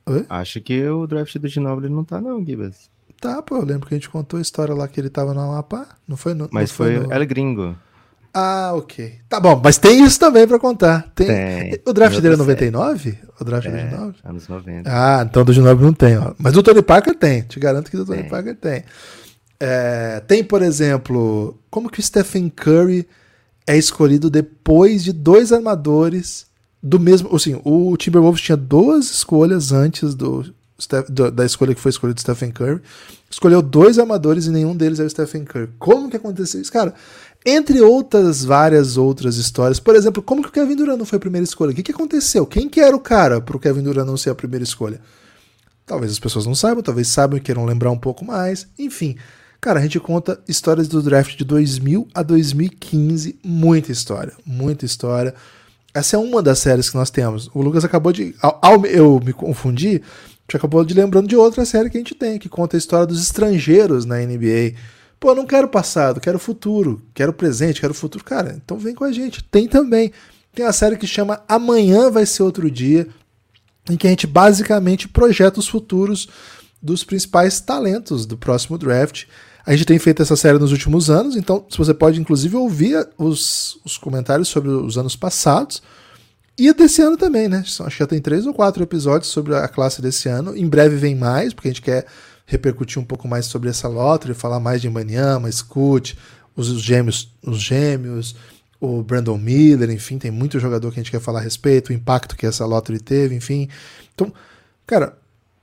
Ele... 0.09 0.27
Acho 0.29 0.61
que 0.61 0.89
o 0.89 1.07
draft 1.07 1.37
do 1.37 1.49
Ginobili 1.49 1.93
não 1.93 2.03
tá 2.03 2.21
não, 2.21 2.45
Gibas. 2.45 2.91
Tá, 3.21 3.43
pô, 3.43 3.57
eu 3.59 3.65
lembro 3.65 3.87
que 3.87 3.95
a 3.95 3.99
gente 3.99 4.09
contou 4.09 4.39
a 4.39 4.41
história 4.41 4.75
lá 4.75 4.89
que 4.89 4.99
ele 4.99 5.11
tava 5.11 5.35
no 5.35 5.41
Amapá, 5.41 5.87
não 6.09 6.17
foi? 6.17 6.33
No, 6.33 6.49
mas 6.51 6.71
não 6.71 6.77
foi, 6.77 6.97
foi 6.97 7.07
no... 7.07 7.13
El 7.13 7.27
Gringo. 7.27 7.77
Ah, 8.33 8.73
ok. 8.75 9.15
Tá 9.29 9.41
bom, 9.41 9.61
mas 9.63 9.77
tem 9.77 10.05
isso 10.05 10.19
também 10.19 10.47
pra 10.47 10.59
contar. 10.59 11.11
Tem... 11.15 11.27
tem. 11.27 11.81
O 11.85 11.93
draft 11.93 12.21
dele 12.21 12.35
é 12.35 12.37
99? 12.37 13.19
O 13.41 13.45
draft 13.45 13.67
é, 13.67 13.71
do 13.71 13.79
Ginobili? 13.79 14.15
anos 14.25 14.49
90. 14.49 14.83
Ah, 14.87 15.27
então 15.29 15.45
do 15.45 15.53
Ginobili 15.53 15.87
não 15.87 15.93
tem, 15.93 16.17
ó. 16.17 16.33
Mas 16.39 16.53
do 16.53 16.63
Tony 16.63 16.83
Parker 16.83 17.15
tem, 17.15 17.43
te 17.43 17.59
garanto 17.59 17.91
que 17.91 17.97
do 17.97 18.07
Tony 18.07 18.21
tem. 18.21 18.31
Parker 18.31 18.57
tem. 18.57 18.85
É, 19.59 20.21
tem, 20.27 20.45
por 20.45 20.63
exemplo, 20.63 21.59
como 21.71 21.91
que 21.91 22.01
o 22.01 22.03
Stephen 22.03 22.49
Curry 22.49 23.07
é 23.67 23.77
escolhido 23.77 24.31
depois 24.31 25.03
de 25.03 25.13
dois 25.13 25.53
armadores 25.53 26.47
do 26.83 26.99
mesmo. 26.99 27.35
Assim, 27.35 27.61
o 27.65 27.97
Timberwolves 27.97 28.41
tinha 28.41 28.57
duas 28.57 29.11
escolhas 29.11 29.73
antes 29.73 30.15
do 30.15 30.55
da 31.33 31.45
escolha 31.45 31.75
que 31.75 31.81
foi 31.81 31.91
escolhido 31.91 32.21
Stephen 32.21 32.51
Curry. 32.51 32.81
Escolheu 33.31 33.61
dois 33.61 33.99
amadores 33.99 34.47
e 34.47 34.51
nenhum 34.51 34.75
deles 34.75 34.99
é 34.99 35.05
o 35.05 35.11
Stephen 35.11 35.45
Curry. 35.45 35.69
Como 35.79 36.09
que 36.09 36.17
aconteceu 36.17 36.61
isso? 36.61 36.73
Cara, 36.73 36.95
entre 37.45 37.81
outras 37.81 38.45
várias 38.45 38.97
outras 38.97 39.37
histórias, 39.37 39.81
por 39.81 39.95
exemplo, 39.95 40.23
como 40.23 40.43
que 40.43 40.49
o 40.49 40.53
Kevin 40.53 40.77
Durant 40.77 40.99
não 40.99 41.07
foi 41.07 41.17
a 41.17 41.21
primeira 41.21 41.45
escolha? 41.45 41.73
O 41.73 41.75
que, 41.75 41.83
que 41.83 41.93
aconteceu? 41.93 42.47
Quem 42.47 42.69
que 42.69 42.81
era 42.81 42.95
o 42.95 43.01
cara 43.01 43.41
para 43.41 43.57
o 43.57 43.61
Kevin 43.61 43.83
Durant 43.83 44.07
não 44.07 44.17
ser 44.17 44.31
a 44.31 44.35
primeira 44.35 44.65
escolha? 44.65 45.01
Talvez 45.87 46.13
as 46.13 46.19
pessoas 46.19 46.47
não 46.47 46.55
saibam, 46.55 46.83
talvez 46.83 47.09
saibam 47.09 47.39
e 47.39 47.41
queiram 47.41 47.65
lembrar 47.65 47.91
um 47.91 47.99
pouco 47.99 48.25
mais. 48.25 48.69
Enfim, 48.79 49.17
cara, 49.61 49.81
a 49.81 49.83
gente 49.83 49.99
conta 49.99 50.41
histórias 50.47 50.87
do 50.87 51.03
draft 51.03 51.37
de 51.37 51.45
2000 51.45 52.09
a 52.15 52.23
2015, 52.23 53.39
muita 53.45 53.91
história, 53.91 54.33
muita 54.45 54.85
história. 54.85 55.35
Essa 55.93 56.17
é 56.17 56.19
uma 56.19 56.43
das 56.43 56.61
séries 56.61 56.89
que 56.89 56.97
nós 56.97 57.11
temos. 57.11 57.51
O 57.53 57.63
Lucas 57.63 57.85
acabou 57.85 58.13
de. 58.13 58.35
Ao, 58.41 58.59
ao 58.63 58.87
eu 58.87 59.21
me 59.25 59.33
confundir, 59.33 60.03
gente 60.51 60.57
acabou 60.57 60.85
de 60.85 60.95
lembrando 60.95 61.29
de 61.29 61.37
outra 61.37 61.65
série 61.65 61.89
que 61.89 61.97
a 61.97 62.01
gente 62.01 62.15
tem, 62.15 62.39
que 62.39 62.49
conta 62.49 62.77
a 62.77 62.79
história 62.79 63.07
dos 63.07 63.23
estrangeiros 63.23 64.05
na 64.05 64.17
NBA. 64.19 64.75
Pô, 65.21 65.35
não 65.35 65.45
quero 65.45 65.69
passado, 65.69 66.19
quero 66.19 66.39
futuro, 66.39 67.03
quero 67.13 67.31
presente, 67.31 67.79
quero 67.79 67.93
futuro. 67.93 68.25
Cara, 68.25 68.59
então 68.65 68.79
vem 68.79 68.95
com 68.95 69.05
a 69.05 69.13
gente. 69.13 69.45
Tem 69.45 69.69
também. 69.69 70.11
Tem 70.55 70.65
a 70.65 70.73
série 70.73 70.97
que 70.97 71.07
chama 71.07 71.43
Amanhã 71.47 72.11
Vai 72.11 72.25
Ser 72.25 72.43
Outro 72.43 72.71
Dia, 72.71 73.07
em 73.91 73.99
que 73.99 74.07
a 74.07 74.11
gente 74.11 74.27
basicamente 74.27 75.07
projeta 75.07 75.61
os 75.61 75.69
futuros 75.69 76.27
dos 76.83 77.05
principais 77.05 77.61
talentos 77.61 78.25
do 78.25 78.39
próximo 78.39 78.79
draft. 78.79 79.27
A 79.67 79.73
gente 79.73 79.85
tem 79.85 79.99
feito 79.99 80.23
essa 80.23 80.37
série 80.37 80.59
nos 80.59 80.73
últimos 80.73 81.11
anos, 81.11 81.37
então 81.37 81.67
você 81.77 81.93
pode 81.93 82.19
inclusive 82.19 82.57
ouvir 82.57 83.07
os, 83.19 83.79
os 83.85 83.99
comentários 83.99 84.49
sobre 84.49 84.71
os 84.71 84.97
anos 84.97 85.17
passados. 85.17 85.83
E 86.57 86.73
desse 86.73 87.03
ano 87.03 87.19
também, 87.19 87.47
né? 87.47 87.59
Acho 87.59 87.85
que 87.85 87.99
já 87.99 88.07
tem 88.07 88.21
três 88.21 88.47
ou 88.47 88.55
quatro 88.55 88.83
episódios 88.83 89.31
sobre 89.31 89.55
a 89.55 89.69
classe 89.69 90.01
desse 90.01 90.29
ano. 90.29 90.57
Em 90.57 90.67
breve 90.67 90.97
vem 90.97 91.15
mais, 91.15 91.53
porque 91.53 91.69
a 91.69 91.71
gente 91.71 91.83
quer 91.83 92.07
repercutir 92.51 93.01
um 93.01 93.05
pouco 93.05 93.29
mais 93.29 93.47
sobre 93.47 93.71
essa 93.71 93.87
lottery, 93.87 94.35
falar 94.35 94.59
mais 94.59 94.83
de 94.83 94.91
Maniama, 94.91 95.51
Scoot, 95.51 96.19
os 96.57 96.67
gêmeos, 96.83 97.33
os 97.47 97.59
gêmeos, 97.59 98.35
o 98.81 99.05
Brandon 99.05 99.39
Miller, 99.39 99.89
enfim, 99.91 100.19
tem 100.19 100.33
muito 100.33 100.59
jogador 100.59 100.91
que 100.91 100.99
a 100.99 101.03
gente 101.03 101.13
quer 101.13 101.21
falar 101.21 101.39
a 101.39 101.43
respeito, 101.43 101.91
o 101.91 101.93
impacto 101.93 102.37
que 102.37 102.45
essa 102.45 102.67
lottery 102.67 102.99
teve, 102.99 103.37
enfim. 103.37 103.69
Então, 104.13 104.33
cara, 104.85 105.17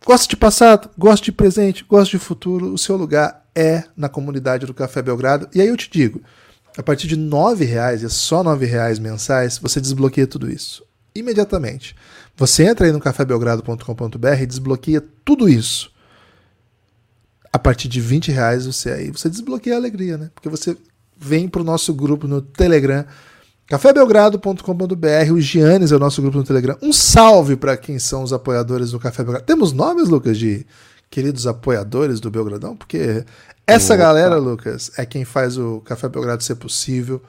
gosta 0.06 0.30
de 0.30 0.38
passado, 0.38 0.90
gosta 0.98 1.26
de 1.26 1.34
presente, 1.34 1.84
gosta 1.84 2.10
de 2.10 2.20
futuro, 2.20 2.74
o 2.74 2.78
seu 2.78 2.96
lugar 2.96 3.46
é 3.54 3.84
na 3.96 4.08
comunidade 4.08 4.66
do 4.66 4.74
Café 4.74 5.02
Belgrado. 5.02 5.50
E 5.54 5.60
aí 5.60 5.68
eu 5.68 5.76
te 5.76 5.92
digo, 5.92 6.22
a 6.78 6.82
partir 6.82 7.08
de 7.08 7.16
R$ 7.16 7.66
reais, 7.66 8.02
é 8.02 8.10
só 8.10 8.42
R$ 8.42 8.66
reais 8.66 8.98
mensais, 8.98 9.58
você 9.58 9.82
desbloqueia 9.82 10.26
tudo 10.26 10.50
isso 10.50 10.88
imediatamente. 11.20 11.96
Você 12.36 12.64
entra 12.64 12.86
aí 12.86 12.92
no 12.92 13.00
cafébelgrado.com.br 13.00 14.42
e 14.42 14.46
desbloqueia 14.46 15.04
tudo 15.26 15.50
isso. 15.50 15.92
A 17.58 17.60
partir 17.60 17.88
de 17.88 18.00
20 18.00 18.32
reais 18.32 18.68
você 18.68 18.92
aí 18.92 19.10
você 19.10 19.28
desbloqueia 19.28 19.76
a 19.76 19.80
alegria, 19.80 20.16
né? 20.16 20.30
Porque 20.36 20.48
você 20.48 20.78
vem 21.18 21.50
para 21.50 21.60
o 21.60 21.66
nosso 21.66 21.92
grupo 21.92 22.28
no 22.28 22.40
Telegram, 22.40 23.04
cafébelgrado.com.br. 23.66 25.34
O 25.34 25.42
Giannis 25.42 25.92
é 25.92 25.96
o 25.96 26.00
nosso 26.00 26.22
grupo 26.22 26.38
no 26.38 26.44
Telegram. 26.44 26.78
Um 26.84 26.94
salve 26.94 27.56
para 27.56 27.76
quem 27.76 27.98
são 27.98 28.22
os 28.22 28.32
apoiadores 28.32 28.92
do 28.92 29.00
Café 29.00 29.24
Belgrado. 29.24 29.44
Temos 29.48 29.72
nomes, 29.72 30.08
Lucas, 30.08 30.38
de 30.38 30.68
queridos 31.10 31.48
apoiadores 31.48 32.20
do 32.20 32.30
Belgradão? 32.30 32.78
Porque 32.78 33.26
essa 33.66 33.96
Opa. 33.96 34.04
galera, 34.04 34.38
Lucas, 34.38 34.92
é 34.96 35.04
quem 35.04 35.26
faz 35.26 35.58
o 35.58 35.82
Café 35.82 36.08
Belgrado 36.08 36.44
ser 36.44 36.58
possível. 36.58 37.24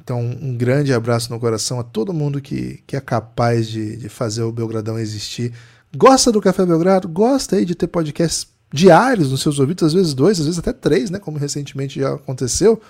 Então, 0.00 0.20
um 0.20 0.56
grande 0.56 0.94
abraço 0.94 1.32
no 1.32 1.40
coração 1.40 1.80
a 1.80 1.82
todo 1.82 2.14
mundo 2.14 2.40
que, 2.40 2.84
que 2.86 2.94
é 2.94 3.00
capaz 3.00 3.66
de, 3.66 3.96
de 3.96 4.08
fazer 4.08 4.44
o 4.44 4.52
Belgradão 4.52 4.96
existir. 4.96 5.52
Gosta 5.96 6.30
do 6.30 6.40
Café 6.40 6.64
Belgrado? 6.64 7.08
Gosta 7.08 7.56
aí 7.56 7.64
de 7.64 7.74
ter 7.74 7.88
podcasts 7.88 8.53
diários 8.74 9.30
nos 9.30 9.40
seus 9.40 9.60
ouvidos, 9.60 9.84
às 9.84 9.94
vezes 9.94 10.14
dois, 10.14 10.40
às 10.40 10.46
vezes 10.46 10.58
até 10.58 10.72
três, 10.72 11.08
né? 11.08 11.20
Como 11.20 11.38
recentemente 11.38 12.00
já 12.00 12.12
aconteceu. 12.12 12.82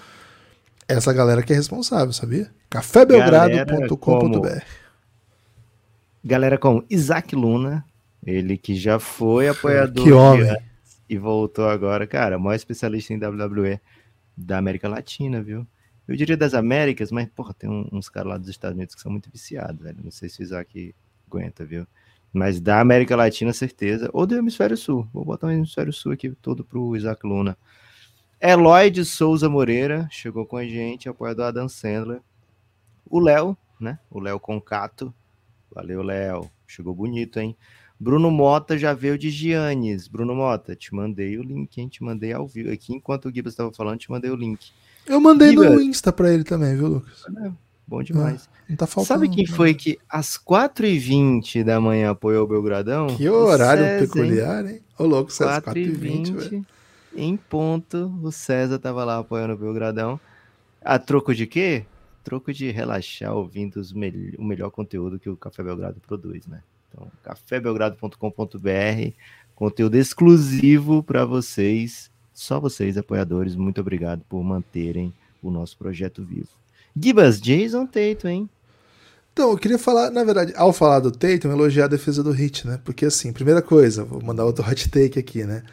Essa 0.88 1.12
galera 1.12 1.42
que 1.42 1.52
é 1.52 1.56
responsável, 1.56 2.12
sabia? 2.12 2.50
cafébelgrado.com.br 2.70 4.64
Galera 6.24 6.56
como 6.56 6.84
Isaac 6.88 7.36
Luna, 7.36 7.84
ele 8.24 8.56
que 8.56 8.74
já 8.74 8.98
foi 8.98 9.46
apoiador 9.48 10.02
que 10.02 10.10
homem. 10.10 10.56
e 11.08 11.18
voltou 11.18 11.68
agora, 11.68 12.06
cara, 12.06 12.38
maior 12.38 12.56
especialista 12.56 13.12
em 13.12 13.18
WWE 13.18 13.78
da 14.34 14.56
América 14.56 14.88
Latina, 14.88 15.42
viu? 15.42 15.66
Eu 16.08 16.16
diria 16.16 16.36
das 16.36 16.54
Américas, 16.54 17.10
mas, 17.12 17.28
porra, 17.28 17.54
tem 17.54 17.68
uns 17.92 18.08
caras 18.08 18.30
lá 18.30 18.38
dos 18.38 18.48
Estados 18.48 18.76
Unidos 18.76 18.94
que 18.94 19.00
são 19.02 19.12
muito 19.12 19.30
viciados, 19.30 19.82
velho. 19.82 19.98
Não 20.02 20.10
sei 20.10 20.28
se 20.28 20.40
o 20.40 20.42
Isaac 20.42 20.94
aguenta, 21.26 21.64
viu? 21.64 21.86
Mas 22.34 22.60
da 22.60 22.80
América 22.80 23.14
Latina, 23.14 23.52
certeza. 23.52 24.10
Ou 24.12 24.26
do 24.26 24.34
Hemisfério 24.34 24.76
Sul. 24.76 25.08
Vou 25.12 25.24
botar 25.24 25.46
o 25.46 25.50
Hemisfério 25.50 25.92
Sul 25.92 26.10
aqui 26.10 26.30
todo 26.42 26.64
pro 26.64 26.96
Isaac 26.96 27.24
Luna. 27.24 27.56
Eloy 28.40 28.90
de 28.90 29.04
Souza 29.04 29.48
Moreira 29.48 30.08
chegou 30.10 30.44
com 30.44 30.56
a 30.56 30.66
gente, 30.66 31.08
apoiador 31.08 31.46
Adam 31.46 31.68
Sandler. 31.68 32.20
O 33.08 33.20
Léo, 33.20 33.56
né? 33.80 34.00
O 34.10 34.18
Léo 34.18 34.40
Concato. 34.40 35.14
Valeu, 35.72 36.02
Léo. 36.02 36.50
Chegou 36.66 36.92
bonito, 36.92 37.38
hein? 37.38 37.56
Bruno 38.00 38.32
Mota 38.32 38.76
já 38.76 38.92
veio 38.92 39.16
de 39.16 39.30
Giannis. 39.30 40.08
Bruno 40.08 40.34
Mota, 40.34 40.74
te 40.74 40.92
mandei 40.92 41.38
o 41.38 41.42
link, 41.42 41.80
hein? 41.80 41.86
Te 41.86 42.02
mandei 42.02 42.32
ao 42.32 42.48
vivo. 42.48 42.72
Aqui, 42.72 42.92
enquanto 42.92 43.26
o 43.26 43.32
Gibbs 43.32 43.52
estava 43.52 43.72
falando, 43.72 44.00
te 44.00 44.10
mandei 44.10 44.30
o 44.30 44.36
link. 44.36 44.72
Eu 45.06 45.20
mandei 45.20 45.52
no 45.52 45.80
Insta 45.80 46.12
pra 46.12 46.32
ele 46.32 46.42
também, 46.42 46.74
viu, 46.74 46.88
Lucas? 46.88 47.24
Bom 47.86 48.02
demais. 48.02 48.48
Ah, 48.52 48.58
não 48.68 48.76
tá 48.76 48.86
faltando. 48.86 49.06
Sabe 49.06 49.34
quem 49.34 49.46
foi 49.46 49.74
que 49.74 49.98
às 50.08 50.38
4h20 50.38 51.62
da 51.62 51.80
manhã 51.80 52.10
apoiou 52.10 52.44
o 52.44 52.48
Belgradão? 52.48 53.08
Que 53.08 53.28
horário 53.28 53.84
César, 53.84 54.06
peculiar, 54.06 54.66
hein? 54.66 54.80
Ô, 54.98 55.04
louco, 55.04 55.30
César, 55.30 55.60
4h20, 55.62 55.98
4h20, 55.98 56.32
velho. 56.32 56.66
em 57.14 57.36
ponto, 57.36 58.12
o 58.22 58.32
César 58.32 58.78
tava 58.78 59.04
lá 59.04 59.18
apoiando 59.18 59.54
o 59.54 59.58
Belgradão. 59.58 60.18
A 60.82 60.98
troco 60.98 61.34
de 61.34 61.46
quê? 61.46 61.84
Troco 62.22 62.52
de 62.52 62.70
relaxar 62.70 63.34
ouvindo 63.34 63.76
os 63.76 63.92
mel 63.92 64.12
o 64.38 64.44
melhor 64.44 64.70
conteúdo 64.70 65.18
que 65.18 65.28
o 65.28 65.36
Café 65.36 65.62
Belgrado 65.62 66.00
produz, 66.06 66.46
né? 66.46 66.62
Então, 66.88 67.06
cafébelgrado.com.br, 67.22 69.12
conteúdo 69.54 69.96
exclusivo 69.96 71.02
para 71.02 71.24
vocês, 71.24 72.10
só 72.32 72.58
vocês, 72.58 72.96
apoiadores. 72.96 73.56
Muito 73.56 73.80
obrigado 73.80 74.22
por 74.28 74.42
manterem 74.42 75.12
o 75.42 75.50
nosso 75.50 75.76
projeto 75.76 76.24
vivo. 76.24 76.48
Gibas, 76.96 77.40
Jason 77.40 77.86
Tatum, 77.86 78.28
hein? 78.28 78.50
Então, 79.32 79.50
eu 79.50 79.58
queria 79.58 79.78
falar, 79.78 80.10
na 80.10 80.22
verdade, 80.22 80.52
ao 80.56 80.72
falar 80.72 81.00
do 81.00 81.10
Tatum, 81.10 81.50
elogiar 81.50 81.86
a 81.86 81.88
defesa 81.88 82.22
do 82.22 82.30
Hit, 82.30 82.66
né? 82.66 82.80
Porque 82.84 83.04
assim, 83.06 83.32
primeira 83.32 83.60
coisa, 83.60 84.04
vou 84.04 84.22
mandar 84.22 84.44
outro 84.44 84.64
hot 84.68 84.88
take 84.88 85.18
aqui, 85.18 85.44
né? 85.44 85.64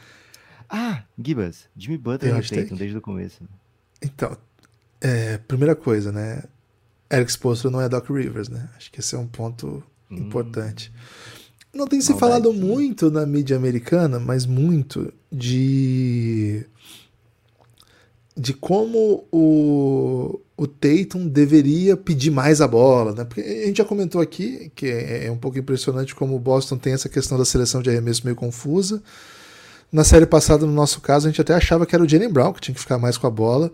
Ah, 0.67 1.03
Gibas, 1.24 1.65
Jimmy 1.78 1.97
Butler 1.97 2.34
take? 2.47 2.63
Tatum 2.63 2.76
desde 2.76 2.97
o 2.97 3.01
começo. 3.01 3.43
Então, 4.01 4.36
é, 4.99 5.38
primeira 5.38 5.76
coisa, 5.76 6.11
né? 6.11 6.43
Eric 7.11 7.30
Spoelstra 7.32 7.69
não 7.69 7.82
é 7.82 7.89
Doc 7.89 8.09
Rivers, 8.09 8.49
né? 8.49 8.69
Acho 8.78 8.91
que 8.91 8.99
esse 8.99 9.13
é 9.15 9.17
um 9.19 9.28
ponto 9.28 9.84
Hum, 10.09 10.17
importante. 10.17 10.91
Não 11.74 11.88
tem 11.88 12.01
se 12.01 12.11
Maldade. 12.11 12.19
falado 12.19 12.53
muito 12.53 13.11
na 13.11 13.26
mídia 13.26 13.55
americana, 13.55 14.19
mas 14.19 14.45
muito 14.45 15.13
de 15.32 16.65
de 18.36 18.53
como 18.53 19.26
o, 19.32 20.39
o 20.62 20.68
Tatum 20.68 21.28
deveria 21.28 21.97
pedir 21.97 22.30
mais 22.30 22.62
a 22.62 22.68
bola, 22.68 23.16
né? 23.16 23.24
Porque 23.26 23.41
a 23.41 23.66
gente 23.66 23.78
já 23.80 23.84
comentou 23.84 24.22
aqui 24.22 24.72
que 24.76 24.86
é, 24.86 25.26
é 25.26 25.32
um 25.32 25.38
pouco 25.38 25.57
impressionante 25.57 26.14
como 26.14 26.36
o 26.36 26.39
Boston 26.39 26.78
tem 26.78 26.93
essa 26.93 27.09
questão 27.09 27.36
da 27.36 27.43
seleção 27.43 27.82
de 27.82 27.89
arremesso 27.89 28.22
meio 28.24 28.36
confusa. 28.36 29.01
Na 29.91 30.03
série 30.03 30.28
passada, 30.28 30.64
no 30.64 30.72
nosso 30.72 31.01
caso, 31.01 31.26
a 31.26 31.32
gente 31.32 31.41
até 31.41 31.55
achava 31.55 31.84
que 31.84 31.95
era 31.95 32.03
o 32.03 32.07
Jalen 32.07 32.30
Brown 32.32 32.53
que 32.53 32.62
tinha 32.62 32.76
que 32.76 32.80
ficar 32.80 32.99
mais 32.99 33.18
com 33.18 33.26
a 33.26 33.32
bola. 33.32 33.72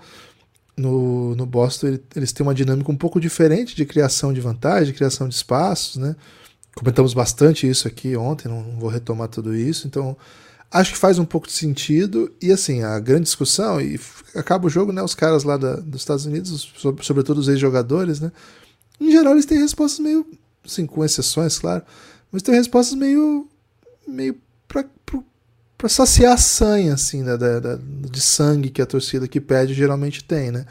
No, 0.78 1.36
no 1.36 1.46
Boston, 1.46 1.88
ele- 1.88 2.04
eles 2.16 2.32
têm 2.32 2.46
uma 2.46 2.56
dinâmica 2.56 2.90
um 2.90 2.96
pouco 2.96 3.20
diferente 3.20 3.76
de 3.76 3.86
criação 3.86 4.32
de 4.32 4.40
vantagem, 4.40 4.86
de 4.88 4.94
criação 4.94 5.28
de 5.28 5.36
espaços, 5.36 5.98
né? 5.98 6.16
Comentamos 6.74 7.14
bastante 7.14 7.68
isso 7.68 7.86
aqui 7.86 8.16
ontem, 8.16 8.48
não, 8.48 8.64
não 8.64 8.80
vou 8.80 8.90
retomar 8.90 9.28
tudo 9.28 9.54
isso. 9.54 9.88
Então, 9.88 10.16
acho 10.72 10.92
que 10.94 10.98
faz 10.98 11.18
um 11.20 11.26
pouco 11.26 11.48
de 11.48 11.54
sentido. 11.54 12.32
E 12.42 12.52
assim, 12.52 12.84
a 12.84 13.00
grande 13.00 13.24
discussão, 13.24 13.80
e 13.82 14.00
acaba 14.36 14.68
o 14.68 14.70
jogo, 14.70 14.92
né? 14.92 15.02
Os 15.02 15.16
caras 15.16 15.44
lá 15.44 15.58
da- 15.58 15.76
dos 15.78 16.02
Estados 16.02 16.26
Unidos, 16.26 16.72
sobre- 16.78 17.04
sobretudo 17.06 17.40
os 17.40 17.48
ex-jogadores, 17.48 18.20
né? 18.20 18.32
Em 19.00 19.12
geral, 19.12 19.34
eles 19.34 19.46
têm 19.46 19.60
respostas 19.60 20.00
meio, 20.00 20.26
assim, 20.66 20.86
com 20.86 21.04
exceções, 21.06 21.60
claro, 21.60 21.84
mas 22.32 22.42
têm 22.42 22.56
respostas 22.56 22.98
meio, 22.98 23.48
meio 24.08 24.36
pra, 24.68 24.84
pra 25.78 25.88
saciar 25.88 26.34
a 26.34 26.38
sanha, 26.38 26.94
assim, 26.96 27.24
da, 27.24 27.38
da- 27.38 27.60
da- 27.60 27.80
de 27.80 28.20
sangue 28.22 28.70
que 28.72 28.82
a 28.82 28.86
torcida 28.86 29.28
que 29.28 29.40
pede 29.40 29.74
geralmente 29.74 30.24
tem, 30.24 30.52
né? 30.52 30.66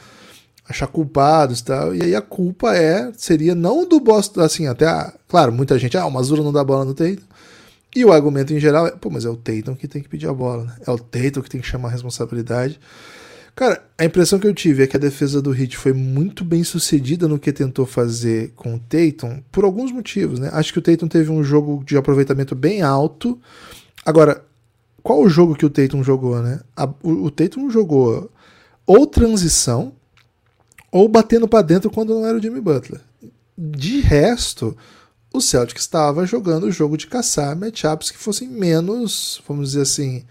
Achar 0.68 0.88
culpados 0.88 1.60
e 1.60 1.64
tal. 1.64 1.94
E 1.94 2.02
aí 2.02 2.14
a 2.16 2.20
culpa 2.20 2.74
é, 2.76 3.12
seria 3.16 3.54
não 3.54 3.86
do 3.88 4.00
Boston, 4.00 4.40
assim, 4.40 4.66
até, 4.66 4.84
a, 4.86 5.14
claro, 5.28 5.52
muita 5.52 5.78
gente, 5.78 5.96
ah, 5.96 6.04
o 6.06 6.10
Mazura 6.10 6.42
não 6.42 6.52
dá 6.52 6.64
bola 6.64 6.84
no 6.84 6.92
Tatum. 6.92 7.22
E 7.96 8.04
o 8.04 8.12
argumento 8.12 8.52
em 8.52 8.60
geral 8.60 8.86
é, 8.86 8.90
pô, 8.90 9.08
mas 9.08 9.24
é 9.24 9.30
o 9.30 9.36
Tatum 9.36 9.74
que 9.74 9.88
tem 9.88 10.02
que 10.02 10.08
pedir 10.08 10.28
a 10.28 10.34
bola, 10.34 10.64
né? 10.64 10.76
É 10.86 10.90
o 10.90 10.98
Tatum 10.98 11.40
que 11.40 11.48
tem 11.48 11.62
que 11.62 11.66
chamar 11.66 11.88
a 11.88 11.92
responsabilidade. 11.92 12.78
Cara, 13.54 13.82
a 13.96 14.04
impressão 14.04 14.38
que 14.38 14.46
eu 14.46 14.52
tive 14.52 14.82
é 14.82 14.86
que 14.86 14.98
a 14.98 15.00
defesa 15.00 15.40
do 15.40 15.54
Heat 15.54 15.78
foi 15.78 15.94
muito 15.94 16.44
bem 16.44 16.62
sucedida 16.62 17.26
no 17.26 17.38
que 17.38 17.50
tentou 17.54 17.86
fazer 17.86 18.52
com 18.54 18.74
o 18.74 18.78
Tatum, 18.78 19.42
por 19.50 19.64
alguns 19.64 19.90
motivos, 19.90 20.38
né? 20.38 20.50
Acho 20.52 20.74
que 20.74 20.78
o 20.78 20.82
Tatum 20.82 21.08
teve 21.08 21.30
um 21.30 21.42
jogo 21.42 21.82
de 21.86 21.96
aproveitamento 21.96 22.54
bem 22.54 22.82
alto. 22.82 23.40
Agora, 24.04 24.44
qual 25.02 25.22
o 25.22 25.28
jogo 25.30 25.54
que 25.56 25.64
o 25.64 25.70
Tatum 25.70 26.04
jogou, 26.04 26.42
né? 26.42 26.60
A- 26.76 26.92
o, 27.02 27.24
o 27.24 27.30
Tatum 27.30 27.70
jogou 27.70 28.30
ou 28.86 29.06
transição 29.06 29.94
ou 30.92 31.08
batendo 31.08 31.48
pra 31.48 31.62
dentro 31.62 31.90
quando 31.90 32.14
não 32.14 32.26
era 32.26 32.36
o 32.36 32.42
Jimmy 32.42 32.60
Butler. 32.60 33.00
De 33.56 34.00
resto, 34.00 34.76
o 35.36 35.40
Celtic 35.40 35.78
estava 35.78 36.26
jogando 36.26 36.64
o 36.64 36.72
jogo 36.72 36.96
de 36.96 37.06
caçar 37.06 37.56
matchups 37.56 38.10
que 38.10 38.18
fossem 38.18 38.48
menos, 38.48 39.42
vamos 39.46 39.70
dizer 39.70 39.82
assim, 39.82 40.24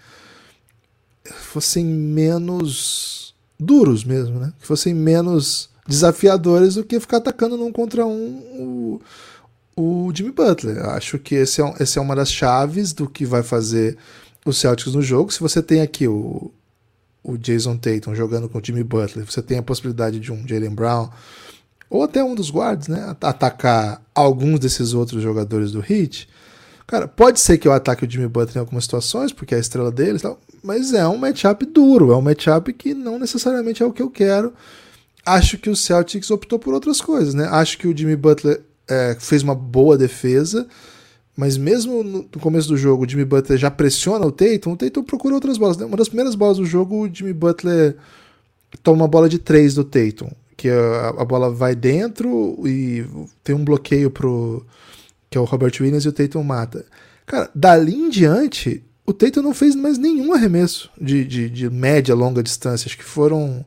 fossem 1.24 1.86
menos 1.86 3.36
duros 3.60 4.03
mesmo, 4.03 4.39
né? 4.39 4.53
Que 4.60 4.68
fossem 4.68 4.93
menos 4.93 5.70
desafiadores 5.88 6.76
do 6.76 6.84
que 6.84 6.99
ficar 6.99 7.18
atacando 7.18 7.58
num 7.58 7.72
contra 7.72 8.06
um 8.06 8.99
o, 9.76 10.08
o 10.08 10.12
Jimmy 10.14 10.32
Butler. 10.32 10.78
Eu 10.78 10.89
acho 10.91 11.20
que 11.20 11.36
esse 11.36 11.62
é, 11.62 11.74
essa 11.80 11.99
é 11.99 12.01
uma 12.01 12.16
das 12.16 12.32
chaves 12.32 12.93
do 12.93 13.10
que 13.10 13.26
vai 13.26 13.43
fazer 13.43 13.97
o 14.45 14.53
Celtics 14.53 14.93
no 14.93 15.01
jogo. 15.01 15.32
Se 15.32 15.39
você 15.39 15.62
tem 15.62 15.82
aqui 15.82 16.08
o, 16.08 16.51
o 17.24 17.38
Jason 17.38 17.78
Tatum 17.78 18.16
jogando 18.16 18.49
com 18.49 18.60
o 18.60 18.62
Jimmy 18.64 18.84
Butler, 18.84 19.26
você 19.26 19.41
tem 19.41 19.58
a 19.58 19.64
possibilidade 19.64 20.20
de 20.20 20.32
um 20.32 20.47
Jalen 20.47 20.74
Brown 20.74 21.10
ou 21.90 22.04
até 22.04 22.24
um 22.24 22.36
dos 22.36 22.50
guards, 22.50 22.88
né, 22.88 23.04
at- 23.10 23.24
atacar 23.24 24.02
alguns 24.14 24.60
desses 24.60 24.94
outros 24.94 25.22
jogadores 25.22 25.72
do 25.72 25.80
Heat. 25.80 26.28
Cara, 26.88 27.08
pode 27.08 27.40
ser 27.40 27.58
que 27.58 27.68
eu 27.68 27.72
ataque 27.74 28.06
o 28.06 28.10
Jimmy 28.10 28.28
Butler 28.28 28.58
em 28.58 28.60
algumas 28.60 28.84
situações, 28.84 29.32
porque 29.32 29.56
é 29.56 29.58
a 29.58 29.62
estrela 29.62 29.92
deles, 29.92 30.22
tal, 30.22 30.40
mas 30.64 30.94
é 30.94 31.08
um 31.08 31.18
matchup 31.18 31.66
duro, 31.66 32.12
é 32.12 32.16
um 32.16 32.22
matchup 32.22 32.72
que 32.74 32.94
não 32.94 33.18
necessariamente 33.18 33.82
é 33.82 33.86
o 33.86 33.92
que 33.92 34.02
eu 34.02 34.10
quero. 34.10 34.54
Acho 35.26 35.58
que 35.58 35.70
o 35.70 35.76
Celtics 35.76 36.30
optou 36.30 36.60
por 36.60 36.74
outras 36.76 37.02
coisas, 37.02 37.34
né? 37.34 37.48
Acho 37.50 37.80
que 37.80 37.88
o 37.88 37.98
Jimmy 37.98 38.16
Butler 38.16 38.62
é, 38.88 39.18
fez 39.20 39.42
uma 39.42 39.56
boa 39.56 39.98
defesa, 39.98 40.68
mas 41.36 41.58
mesmo 41.58 42.04
no 42.04 42.20
no 42.32 42.40
começo 42.40 42.68
do 42.68 42.78
jogo, 42.78 43.04
o 43.06 43.10
Jimmy 43.10 43.26
Butler 43.26 43.58
já 43.58 43.72
pressiona 43.72 44.24
o 44.26 44.32
Tatum, 44.32 44.74
o 44.74 44.78
Tatum 44.78 45.04
procura 45.04 45.34
outras 45.34 45.58
bolas. 45.58 45.78
né? 45.78 45.86
Uma 45.86 45.98
das 45.98 46.08
primeiras 46.08 46.36
bolas 46.36 46.58
do 46.58 46.66
jogo, 46.66 47.02
o 47.04 47.10
Jimmy 47.12 47.34
Butler 47.34 47.96
toma 48.84 48.98
uma 49.04 49.08
bola 49.08 49.28
de 49.28 49.40
três 49.40 49.74
do 49.74 49.84
Tatum, 49.84 50.30
que 50.56 50.70
a, 50.70 51.10
a 51.10 51.26
bola 51.26 51.49
vai 51.51 51.76
dentro 51.76 52.58
e 52.66 53.06
tem 53.43 53.56
um 53.56 53.66
bloqueio 53.66 54.10
pro 54.10 54.66
que 55.30 55.38
é 55.38 55.41
o 55.41 55.45
Robert 55.45 55.74
Williams 55.82 56.06
e 56.06 56.10
o 56.10 56.14
Tatum 56.14 56.43
mata. 56.43 56.86
Cara, 57.26 57.49
dali 57.53 57.93
em 57.93 58.10
diante, 58.10 58.84
o 59.06 59.12
Tatum 59.12 59.41
não 59.41 59.53
fez 59.53 59.76
mais 59.76 59.97
nenhum 59.97 60.34
arremesso 60.34 60.89
de, 60.99 61.26
de, 61.26 61.49
de 61.49 61.70
média, 61.70 62.16
longa 62.16 62.41
distância. 62.41 62.88
Acho 62.88 62.97
que 62.97 63.03
foram 63.03 63.66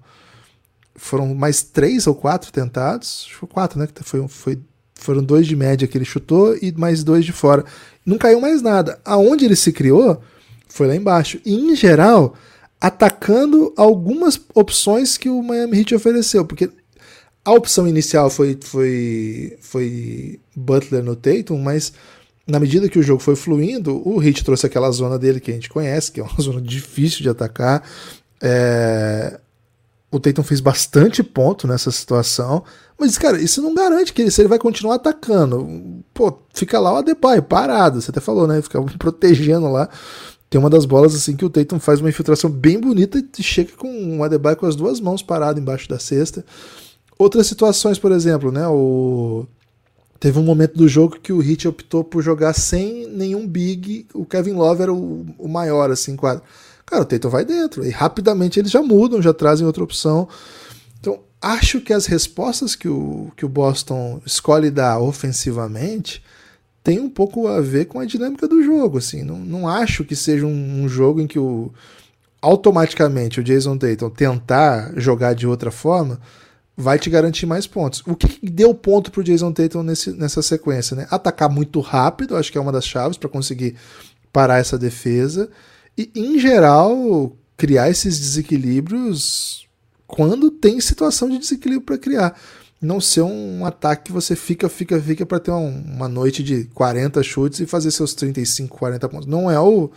foram 0.98 1.32
mais 1.34 1.62
três 1.62 2.06
ou 2.06 2.14
quatro 2.14 2.52
tentados. 2.52 3.26
Acho 3.28 3.40
que 3.40 3.46
quatro, 3.46 3.78
né? 3.78 3.86
Que 3.86 4.02
foi, 4.02 4.26
foi, 4.28 4.58
foram 4.94 5.22
dois 5.22 5.46
de 5.46 5.54
média 5.54 5.86
que 5.86 5.96
ele 5.96 6.04
chutou 6.04 6.56
e 6.56 6.72
mais 6.72 7.04
dois 7.04 7.24
de 7.24 7.32
fora. 7.32 7.64
Não 8.04 8.18
caiu 8.18 8.40
mais 8.40 8.60
nada. 8.60 9.00
Aonde 9.04 9.44
ele 9.44 9.56
se 9.56 9.72
criou 9.72 10.20
foi 10.68 10.86
lá 10.88 10.96
embaixo. 10.96 11.40
E, 11.44 11.54
em 11.54 11.74
geral, 11.76 12.34
atacando 12.80 13.72
algumas 13.76 14.40
opções 14.54 15.16
que 15.16 15.28
o 15.28 15.42
Miami 15.42 15.78
Heat 15.78 15.94
ofereceu. 15.94 16.44
Porque 16.44 16.68
a 17.48 17.52
opção 17.52 17.88
inicial 17.88 18.28
foi, 18.28 18.58
foi, 18.60 19.56
foi 19.62 20.38
Butler 20.54 21.02
no 21.02 21.16
Tatum, 21.16 21.56
mas 21.56 21.94
na 22.46 22.60
medida 22.60 22.90
que 22.90 22.98
o 22.98 23.02
jogo 23.02 23.22
foi 23.22 23.34
fluindo, 23.34 24.06
o 24.06 24.22
Heat 24.22 24.44
trouxe 24.44 24.66
aquela 24.66 24.90
zona 24.90 25.18
dele 25.18 25.40
que 25.40 25.50
a 25.50 25.54
gente 25.54 25.70
conhece, 25.70 26.12
que 26.12 26.20
é 26.20 26.22
uma 26.22 26.36
zona 26.42 26.60
difícil 26.60 27.22
de 27.22 27.30
atacar. 27.30 27.82
É, 28.38 29.40
o 30.10 30.20
Tatum 30.20 30.42
fez 30.42 30.60
bastante 30.60 31.22
ponto 31.22 31.66
nessa 31.66 31.90
situação, 31.90 32.62
mas, 32.98 33.16
cara, 33.16 33.40
isso 33.40 33.62
não 33.62 33.74
garante 33.74 34.12
que 34.12 34.20
ele, 34.20 34.30
se 34.30 34.42
ele 34.42 34.48
vai 34.48 34.58
continuar 34.58 34.96
atacando. 34.96 36.04
Pô, 36.12 36.40
fica 36.52 36.78
lá 36.78 36.92
o 36.92 36.96
Adebayo 36.96 37.42
parado, 37.42 38.02
você 38.02 38.10
até 38.10 38.20
falou, 38.20 38.46
né? 38.46 38.60
Fica 38.60 38.78
protegendo 38.98 39.72
lá. 39.72 39.88
Tem 40.50 40.60
uma 40.60 40.68
das 40.68 40.84
bolas 40.84 41.14
assim 41.14 41.34
que 41.34 41.46
o 41.46 41.50
Tatum 41.50 41.80
faz 41.80 42.00
uma 42.00 42.10
infiltração 42.10 42.50
bem 42.50 42.78
bonita 42.78 43.18
e 43.38 43.42
chega 43.42 43.72
com 43.72 44.18
o 44.18 44.22
Adebayo 44.22 44.56
com 44.58 44.66
as 44.66 44.76
duas 44.76 45.00
mãos 45.00 45.22
parado 45.22 45.58
embaixo 45.58 45.88
da 45.88 45.98
cesta. 45.98 46.44
Outras 47.18 47.48
situações, 47.48 47.98
por 47.98 48.12
exemplo, 48.12 48.52
né? 48.52 48.66
O... 48.68 49.44
Teve 50.20 50.38
um 50.38 50.42
momento 50.44 50.76
do 50.76 50.88
jogo 50.88 51.18
que 51.20 51.32
o 51.32 51.42
Heat 51.42 51.68
optou 51.68 52.04
por 52.04 52.22
jogar 52.22 52.52
sem 52.52 53.06
nenhum 53.08 53.46
big. 53.46 54.06
O 54.14 54.24
Kevin 54.24 54.52
Love 54.52 54.82
era 54.82 54.92
o, 54.92 55.26
o 55.36 55.48
maior, 55.48 55.90
assim, 55.90 56.16
quadro. 56.16 56.42
Cara, 56.86 57.02
o 57.02 57.04
Tatum 57.04 57.28
vai 57.28 57.44
dentro. 57.44 57.84
E 57.84 57.90
rapidamente 57.90 58.58
eles 58.58 58.70
já 58.70 58.82
mudam, 58.82 59.20
já 59.20 59.32
trazem 59.32 59.66
outra 59.66 59.84
opção. 59.84 60.28
Então, 60.98 61.20
acho 61.40 61.80
que 61.80 61.92
as 61.92 62.06
respostas 62.06 62.74
que 62.74 62.88
o, 62.88 63.30
que 63.36 63.44
o 63.44 63.48
Boston 63.48 64.20
escolhe 64.24 64.70
dar 64.70 64.98
ofensivamente 64.98 66.22
tem 66.82 66.98
um 66.98 67.10
pouco 67.10 67.46
a 67.46 67.60
ver 67.60 67.84
com 67.84 68.00
a 68.00 68.04
dinâmica 68.04 68.48
do 68.48 68.62
jogo. 68.62 68.98
Assim. 68.98 69.22
Não, 69.22 69.38
não 69.38 69.68
acho 69.68 70.04
que 70.04 70.16
seja 70.16 70.46
um, 70.46 70.82
um 70.82 70.88
jogo 70.88 71.20
em 71.20 71.26
que 71.26 71.38
o, 71.38 71.70
automaticamente 72.40 73.40
o 73.40 73.44
Jason 73.44 73.76
Tatum 73.76 74.10
tentar 74.10 74.92
jogar 74.96 75.34
de 75.34 75.46
outra 75.46 75.70
forma 75.70 76.20
vai 76.80 76.96
te 76.96 77.10
garantir 77.10 77.44
mais 77.44 77.66
pontos. 77.66 78.04
O 78.06 78.14
que, 78.14 78.28
que 78.28 78.48
deu 78.48 78.72
ponto 78.72 79.10
pro 79.10 79.24
Jason 79.24 79.50
Tatum 79.50 79.82
nesse, 79.82 80.12
nessa 80.12 80.40
sequência? 80.40 80.96
Né? 80.96 81.08
Atacar 81.10 81.50
muito 81.50 81.80
rápido, 81.80 82.36
acho 82.36 82.52
que 82.52 82.56
é 82.56 82.60
uma 82.60 82.70
das 82.70 82.86
chaves 82.86 83.18
para 83.18 83.28
conseguir 83.28 83.74
parar 84.32 84.58
essa 84.58 84.78
defesa. 84.78 85.50
E, 85.96 86.08
em 86.14 86.38
geral, 86.38 87.36
criar 87.56 87.90
esses 87.90 88.16
desequilíbrios 88.20 89.66
quando 90.06 90.52
tem 90.52 90.80
situação 90.80 91.28
de 91.28 91.38
desequilíbrio 91.38 91.84
para 91.84 91.98
criar. 91.98 92.40
Não 92.80 93.00
ser 93.00 93.22
um 93.22 93.66
ataque 93.66 94.04
que 94.04 94.12
você 94.12 94.36
fica, 94.36 94.68
fica, 94.68 95.00
fica 95.00 95.26
para 95.26 95.40
ter 95.40 95.50
um, 95.50 95.82
uma 95.82 96.08
noite 96.08 96.44
de 96.44 96.66
40 96.66 97.20
chutes 97.24 97.58
e 97.58 97.66
fazer 97.66 97.90
seus 97.90 98.14
35, 98.14 98.78
40 98.78 99.08
pontos. 99.08 99.26
Não 99.26 99.50
é 99.50 99.58
o, 99.58 99.90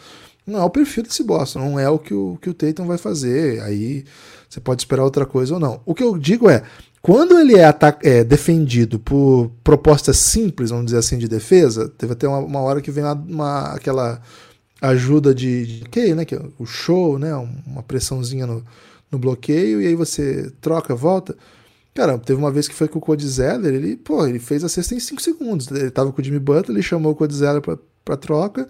não 0.51 0.59
é 0.59 0.63
o 0.63 0.69
perfil 0.69 1.03
desse 1.03 1.23
Boston, 1.23 1.59
não 1.59 1.79
é 1.79 1.89
o 1.89 1.97
que 1.97 2.13
o, 2.13 2.37
que 2.41 2.49
o 2.49 2.53
Tatum 2.53 2.85
vai 2.85 2.97
fazer. 2.97 3.61
Aí 3.61 4.05
você 4.49 4.59
pode 4.59 4.81
esperar 4.81 5.03
outra 5.03 5.25
coisa 5.25 5.53
ou 5.53 5.59
não. 5.59 5.81
O 5.85 5.95
que 5.95 6.03
eu 6.03 6.17
digo 6.17 6.49
é, 6.49 6.63
quando 7.01 7.39
ele 7.39 7.55
é, 7.55 7.73
é, 8.03 8.23
defendido 8.23 8.99
por 8.99 9.49
propostas 9.63 10.17
simples, 10.17 10.69
vamos 10.69 10.85
dizer 10.85 10.97
assim, 10.97 11.17
de 11.17 11.27
defesa, 11.27 11.89
teve 11.89 12.13
até 12.13 12.27
uma, 12.27 12.39
uma 12.39 12.59
hora 12.59 12.81
que 12.81 12.91
vem 12.91 13.03
uma, 13.03 13.13
uma, 13.13 13.63
aquela 13.73 14.21
ajuda 14.81 15.33
de, 15.33 15.65
de 15.65 16.15
né? 16.15 16.25
Que 16.25 16.35
é 16.35 16.41
o 16.59 16.65
show, 16.65 17.17
né? 17.17 17.33
Uma 17.65 17.81
pressãozinha 17.81 18.45
no, 18.45 18.63
no 19.11 19.17
bloqueio, 19.17 19.81
e 19.81 19.87
aí 19.87 19.95
você 19.95 20.51
troca, 20.61 20.93
volta. 20.93 21.35
Cara, 21.93 22.17
teve 22.17 22.39
uma 22.39 22.51
vez 22.51 22.67
que 22.67 22.75
foi 22.75 22.87
com 22.87 22.99
o 22.99 23.01
Cody 23.01 23.27
Zeller, 23.27 23.73
ele, 23.73 23.97
pô, 23.97 24.25
ele 24.25 24.39
fez 24.39 24.63
a 24.63 24.69
cesta 24.69 24.95
em 24.95 24.99
5 24.99 25.21
segundos. 25.21 25.69
Ele 25.69 25.91
tava 25.91 26.11
com 26.11 26.21
o 26.21 26.23
Jimmy 26.23 26.39
Butler, 26.39 26.77
ele 26.77 26.83
chamou 26.83 27.11
o 27.11 27.15
Cody 27.15 27.35
Zeller 27.35 27.61
pra, 27.61 27.77
pra 28.05 28.15
troca. 28.15 28.67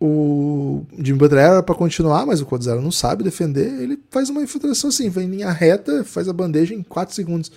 O 0.00 0.86
Jimmy 0.96 1.18
Butler 1.18 1.44
era 1.44 1.62
pra 1.62 1.74
continuar, 1.74 2.24
mas 2.24 2.40
o 2.40 2.46
Cody 2.46 2.64
Zeller 2.64 2.82
não 2.82 2.90
sabe 2.90 3.22
defender. 3.22 3.80
Ele 3.82 3.98
faz 4.10 4.30
uma 4.30 4.42
infiltração 4.42 4.88
assim, 4.88 5.10
vem 5.10 5.26
em 5.26 5.30
linha 5.30 5.50
reta, 5.50 6.02
faz 6.04 6.26
a 6.26 6.32
bandeja 6.32 6.74
em 6.74 6.82
4 6.82 7.14
segundos. 7.14 7.52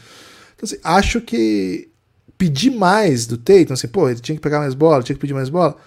Então, 0.55 0.65
assim, 0.65 0.77
acho 0.83 1.21
que 1.21 1.89
pedir 2.37 2.71
mais 2.71 3.25
do 3.25 3.37
Tatum, 3.37 3.73
assim, 3.73 3.87
pô, 3.87 4.09
ele 4.09 4.19
tinha 4.19 4.35
que 4.35 4.41
pegar 4.41 4.59
mais 4.59 4.73
bola, 4.73 5.01
tinha 5.01 5.15
que 5.15 5.21
pedir 5.21 5.33
mais 5.33 5.47
bola, 5.47 5.77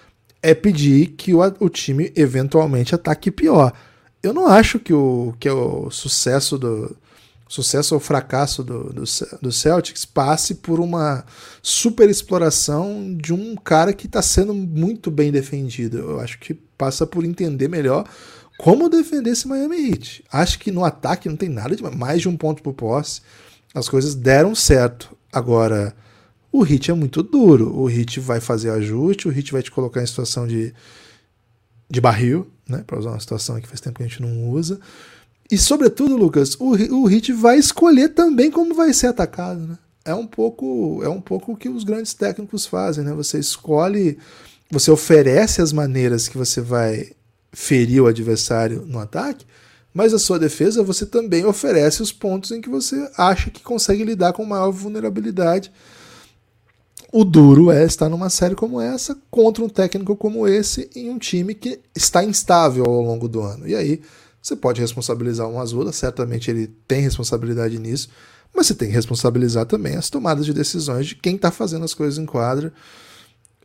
é 0.41 0.55
pedir 0.55 1.09
que 1.09 1.33
o, 1.33 1.39
o 1.59 1.69
time 1.69 2.11
eventualmente 2.15 2.95
ataque 2.95 3.29
pior. 3.29 3.71
Eu 4.23 4.33
não 4.33 4.47
acho 4.47 4.79
que 4.79 4.93
o, 4.93 5.35
que 5.39 5.47
o 5.49 5.91
sucesso 5.91 6.57
do 6.57 6.97
sucesso 7.47 7.95
ou 7.95 7.99
fracasso 7.99 8.63
do, 8.63 8.91
do, 8.93 9.03
do 9.41 9.51
Celtics 9.51 10.05
passe 10.05 10.55
por 10.55 10.79
uma 10.79 11.25
super 11.61 12.09
exploração 12.09 13.15
de 13.15 13.33
um 13.33 13.55
cara 13.55 13.93
que 13.93 14.07
está 14.07 14.21
sendo 14.21 14.53
muito 14.53 15.09
bem 15.09 15.31
defendido. 15.31 15.97
Eu 15.97 16.19
acho 16.19 16.39
que 16.39 16.53
passa 16.53 17.07
por 17.07 17.23
entender 17.23 17.67
melhor 17.67 18.07
como 18.57 18.89
defender 18.89 19.31
esse 19.31 19.47
Miami 19.47 19.91
Heat. 19.91 20.23
Acho 20.31 20.59
que 20.59 20.71
no 20.71 20.83
ataque 20.83 21.29
não 21.29 21.35
tem 21.35 21.49
nada 21.49 21.75
de 21.75 21.83
mais 21.83 22.21
de 22.21 22.27
um 22.27 22.35
ponto 22.35 22.61
por 22.63 22.73
posse. 22.73 23.21
As 23.73 23.87
coisas 23.87 24.15
deram 24.15 24.55
certo. 24.55 25.15
Agora, 25.31 25.95
o 26.51 26.65
Heat 26.65 26.89
é 26.89 26.93
muito 26.93 27.21
duro. 27.21 27.75
O 27.77 27.89
Heat 27.89 28.19
vai 28.19 28.39
fazer 28.39 28.71
ajuste, 28.71 29.27
o 29.27 29.31
Heat 29.31 29.51
vai 29.51 29.61
te 29.61 29.71
colocar 29.71 30.01
em 30.01 30.07
situação 30.07 30.47
de, 30.47 30.73
de 31.89 32.01
barril, 32.01 32.51
né? 32.67 32.83
Para 32.85 32.97
usar 32.97 33.11
uma 33.11 33.19
situação 33.19 33.61
que 33.61 33.67
faz 33.67 33.79
tempo 33.79 33.97
que 33.97 34.03
a 34.03 34.07
gente 34.07 34.21
não 34.21 34.49
usa. 34.49 34.79
E, 35.49 35.57
sobretudo, 35.57 36.17
Lucas, 36.17 36.55
o, 36.59 36.71
o 36.95 37.05
Hit 37.05 37.31
vai 37.31 37.57
escolher 37.57 38.09
também 38.09 38.51
como 38.51 38.73
vai 38.73 38.93
ser 38.93 39.07
atacado. 39.07 39.61
Né? 39.61 39.77
É 40.03 40.13
um 40.13 40.27
pouco 40.27 41.01
é 41.03 41.09
um 41.09 41.21
pouco 41.21 41.53
o 41.53 41.57
que 41.57 41.69
os 41.69 41.83
grandes 41.83 42.13
técnicos 42.13 42.65
fazem. 42.65 43.03
Né? 43.03 43.13
Você 43.13 43.39
escolhe, 43.39 44.17
você 44.69 44.91
oferece 44.91 45.61
as 45.61 45.71
maneiras 45.71 46.27
que 46.27 46.37
você 46.37 46.59
vai 46.59 47.11
ferir 47.53 48.01
o 48.01 48.07
adversário 48.07 48.85
no 48.85 48.99
ataque, 48.99 49.45
mas 49.93 50.13
a 50.13 50.19
sua 50.19 50.37
defesa 50.37 50.83
você 50.83 51.05
também 51.05 51.45
oferece 51.45 52.01
os 52.01 52.11
pontos 52.11 52.51
em 52.51 52.61
que 52.61 52.69
você 52.69 53.09
acha 53.17 53.49
que 53.49 53.63
consegue 53.63 54.03
lidar 54.03 54.33
com 54.33 54.45
maior 54.45 54.69
vulnerabilidade. 54.71 55.71
O 57.11 57.23
duro 57.23 57.71
é 57.71 57.85
estar 57.85 58.09
numa 58.09 58.29
série 58.29 58.53
como 58.53 58.81
essa 58.81 59.17
contra 59.31 59.63
um 59.63 59.69
técnico 59.69 60.15
como 60.15 60.45
esse 60.45 60.89
em 60.93 61.09
um 61.09 61.17
time 61.17 61.55
que 61.55 61.79
está 61.95 62.21
instável 62.23 62.83
ao 62.85 63.01
longo 63.01 63.29
do 63.29 63.41
ano. 63.41 63.65
E 63.67 63.75
aí 63.75 64.01
você 64.47 64.55
pode 64.55 64.79
responsabilizar 64.79 65.47
o 65.49 65.59
Azula, 65.59 65.91
certamente 65.91 66.49
ele 66.49 66.67
tem 66.87 67.01
responsabilidade 67.01 67.77
nisso, 67.77 68.07
mas 68.55 68.67
você 68.67 68.73
tem 68.73 68.87
que 68.87 68.93
responsabilizar 68.93 69.65
também 69.65 69.97
as 69.97 70.09
tomadas 70.09 70.45
de 70.45 70.53
decisões 70.53 71.07
de 71.07 71.15
quem 71.15 71.35
está 71.35 71.51
fazendo 71.51 71.83
as 71.83 71.93
coisas 71.93 72.17
em 72.17 72.25
quadra. 72.25 72.71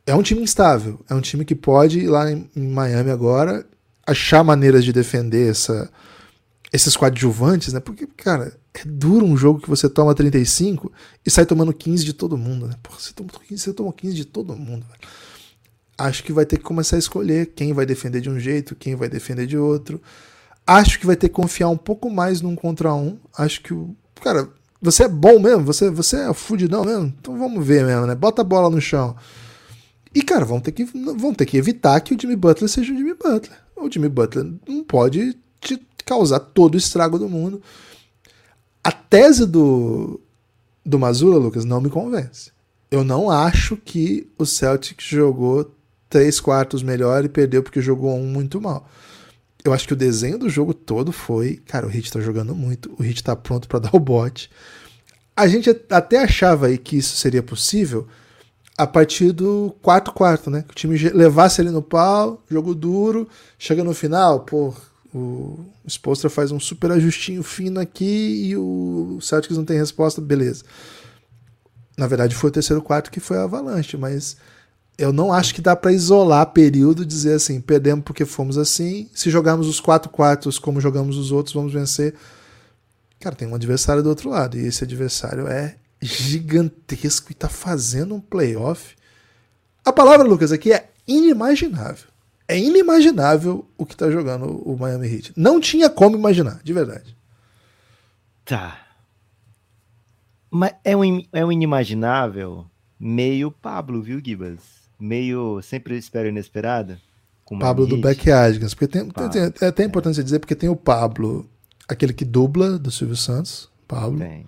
É 0.04 0.12
um 0.12 0.22
time 0.22 0.42
instável, 0.42 0.98
é 1.08 1.14
um 1.14 1.20
time 1.20 1.44
que 1.44 1.54
pode 1.54 2.00
ir 2.00 2.08
lá 2.08 2.30
em 2.32 2.48
Miami 2.56 3.10
agora 3.10 3.64
achar 4.04 4.42
maneiras 4.42 4.84
de 4.84 4.92
defender 4.92 5.50
essa, 5.50 5.88
esses 6.72 6.96
coadjuvantes, 6.96 7.72
né? 7.72 7.78
Porque, 7.78 8.08
cara, 8.16 8.58
é 8.74 8.84
duro 8.84 9.24
um 9.24 9.36
jogo 9.36 9.60
que 9.60 9.70
você 9.70 9.88
toma 9.88 10.12
35 10.12 10.90
e 11.24 11.30
sai 11.30 11.46
tomando 11.46 11.72
15 11.72 12.04
de 12.04 12.12
todo 12.12 12.36
mundo, 12.36 12.66
né? 12.66 12.74
Porra, 12.82 12.98
você 12.98 13.12
tomou 13.12 13.30
15, 13.38 13.62
você 13.62 13.72
tomou 13.72 13.92
15 13.92 14.14
de 14.16 14.24
todo 14.24 14.56
mundo, 14.56 14.84
velho. 14.88 15.00
Acho 15.96 16.24
que 16.24 16.32
vai 16.32 16.44
ter 16.44 16.56
que 16.56 16.64
começar 16.64 16.96
a 16.96 16.98
escolher 16.98 17.52
quem 17.54 17.72
vai 17.72 17.86
defender 17.86 18.20
de 18.20 18.28
um 18.28 18.40
jeito, 18.40 18.74
quem 18.74 18.96
vai 18.96 19.08
defender 19.08 19.46
de 19.46 19.56
outro. 19.56 20.02
Acho 20.66 20.98
que 20.98 21.06
vai 21.06 21.16
ter 21.16 21.28
que 21.28 21.34
confiar 21.34 21.68
um 21.68 21.76
pouco 21.76 22.08
mais 22.08 22.40
num 22.40 22.54
contra 22.54 22.94
um. 22.94 23.18
Acho 23.36 23.60
que 23.62 23.74
o. 23.74 23.96
Cara, 24.22 24.48
você 24.80 25.04
é 25.04 25.08
bom 25.08 25.38
mesmo? 25.38 25.64
Você, 25.64 25.90
você 25.90 26.16
é 26.16 26.32
fudidão 26.32 26.84
mesmo? 26.84 27.12
Então 27.20 27.38
vamos 27.38 27.64
ver 27.66 27.84
mesmo, 27.84 28.06
né? 28.06 28.14
Bota 28.14 28.42
a 28.42 28.44
bola 28.44 28.70
no 28.70 28.80
chão. 28.80 29.16
E, 30.14 30.22
cara, 30.22 30.44
vão 30.44 30.60
ter 30.60 30.72
que, 30.72 30.84
vão 30.84 31.32
ter 31.32 31.46
que 31.46 31.56
evitar 31.56 32.00
que 32.00 32.14
o 32.14 32.20
Jimmy 32.20 32.36
Butler 32.36 32.68
seja 32.68 32.92
o 32.92 32.96
Jimmy 32.96 33.14
Butler. 33.14 33.58
O 33.76 33.90
Jimmy 33.90 34.08
Butler 34.08 34.52
não 34.68 34.84
pode 34.84 35.36
te 35.60 35.80
causar 36.04 36.38
todo 36.40 36.74
o 36.74 36.78
estrago 36.78 37.18
do 37.18 37.28
mundo. 37.28 37.62
A 38.84 38.92
tese 38.92 39.46
do, 39.46 40.20
do 40.84 40.98
Mazula, 40.98 41.38
Lucas, 41.38 41.64
não 41.64 41.80
me 41.80 41.88
convence. 41.88 42.52
Eu 42.90 43.02
não 43.02 43.30
acho 43.30 43.76
que 43.76 44.28
o 44.36 44.44
Celtic 44.44 45.00
jogou 45.00 45.74
três 46.10 46.38
quartos 46.38 46.82
melhor 46.82 47.24
e 47.24 47.28
perdeu 47.28 47.62
porque 47.62 47.80
jogou 47.80 48.14
um 48.14 48.26
muito 48.26 48.60
mal 48.60 48.86
eu 49.64 49.72
acho 49.72 49.86
que 49.86 49.92
o 49.92 49.96
desenho 49.96 50.38
do 50.38 50.48
jogo 50.48 50.74
todo 50.74 51.12
foi, 51.12 51.56
cara, 51.66 51.86
o 51.86 51.88
Hit 51.88 52.12
tá 52.12 52.20
jogando 52.20 52.54
muito, 52.54 52.92
o 52.98 53.02
Hit 53.02 53.22
tá 53.22 53.36
pronto 53.36 53.68
para 53.68 53.78
dar 53.80 53.94
o 53.94 54.00
bote. 54.00 54.50
A 55.36 55.46
gente 55.46 55.70
até 55.90 56.22
achava 56.22 56.66
aí 56.66 56.76
que 56.76 56.96
isso 56.96 57.16
seria 57.16 57.42
possível 57.42 58.06
a 58.76 58.86
partir 58.86 59.32
do 59.32 59.74
quarto 59.82 60.12
quarto, 60.12 60.50
né? 60.50 60.64
Que 60.66 60.72
o 60.72 60.74
time 60.74 60.98
levasse 61.10 61.60
ele 61.60 61.70
no 61.70 61.82
pau, 61.82 62.42
jogo 62.50 62.74
duro, 62.74 63.28
chega 63.58 63.84
no 63.84 63.94
final, 63.94 64.40
pô, 64.40 64.74
o 65.14 65.58
Spolstra 65.86 66.30
faz 66.30 66.50
um 66.50 66.60
super 66.60 66.90
ajustinho 66.92 67.42
fino 67.42 67.78
aqui 67.78 68.46
e 68.46 68.56
o 68.56 69.18
Celtics 69.20 69.56
não 69.56 69.64
tem 69.64 69.78
resposta, 69.78 70.20
beleza. 70.20 70.64
Na 71.96 72.06
verdade 72.06 72.34
foi 72.34 72.48
o 72.50 72.52
terceiro 72.52 72.82
quarto 72.82 73.10
que 73.10 73.20
foi 73.20 73.36
a 73.36 73.44
avalanche, 73.44 73.96
mas 73.96 74.36
eu 75.02 75.12
não 75.12 75.32
acho 75.32 75.52
que 75.52 75.60
dá 75.60 75.74
para 75.74 75.92
isolar 75.92 76.46
período 76.52 77.04
dizer 77.04 77.34
assim, 77.34 77.60
perdemos 77.60 78.04
porque 78.04 78.24
fomos 78.24 78.56
assim, 78.56 79.10
se 79.12 79.30
jogarmos 79.30 79.66
os 79.66 79.80
quatro 79.80 80.08
quartos 80.08 80.60
como 80.60 80.80
jogamos 80.80 81.16
os 81.16 81.32
outros, 81.32 81.52
vamos 81.52 81.72
vencer. 81.72 82.14
Cara, 83.18 83.34
tem 83.34 83.48
um 83.48 83.54
adversário 83.56 84.00
do 84.00 84.08
outro 84.08 84.30
lado, 84.30 84.56
e 84.56 84.64
esse 84.64 84.84
adversário 84.84 85.48
é 85.48 85.76
gigantesco 86.00 87.32
e 87.32 87.34
tá 87.34 87.48
fazendo 87.48 88.14
um 88.14 88.20
playoff. 88.20 88.94
A 89.84 89.92
palavra, 89.92 90.24
Lucas, 90.24 90.52
aqui 90.52 90.72
é 90.72 90.88
inimaginável. 91.06 92.08
É 92.46 92.56
inimaginável 92.56 93.68
o 93.76 93.84
que 93.84 93.96
tá 93.96 94.08
jogando 94.08 94.46
o 94.46 94.78
Miami 94.78 95.08
Heat. 95.08 95.32
Não 95.36 95.60
tinha 95.60 95.90
como 95.90 96.16
imaginar, 96.16 96.60
de 96.62 96.72
verdade. 96.72 97.16
Tá. 98.44 98.78
Mas 100.48 100.74
é 100.84 100.96
um, 100.96 101.24
é 101.32 101.44
um 101.44 101.50
inimaginável 101.50 102.66
meio 103.00 103.50
Pablo, 103.50 104.00
viu, 104.00 104.20
Gibas? 104.24 104.81
Meio 105.02 105.60
sempre 105.62 105.96
espero 105.96 106.28
inesperada. 106.28 107.00
Pablo 107.58 107.86
do 107.86 107.98
Beck 107.98 108.30
Adkins. 108.30 108.72
Porque 108.72 108.88
tem, 108.88 109.08
tem, 109.10 109.28
tem, 109.28 109.42
é 109.60 109.66
até 109.66 109.84
importante 109.84 110.20
é. 110.20 110.22
dizer, 110.22 110.38
porque 110.38 110.54
tem 110.54 110.68
o 110.68 110.76
Pablo, 110.76 111.46
aquele 111.88 112.12
que 112.14 112.24
dubla 112.24 112.78
do 112.78 112.90
Silvio 112.90 113.16
Santos, 113.16 113.68
Pablo. 113.86 114.20
Tem. 114.20 114.46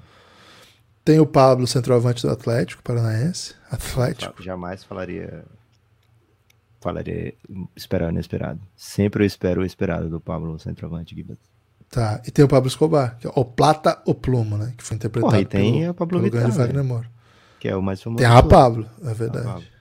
Tem 1.05 1.21
o 1.21 1.27
Pablo, 1.27 1.67
centroavante 1.67 2.23
do 2.23 2.31
Atlético 2.31 2.83
Paranaense. 2.83 3.55
Atlético. 3.71 4.43
Jamais 4.43 4.85
falaria. 4.85 5.45
Falaria 6.81 7.35
esperar 7.77 8.11
inesperado. 8.11 8.61
Sempre 8.75 9.25
eu 9.25 9.27
espero 9.27 9.61
o 9.61 9.65
esperado 9.67 10.09
do 10.09 10.19
Pablo, 10.19 10.59
centroavante. 10.59 11.15
Tá, 11.91 12.23
e 12.27 12.31
tem 12.31 12.45
o 12.45 12.49
Pablo 12.49 12.69
Escobar, 12.69 13.19
que 13.19 13.27
é 13.27 13.33
o 13.35 13.45
Plata 13.45 14.01
ou 14.07 14.15
Plumo, 14.15 14.57
né? 14.57 14.73
Que 14.79 14.83
foi 14.83 14.97
interpretado 14.97 15.31
Porra, 15.31 15.43
e 15.43 15.45
tem 15.45 15.81
pelo, 15.81 15.91
o 15.91 15.95
Pablo 15.95 16.19
pelo 16.19 16.23
Vittar, 16.23 16.41
grande 16.41 16.59
Wagner 16.59 16.85
Moura. 16.85 17.11
Que 17.61 17.69
é 17.69 17.77
o 17.77 17.83
mais 17.83 18.03
famoso. 18.03 18.23
Tem 18.23 18.27
a 18.27 18.43
Pablo, 18.43 18.89
é 19.03 19.13
verdade. 19.13 19.74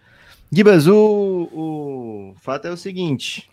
Gibas, 0.55 0.85
o, 0.85 1.49
o 1.51 2.35
fato 2.39 2.67
é 2.67 2.71
o 2.71 2.77
seguinte. 2.77 3.49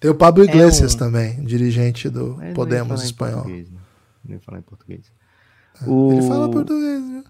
Tem 0.00 0.10
o 0.10 0.14
Pablo 0.14 0.42
Iglesias 0.42 0.92
é 0.92 0.96
um... 0.96 0.98
também, 0.98 1.44
dirigente 1.44 2.08
do 2.08 2.36
Mas 2.36 2.52
Podemos 2.52 3.04
espanhol. 3.04 3.46
Não 3.46 4.34
ia 4.34 4.40
falar 4.40 4.58
em 4.58 4.62
português. 4.62 5.12
É, 5.80 5.88
o... 5.88 6.12
Ele 6.12 6.22
fala 6.26 6.50
português, 6.50 7.00
viu? 7.00 7.24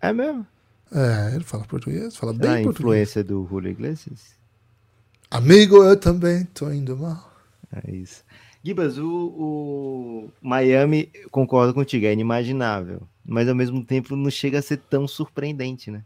É 0.00 0.10
mesmo? 0.10 0.46
É, 0.90 1.34
ele 1.34 1.44
fala 1.44 1.64
português, 1.64 2.16
fala 2.16 2.32
Será 2.32 2.54
bem 2.54 2.62
a 2.62 2.64
português. 2.64 2.76
A 2.76 2.80
influência 2.80 3.24
do 3.24 3.46
Julio 3.46 3.70
Iglesias? 3.70 4.34
Amigo, 5.30 5.84
eu 5.84 5.98
também 5.98 6.44
tô 6.46 6.72
indo 6.72 6.96
mal. 6.96 7.30
É 7.84 7.90
isso. 7.94 8.24
Gibas, 8.64 8.96
o, 8.96 9.06
o 9.06 10.30
Miami, 10.40 11.10
concordo 11.30 11.74
contigo, 11.74 12.06
é 12.06 12.12
inimaginável. 12.14 13.02
Mas 13.22 13.48
ao 13.48 13.54
mesmo 13.54 13.84
tempo 13.84 14.16
não 14.16 14.30
chega 14.30 14.60
a 14.60 14.62
ser 14.62 14.78
tão 14.78 15.06
surpreendente, 15.06 15.90
né? 15.90 16.02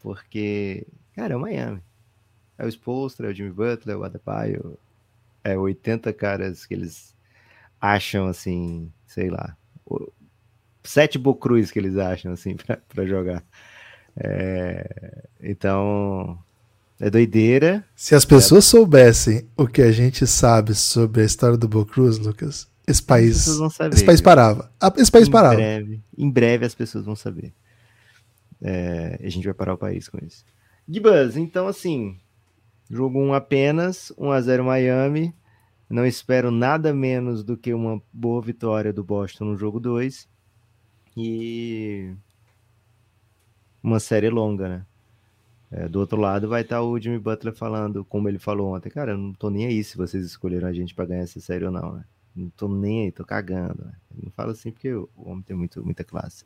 Porque, 0.00 0.86
cara, 1.14 1.34
é 1.34 1.36
o 1.36 1.40
Miami. 1.40 1.82
É 2.56 2.64
o 2.64 2.68
Spolstra, 2.68 3.28
é 3.28 3.30
o 3.30 3.34
Jimmy 3.34 3.50
Butler, 3.50 3.94
é 3.94 3.98
o 3.98 4.04
Adebayo, 4.04 4.78
é 5.44 5.56
80 5.56 6.12
caras 6.12 6.66
que 6.66 6.74
eles 6.74 7.14
acham 7.80 8.26
assim, 8.26 8.90
sei 9.06 9.30
lá, 9.30 9.56
sete 10.82 11.18
Bocruz 11.18 11.70
que 11.70 11.78
eles 11.78 11.96
acham 11.96 12.32
assim 12.32 12.56
para 12.88 13.06
jogar. 13.06 13.44
É, 14.16 15.22
então, 15.40 16.38
é 16.98 17.08
doideira. 17.08 17.84
Se 17.94 18.14
as 18.14 18.24
pessoas 18.24 18.64
é. 18.66 18.68
soubessem 18.68 19.48
o 19.56 19.66
que 19.66 19.82
a 19.82 19.92
gente 19.92 20.26
sabe 20.26 20.74
sobre 20.74 21.22
a 21.22 21.24
história 21.24 21.56
do 21.56 21.68
Bocruz, 21.68 22.18
Lucas, 22.18 22.68
esse 22.86 23.02
país, 23.02 23.44
saber, 23.72 23.94
esse 23.94 24.04
país 24.04 24.20
parava. 24.20 24.72
Esse 24.96 25.12
país 25.12 25.28
em 25.28 25.30
parava. 25.30 25.54
Breve, 25.54 26.00
em 26.16 26.30
breve 26.30 26.66
as 26.66 26.74
pessoas 26.74 27.04
vão 27.04 27.14
saber. 27.14 27.52
É, 28.60 29.18
a 29.22 29.28
gente 29.28 29.44
vai 29.44 29.54
parar 29.54 29.74
o 29.74 29.78
país 29.78 30.08
com 30.08 30.18
isso. 30.24 30.44
Gibas, 30.88 31.36
então 31.36 31.66
assim, 31.66 32.18
jogo 32.90 33.18
1 33.18 33.34
apenas, 33.34 34.12
1 34.16 34.30
a 34.30 34.40
0 34.40 34.64
Miami. 34.64 35.34
Não 35.88 36.04
espero 36.04 36.50
nada 36.50 36.92
menos 36.92 37.42
do 37.42 37.56
que 37.56 37.72
uma 37.72 38.02
boa 38.12 38.42
vitória 38.42 38.92
do 38.92 39.02
Boston 39.02 39.46
no 39.46 39.56
jogo 39.56 39.80
2. 39.80 40.28
E 41.16 42.14
uma 43.82 43.98
série 43.98 44.28
longa, 44.28 44.68
né? 44.68 44.86
É, 45.70 45.88
do 45.88 46.00
outro 46.00 46.18
lado 46.18 46.48
vai 46.48 46.62
estar 46.62 46.76
tá 46.76 46.82
o 46.82 46.98
Jimmy 46.98 47.18
Butler 47.18 47.54
falando, 47.54 48.04
como 48.04 48.28
ele 48.28 48.38
falou 48.38 48.74
ontem, 48.74 48.88
cara, 48.88 49.12
eu 49.12 49.18
não 49.18 49.34
tô 49.34 49.50
nem 49.50 49.66
aí 49.66 49.84
se 49.84 49.96
vocês 49.98 50.24
escolheram 50.24 50.66
a 50.68 50.72
gente 50.72 50.94
para 50.94 51.04
ganhar 51.04 51.22
essa 51.22 51.40
série 51.40 51.64
ou 51.64 51.70
não, 51.70 51.92
né? 51.92 52.04
Não 52.34 52.48
tô 52.50 52.68
nem 52.68 53.04
aí, 53.04 53.12
tô 53.12 53.24
cagando. 53.24 53.84
Né? 53.84 53.92
Não 54.22 54.30
fala 54.30 54.52
assim 54.52 54.70
porque 54.70 54.92
o 54.92 55.08
homem 55.16 55.42
tem 55.42 55.56
muito, 55.56 55.84
muita 55.84 56.04
classe. 56.04 56.44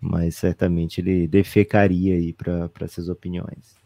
Mas 0.00 0.36
certamente 0.36 1.00
ele 1.00 1.26
defecaria 1.26 2.14
aí 2.14 2.32
para 2.32 2.70
essas 2.80 3.08
opiniões. 3.08 3.76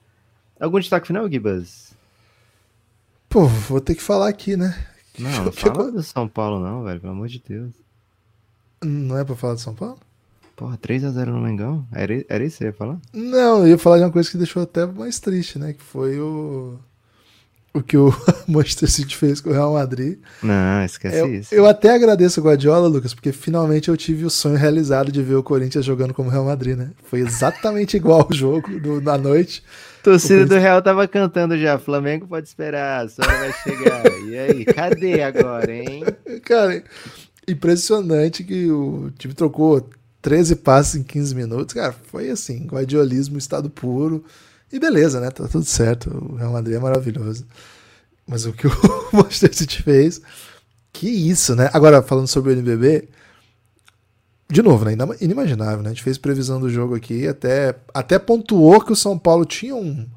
Algum 0.58 0.78
destaque 0.78 1.06
final, 1.06 1.30
Gibas? 1.30 1.94
Pô, 3.28 3.46
vou 3.46 3.80
ter 3.80 3.94
que 3.94 4.02
falar 4.02 4.28
aqui, 4.28 4.56
né? 4.56 4.86
Não, 5.18 5.44
não 5.46 5.52
fala 5.52 5.90
do 5.90 6.02
São 6.02 6.28
Paulo 6.28 6.60
não, 6.60 6.82
velho, 6.84 7.00
pelo 7.00 7.12
amor 7.12 7.28
de 7.28 7.42
Deus. 7.46 7.72
Não 8.82 9.16
é 9.16 9.24
pra 9.24 9.36
falar 9.36 9.54
do 9.54 9.60
São 9.60 9.74
Paulo? 9.74 9.98
Porra, 10.56 10.76
3x0 10.76 11.26
no 11.26 11.40
Mengão? 11.40 11.86
Era, 11.90 12.24
era 12.28 12.44
isso 12.44 12.58
que 12.58 12.64
você 12.64 12.66
ia 12.66 12.72
falar? 12.72 12.98
Não, 13.12 13.60
eu 13.60 13.68
ia 13.68 13.78
falar 13.78 13.96
de 13.98 14.04
uma 14.04 14.12
coisa 14.12 14.30
que 14.30 14.36
deixou 14.36 14.62
até 14.62 14.84
mais 14.84 15.18
triste, 15.18 15.58
né? 15.58 15.72
Que 15.72 15.82
foi 15.82 16.20
o. 16.20 16.78
O 17.72 17.80
que 17.80 17.96
o 17.96 18.12
Manchester 18.48 18.90
City 18.90 19.16
fez 19.16 19.40
com 19.40 19.50
o 19.50 19.52
Real 19.52 19.72
Madrid. 19.74 20.18
Não, 20.42 20.84
esquece 20.84 21.18
eu, 21.18 21.32
isso. 21.32 21.54
Eu 21.54 21.66
até 21.66 21.94
agradeço 21.94 22.40
o 22.40 22.44
Guardiola, 22.44 22.88
Lucas, 22.88 23.14
porque 23.14 23.30
finalmente 23.30 23.88
eu 23.88 23.96
tive 23.96 24.24
o 24.24 24.30
sonho 24.30 24.56
realizado 24.56 25.12
de 25.12 25.22
ver 25.22 25.36
o 25.36 25.42
Corinthians 25.42 25.84
jogando 25.84 26.12
como 26.12 26.30
Real 26.30 26.44
Madrid, 26.44 26.76
né? 26.76 26.90
Foi 27.04 27.20
exatamente 27.20 27.94
igual 27.96 28.26
o 28.28 28.34
jogo 28.34 28.80
do, 28.80 29.00
da 29.00 29.16
noite. 29.16 29.62
Torcida 30.02 30.46
do 30.46 30.56
Real 30.56 30.82
tava 30.82 31.06
cantando 31.06 31.56
já. 31.56 31.78
Flamengo 31.78 32.26
pode 32.26 32.48
esperar, 32.48 33.08
só 33.08 33.22
vai 33.22 33.52
chegar. 33.52 34.02
E 34.30 34.38
aí, 34.38 34.64
cadê 34.64 35.22
agora, 35.22 35.72
hein? 35.72 36.04
Cara, 36.44 36.84
impressionante 37.48 38.44
que 38.44 38.70
o 38.70 39.10
time 39.18 39.34
trocou 39.34 39.88
13 40.22 40.56
passes 40.56 40.94
em 40.96 41.02
15 41.02 41.34
minutos. 41.34 41.74
Cara, 41.74 41.92
foi 41.92 42.30
assim, 42.30 42.66
guardiolismo, 42.66 43.38
estado 43.38 43.68
puro. 43.68 44.24
E 44.72 44.78
beleza, 44.78 45.20
né? 45.20 45.30
Tá 45.30 45.48
tudo 45.48 45.64
certo. 45.64 46.10
O 46.10 46.36
Real 46.36 46.52
Madrid 46.52 46.76
é 46.76 46.80
maravilhoso. 46.80 47.46
Mas 48.26 48.46
o 48.46 48.52
que 48.52 48.66
o 48.66 48.70
Manchester 49.12 49.54
City 49.54 49.82
fez, 49.82 50.20
que 50.92 51.08
isso, 51.08 51.56
né? 51.56 51.68
Agora, 51.72 52.02
falando 52.02 52.28
sobre 52.28 52.52
o 52.52 52.54
NBB, 52.54 53.08
de 54.48 54.62
novo, 54.62 54.84
né? 54.84 54.92
Inimaginável, 55.20 55.82
né? 55.82 55.90
A 55.90 55.92
gente 55.92 56.02
fez 56.02 56.18
previsão 56.18 56.60
do 56.60 56.70
jogo 56.70 56.94
aqui, 56.94 57.26
até, 57.26 57.74
até 57.92 58.18
pontuou 58.18 58.80
que 58.80 58.92
o 58.92 58.96
São 58.96 59.18
Paulo 59.18 59.44
tinha 59.44 59.74
um, 59.74 60.08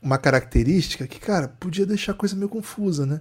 uma 0.00 0.18
característica 0.18 1.06
que, 1.06 1.20
cara, 1.20 1.48
podia 1.48 1.86
deixar 1.86 2.12
a 2.12 2.16
coisa 2.16 2.34
meio 2.34 2.48
confusa, 2.48 3.06
né? 3.06 3.20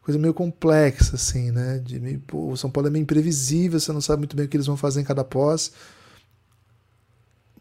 Coisa 0.00 0.18
meio 0.18 0.34
complexa, 0.34 1.16
assim, 1.16 1.50
né? 1.50 1.78
De 1.78 2.00
meio, 2.00 2.20
pô, 2.20 2.52
o 2.52 2.56
São 2.56 2.70
Paulo 2.70 2.88
é 2.88 2.90
meio 2.90 3.02
imprevisível, 3.02 3.78
você 3.78 3.92
não 3.92 4.00
sabe 4.00 4.20
muito 4.20 4.36
bem 4.36 4.46
o 4.46 4.48
que 4.48 4.56
eles 4.56 4.66
vão 4.66 4.76
fazer 4.76 5.00
em 5.02 5.04
cada 5.04 5.22
pós. 5.22 5.72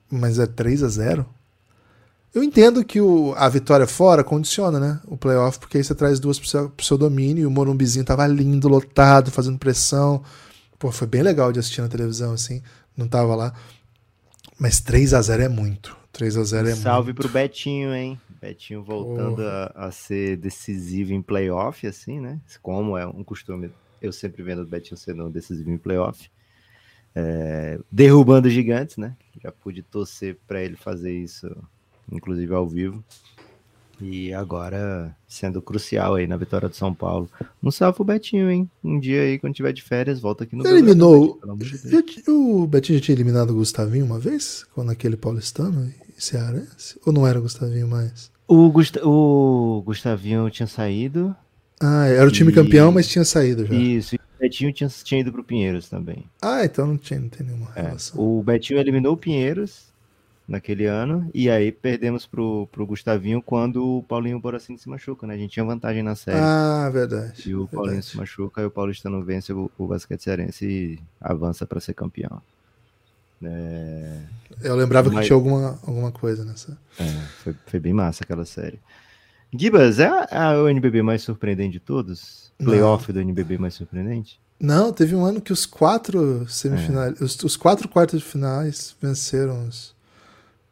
Mas 0.10 0.40
é 0.40 0.46
3 0.46 0.84
a 0.84 0.88
0 0.88 1.41
Eu 2.34 2.44
entendo 2.44 2.84
que 2.86 3.02
o, 3.02 3.34
a 3.36 3.50
vitória 3.50 3.86
fora 3.86 4.24
condiciona, 4.24 4.80
né? 4.80 5.02
O 5.06 5.18
playoff, 5.18 5.60
porque 5.60 5.78
aí 5.78 5.84
você 5.84 5.94
traz 5.94 6.20
duas 6.20 6.40
pro 6.40 6.48
seu, 6.48 6.70
pro 6.70 6.86
seu 6.86 6.98
domínio, 6.98 7.44
e 7.44 7.46
o 7.46 7.52
Morumbizinho 7.52 8.06
tava 8.06 8.26
lindo, 8.26 8.70
lotado, 8.70 9.30
fazendo 9.30 9.60
pressão. 9.60 10.24
Pô, 10.80 10.92
foi 10.92 11.08
bem 11.08 11.22
legal 11.22 11.52
de 11.52 11.60
assistir 11.60 11.82
na 11.82 11.90
televisão, 11.90 12.32
assim. 12.32 12.62
Não 12.96 13.08
tava 13.08 13.36
lá. 13.36 13.54
Mas 14.58 14.80
3 14.80 15.14
a 15.14 15.22
0 15.22 15.44
é 15.44 15.50
muito. 15.50 15.98
3 16.14 16.38
a 16.38 16.44
0 16.44 16.68
é 16.68 16.72
Salve 16.72 16.74
muito. 16.76 16.84
Salve 16.84 17.14
pro 17.14 17.30
Betinho, 17.30 17.94
hein? 17.94 18.20
Betinho 18.42 18.82
voltando 18.82 19.46
a, 19.46 19.72
a, 19.76 19.92
ser 19.92 20.38
decisivo 20.38 21.14
em 21.14 21.22
playoff, 21.22 21.86
assim, 21.86 22.20
né? 22.20 22.40
Como 22.62 22.98
é 22.98 23.06
um 23.06 23.24
costume, 23.24 23.72
eu 24.02 24.12
sempre 24.12 24.42
vendo 24.42 24.62
o 24.62 24.66
Betinho 24.66 24.98
sendo 24.98 25.30
decisivo 25.30 25.70
em 25.70 25.78
playoff. 25.78 26.30
É, 27.14 27.78
derrubando 27.92 28.50
gigantes, 28.50 28.98
né? 28.98 29.16
Já 29.44 29.52
pude 29.52 29.84
torcer 29.84 30.38
para 30.48 30.64
ele 30.64 30.76
fazer 30.76 31.12
isso, 31.12 31.48
inclusive 32.12 32.54
ao 32.54 32.68
vivo. 32.68 33.04
E 34.02 34.34
agora 34.34 35.16
sendo 35.28 35.62
crucial 35.62 36.16
aí 36.16 36.26
na 36.26 36.36
vitória 36.36 36.68
do 36.68 36.76
São 36.76 36.92
Paulo. 36.92 37.30
Não 37.62 37.70
salva 37.70 38.02
o 38.02 38.06
Betinho, 38.06 38.50
hein? 38.50 38.70
Um 38.84 39.00
dia 39.00 39.22
aí, 39.22 39.38
quando 39.38 39.54
tiver 39.54 39.72
de 39.72 39.84
férias, 39.84 40.20
volta 40.20 40.44
aqui 40.44 40.56
no 40.56 40.68
Eliminou. 40.68 41.40
o 42.28 42.68
Betinho 42.68 42.98
já 42.98 43.06
tinha 43.06 43.16
eliminado 43.16 43.52
o 43.52 43.56
Gustavinho 43.56 44.06
uma 44.06 44.20
vez? 44.20 44.66
Quando 44.74 44.90
aquele 44.90 45.16
paulistano 45.16 45.94
e 46.18 46.22
cearense? 46.22 47.00
Ou 47.06 47.14
não 47.14 47.28
era 47.28 47.38
o 47.38 47.44
Gustavinho 47.44 47.88
mais? 47.88 48.32
O, 48.48 48.70
Gust 48.72 48.98
o 49.04 49.84
Gustavinho 49.86 50.50
tinha 50.50 50.68
saído. 50.68 51.36
Ah, 51.80 52.08
era 52.08 52.28
o 52.28 52.32
time 52.32 52.52
e... 52.52 52.56
campeão, 52.56 52.92
mas 52.92 53.08
tinha 53.08 53.24
saído 53.24 53.66
já. 53.66 53.76
Isso, 53.76 54.16
e 54.16 54.18
o 54.18 54.40
Betinho 54.40 54.74
tinha, 54.74 54.90
tinha 54.90 55.22
ido 55.22 55.32
pro 55.32 55.44
Pinheiros 55.44 55.88
também. 55.88 56.26
Ah, 56.42 56.66
então 56.66 56.88
não, 56.88 56.98
tinha, 56.98 57.20
não 57.20 57.30
tem 57.30 57.46
nenhuma 57.46 57.72
é, 57.76 57.84
relação. 57.84 58.20
O 58.20 58.42
Betinho 58.42 58.80
eliminou 58.80 59.14
o 59.14 59.18
Pinheiros 59.18 59.91
naquele 60.52 60.86
ano, 60.86 61.30
e 61.34 61.50
aí 61.50 61.72
perdemos 61.72 62.28
pro, 62.28 62.68
pro 62.72 62.86
Gustavinho 62.86 63.42
quando 63.42 63.98
o 63.98 64.04
Paulinho 64.04 64.38
Boracini 64.38 64.78
se 64.78 64.90
machuca, 64.90 65.26
né? 65.26 65.34
A 65.36 65.38
gente 65.38 65.52
tinha 65.52 65.66
vantagem 65.66 66.04
na 66.04 66.14
série. 66.14 66.40
Ah, 66.40 66.90
verdade. 66.92 67.50
E 67.50 67.56
o 67.56 67.60
verdade. 67.60 67.76
Paulinho 67.76 68.04
se 68.04 68.18
machuca, 68.18 68.62
e 68.62 68.66
o 68.66 68.72
Paulistano 68.72 69.24
vence 69.24 69.54
o, 69.54 69.72
o 69.78 69.88
basquete 69.88 70.22
cearense 70.22 70.66
e 70.66 71.00
avança 71.22 71.66
para 71.66 71.80
ser 71.80 71.94
campeão. 71.94 72.42
É... 73.42 74.20
Eu 74.62 74.76
lembrava 74.76 75.10
Mas... 75.10 75.20
que 75.20 75.26
tinha 75.28 75.36
alguma, 75.36 75.80
alguma 75.88 76.12
coisa 76.12 76.44
nessa. 76.44 76.78
É, 77.00 77.06
foi, 77.44 77.56
foi 77.66 77.80
bem 77.80 77.94
massa 77.94 78.24
aquela 78.24 78.46
série. 78.46 78.80
Gibas, 79.54 80.00
é 80.00 80.08
a, 80.08 80.50
a, 80.50 80.62
o 80.62 80.70
NBB 80.70 81.02
mais 81.02 81.22
surpreendente 81.22 81.74
de 81.74 81.80
todos? 81.80 82.52
Playoff 82.58 83.08
Não. 83.08 83.14
do 83.14 83.22
NBB 83.22 83.58
mais 83.58 83.74
surpreendente? 83.74 84.40
Não, 84.60 84.94
teve 84.94 85.16
um 85.16 85.26
ano 85.26 85.42
que 85.42 85.52
os 85.52 85.66
quatro 85.66 86.48
semifinais, 86.48 87.20
é. 87.20 87.24
os, 87.24 87.42
os, 87.42 87.58
quatro 87.58 87.90
quartos 87.90 88.20
de 88.20 88.26
finais 88.26 88.96
venceram 89.02 89.68
os, 89.68 89.96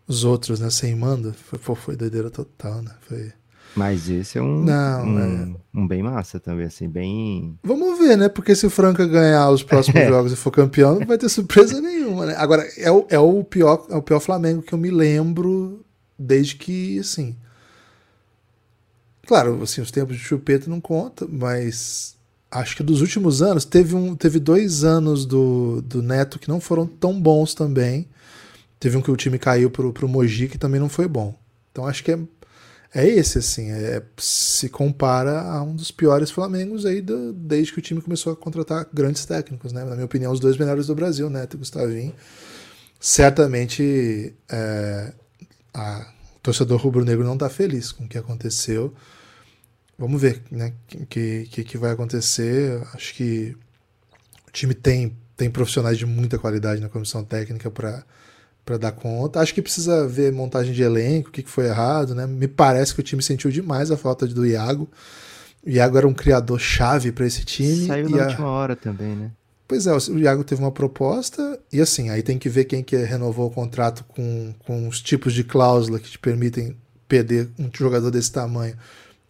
os 0.10 0.24
outros, 0.24 0.60
né? 0.60 0.72
Sem 0.72 0.96
mando. 0.96 1.34
Foi, 1.34 1.76
foi 1.76 1.96
doideira 1.96 2.32
total, 2.32 2.82
né? 2.82 2.92
Foi. 3.02 3.32
Mas 3.76 4.10
esse 4.10 4.40
é 4.40 4.42
um, 4.42 4.64
Não, 4.64 5.06
um, 5.06 5.20
é... 5.20 5.80
um, 5.80 5.88
bem 5.88 6.02
massa 6.02 6.40
também, 6.40 6.66
assim, 6.66 6.90
bem. 6.90 7.58
Vamos 7.64 8.00
ver, 8.00 8.18
né? 8.18 8.28
Porque 8.28 8.56
se 8.56 8.66
o 8.66 8.70
Franca 8.70 9.06
ganhar 9.06 9.52
os 9.52 9.62
próximos 9.62 10.02
jogos 10.10 10.34
e 10.34 10.36
for 10.36 10.50
campeão, 10.50 11.00
não 11.00 11.06
vai 11.06 11.20
ter 11.20 11.30
surpresa 11.30 11.80
nenhuma, 11.80 12.26
né? 12.26 12.36
Agora, 12.36 12.68
é 12.76 12.92
o, 12.92 13.06
é 13.08 13.20
o, 13.20 13.44
pior, 13.44 13.86
é 13.92 13.96
o 13.96 14.02
pior 14.02 14.20
Flamengo 14.20 14.64
que 14.64 14.74
eu 14.74 14.80
me 14.80 14.90
lembro 14.90 15.86
desde 16.18 16.56
que, 16.56 16.98
assim. 16.98 17.38
Claro, 19.28 19.62
assim, 19.62 19.82
os 19.82 19.92
tempos 19.92 20.18
de 20.18 20.24
chupeta 20.24 20.68
não 20.68 20.82
conta, 20.82 21.28
mas 21.30 22.18
acho 22.50 22.76
que 22.76 22.82
dos 22.82 23.02
últimos 23.02 23.44
anos 23.44 23.64
teve, 23.64 23.96
um, 23.96 24.16
teve 24.16 24.40
dois 24.40 24.84
anos 24.84 25.24
do, 25.24 25.84
do 25.84 26.02
Neto 26.02 26.40
que 26.40 26.50
não 26.50 26.60
foram 26.60 26.88
tão 26.88 27.22
bons 27.22 27.54
também. 27.54 28.08
Teve 28.80 28.98
um 28.98 29.02
que 29.02 29.12
o 29.12 29.18
time 29.18 29.38
caiu 29.38 29.70
pro, 29.70 29.92
pro 29.92 30.08
Mogi, 30.08 30.48
que 30.48 30.58
também 30.58 30.80
não 30.80 30.90
foi 30.90 31.08
bom. 31.08 31.38
Então 31.72 31.86
acho 31.86 32.04
que 32.04 32.12
é, 32.12 32.20
é 32.94 33.08
esse, 33.08 33.40
assim. 33.40 33.70
É, 33.72 34.02
se 34.18 34.70
compara 34.70 35.42
a 35.42 35.62
um 35.62 35.76
dos 35.76 35.92
piores 35.92 36.32
Flamengos 36.32 36.86
aí 36.86 37.02
do, 37.02 37.34
desde 37.34 37.74
que 37.74 37.80
o 37.80 37.82
time 37.82 38.02
começou 38.02 38.34
a 38.34 38.36
contratar 38.36 38.88
grandes 38.94 39.26
técnicos, 39.26 39.74
né? 39.74 39.84
Na 39.84 39.96
minha 39.96 40.06
opinião, 40.06 40.32
os 40.32 40.40
dois 40.40 40.58
melhores 40.58 40.88
do 40.88 40.96
Brasil, 40.96 41.30
Neto 41.30 41.56
e 41.56 41.58
Gustavinho. 41.58 42.14
Certamente 43.00 44.34
é, 44.50 45.14
a, 45.74 46.12
o 46.36 46.40
torcedor 46.42 46.80
rubro-negro 46.80 47.26
não 47.26 47.34
está 47.34 47.50
feliz 47.50 47.92
com 47.92 48.06
o 48.06 48.08
que 48.08 48.18
aconteceu. 48.18 48.94
Vamos 49.98 50.22
ver 50.22 50.42
né, 50.50 50.74
o 50.96 51.06
que, 51.06 51.46
que, 51.52 51.64
que 51.66 51.78
vai 51.78 51.92
acontecer. 51.92 52.82
Acho 52.94 53.14
que 53.14 53.56
o 54.48 54.52
time 54.52 54.74
tem, 54.74 55.18
tem 55.36 55.50
profissionais 55.50 55.98
de 55.98 56.06
muita 56.06 56.40
qualidade 56.40 56.80
na 56.80 56.88
comissão 56.88 57.24
técnica 57.24 57.70
para 57.70 58.06
para 58.70 58.78
dar 58.78 58.92
conta. 58.92 59.40
Acho 59.40 59.52
que 59.52 59.64
precisa 59.64 60.08
ver 60.08 60.32
montagem 60.32 60.72
de 60.72 60.84
elenco, 60.84 61.30
o 61.30 61.32
que, 61.32 61.42
que 61.42 61.50
foi 61.50 61.66
errado, 61.66 62.14
né? 62.14 62.28
Me 62.28 62.48
parece 62.48 62.94
que 62.94 63.00
o 63.00 63.04
time 63.04 63.24
sentiu 63.24 63.50
demais 63.50 63.90
a 63.90 63.98
falta 63.98 64.28
do 64.28 64.46
Iago. 64.46 64.88
O 65.66 65.70
Iago 65.72 65.98
era 65.98 66.08
um 66.08 66.14
criador 66.14 66.60
chave 66.60 67.12
para 67.12 67.26
esse 67.26 67.44
time. 67.44 67.88
Saiu 67.88 68.10
na 68.10 68.24
a... 68.24 68.28
última 68.28 68.48
hora 68.48 68.76
também, 68.76 69.16
né? 69.16 69.32
Pois 69.68 69.88
é, 69.88 69.92
o 69.92 70.20
Iago 70.20 70.44
teve 70.44 70.62
uma 70.62 70.72
proposta 70.72 71.60
e 71.72 71.82
assim, 71.82 72.12
aí 72.12 72.22
tem 72.22 72.38
que 72.38 72.48
ver 72.48 72.66
quem 72.66 72.84
que 72.84 72.96
renovou 72.98 73.48
o 73.48 73.52
contrato 73.52 74.04
com, 74.08 74.54
com 74.60 74.88
os 74.88 75.02
tipos 75.02 75.34
de 75.34 75.44
cláusula 75.44 76.00
que 76.00 76.10
te 76.10 76.20
permitem 76.20 76.76
perder 77.08 77.50
um 77.58 77.70
jogador 77.76 78.12
desse 78.12 78.32
tamanho 78.32 78.76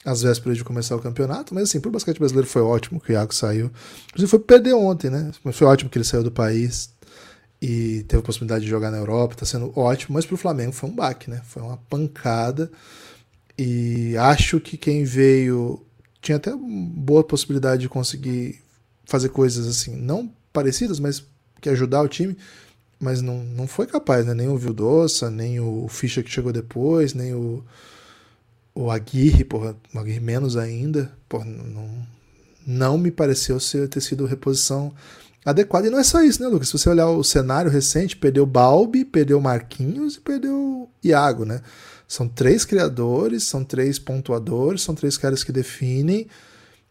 às 0.06 0.22
vésperas 0.22 0.58
de 0.58 0.64
começar 0.64 0.96
o 0.96 1.00
campeonato, 1.00 1.54
mas 1.54 1.64
assim, 1.64 1.80
pro 1.80 1.92
basquete 1.92 2.20
brasileiro 2.20 2.48
foi 2.48 2.62
ótimo 2.62 3.02
que 3.02 3.12
o 3.12 3.14
Iago 3.14 3.34
saiu. 3.34 3.70
Inclusive 4.10 4.30
foi 4.30 4.40
perder 4.40 4.74
ontem, 4.74 5.10
né? 5.10 5.32
Mas 5.44 5.58
foi 5.58 5.68
ótimo 5.68 5.90
que 5.90 5.98
ele 5.98 6.06
saiu 6.06 6.24
do 6.24 6.32
país 6.32 6.90
e 7.62 8.04
teve 8.08 8.22
a 8.22 8.26
possibilidade 8.26 8.64
de 8.64 8.70
jogar 8.70 8.90
na 8.90 8.98
Europa, 8.98 9.36
tá 9.36 9.46
sendo 9.46 9.78
ótimo, 9.78 10.14
mas 10.14 10.26
pro 10.26 10.38
Flamengo 10.38 10.72
foi 10.72 10.90
um 10.90 10.96
baque, 10.96 11.30
né? 11.30 11.42
Foi 11.46 11.62
uma 11.62 11.78
pancada. 11.90 12.72
E 13.58 14.16
acho 14.18 14.60
que 14.60 14.78
quem 14.78 15.04
veio 15.04 15.86
tinha 16.22 16.38
até 16.38 16.54
boa 16.56 17.24
possibilidade 17.24 17.82
de 17.82 17.90
conseguir 17.90 18.62
fazer 19.04 19.30
coisas 19.30 19.68
assim, 19.68 19.96
não 19.96 20.32
parecidas, 20.54 21.00
mas 21.00 21.24
que 21.60 21.70
ajudar 21.70 22.02
o 22.02 22.08
time, 22.08 22.38
mas 23.00 23.22
não, 23.22 23.44
não 23.44 23.68
foi 23.68 23.86
capaz, 23.86 24.26
né? 24.26 24.34
Nem 24.34 24.48
o 24.48 24.58
Vildoça, 24.58 25.30
nem 25.30 25.60
o 25.60 25.88
Fischer 25.90 26.24
que 26.24 26.32
chegou 26.32 26.54
depois, 26.54 27.14
nem 27.14 27.34
o, 27.34 27.64
o 28.74 28.90
Aguirre, 28.90 29.44
porra, 29.44 29.76
o 29.94 30.00
Aguirre 30.00 30.22
menos 30.22 30.56
ainda, 30.56 31.12
porra, 31.28 31.46
não, 31.46 31.90
não 32.66 32.98
me 32.98 33.12
pareceu 33.12 33.60
ser, 33.60 33.90
ter 33.90 34.02
sido 34.02 34.26
reposição 34.26 34.94
adequada. 35.46 35.88
E 35.88 35.90
não 35.90 36.00
é 36.00 36.04
só 36.04 36.22
isso, 36.22 36.42
né, 36.42 36.48
Lucas? 36.48 36.70
Se 36.70 36.78
você 36.78 36.90
olhar 36.90 37.10
o 37.10 37.24
cenário 37.24 37.72
recente, 37.72 38.18
perdeu 38.18 38.46
Balbi, 38.46 39.06
perdeu 39.06 39.40
Marquinhos 39.40 40.16
e 40.16 40.22
perdeu 40.22 40.90
Iago, 41.04 41.46
né? 41.46 41.62
São 42.08 42.28
três 42.28 42.66
criadores, 42.66 43.44
são 43.44 43.64
três 43.64 44.00
pontuadores, 44.00 44.82
são 44.82 44.96
três 44.96 45.18
caras 45.18 45.44
que 45.44 45.52
definem, 45.52 46.28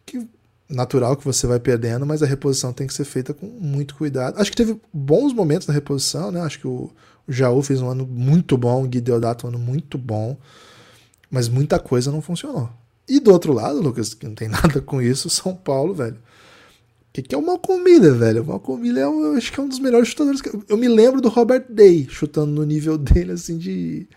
que 0.06 0.26
natural 0.68 1.16
que 1.16 1.24
você 1.24 1.46
vai 1.46 1.58
perdendo, 1.58 2.04
mas 2.04 2.22
a 2.22 2.26
reposição 2.26 2.72
tem 2.72 2.86
que 2.86 2.94
ser 2.94 3.04
feita 3.04 3.32
com 3.32 3.46
muito 3.46 3.94
cuidado. 3.94 4.38
Acho 4.38 4.50
que 4.50 4.56
teve 4.56 4.78
bons 4.92 5.32
momentos 5.32 5.66
na 5.66 5.74
reposição, 5.74 6.30
né? 6.30 6.40
Acho 6.42 6.60
que 6.60 6.68
o, 6.68 6.90
Jaú 7.28 7.62
fez 7.62 7.82
um 7.82 7.88
ano 7.88 8.06
muito 8.06 8.56
bom, 8.56 8.84
o 8.84 8.88
Gui 8.88 9.00
Deodato 9.00 9.46
um 9.46 9.50
ano 9.50 9.58
muito 9.58 9.98
bom, 9.98 10.36
mas 11.30 11.48
muita 11.48 11.78
coisa 11.78 12.10
não 12.10 12.22
funcionou. 12.22 12.70
E 13.06 13.20
do 13.20 13.32
outro 13.32 13.52
lado, 13.52 13.80
Lucas, 13.80 14.14
que 14.14 14.26
não 14.26 14.34
tem 14.34 14.48
nada 14.48 14.80
com 14.80 15.00
isso, 15.00 15.28
São 15.28 15.54
Paulo, 15.54 15.94
velho. 15.94 16.18
Que, 17.22 17.28
que 17.28 17.34
é 17.34 17.38
o 17.38 17.44
Malcolm 17.44 17.82
Miller, 17.82 18.14
velho? 18.14 18.42
O 18.42 18.46
Malcolm 18.46 18.80
Miller 18.80 19.04
é 19.04 19.08
um, 19.08 19.22
eu 19.24 19.32
acho 19.32 19.52
que 19.52 19.58
é 19.58 19.62
um 19.62 19.68
dos 19.68 19.78
melhores 19.78 20.08
chutadores. 20.08 20.40
Que... 20.40 20.50
Eu 20.68 20.76
me 20.76 20.88
lembro 20.88 21.20
do 21.20 21.28
Robert 21.28 21.66
Day 21.68 22.06
chutando 22.08 22.52
no 22.52 22.64
nível 22.64 22.96
dele, 22.98 23.32
assim, 23.32 23.58
de 23.58 24.08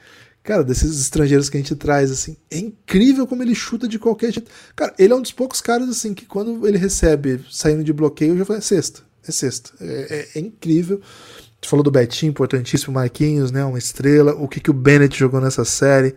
Cara, 0.44 0.64
desses 0.64 1.00
estrangeiros 1.00 1.50
que 1.50 1.58
a 1.58 1.60
gente 1.60 1.76
traz, 1.76 2.10
assim, 2.10 2.36
é 2.50 2.58
incrível 2.58 3.28
como 3.28 3.44
ele 3.44 3.54
chuta 3.54 3.88
de 3.88 4.00
qualquer 4.00 4.32
jeito. 4.32 4.50
Cara, 4.76 4.92
ele 4.98 5.14
é 5.14 5.16
um 5.16 5.22
dos 5.22 5.32
poucos 5.32 5.62
caras, 5.62 5.88
assim, 5.88 6.16
que 6.16 6.26
quando 6.26 6.68
ele 6.68 6.80
recebe 6.80 7.46
saindo 7.52 7.84
de 7.84 7.94
bloqueio, 7.94 8.34
eu 8.34 8.40
já 8.40 8.46
falei, 8.46 8.58
é 8.58 8.62
sexta, 8.62 9.02
é 9.28 9.32
sexta. 9.32 9.72
É, 9.80 10.30
é, 10.36 10.40
é 10.40 10.42
incrível. 10.42 11.00
Você 11.62 11.70
falou 11.70 11.84
do 11.84 11.92
Betinho, 11.92 12.32
importantíssimo, 12.32 12.92
Marquinhos, 12.92 13.52
né, 13.52 13.64
uma 13.64 13.78
estrela. 13.78 14.34
O 14.34 14.48
que, 14.48 14.60
que 14.60 14.72
o 14.72 14.74
Bennett 14.74 15.18
jogou 15.18 15.40
nessa 15.40 15.64
série. 15.64 16.16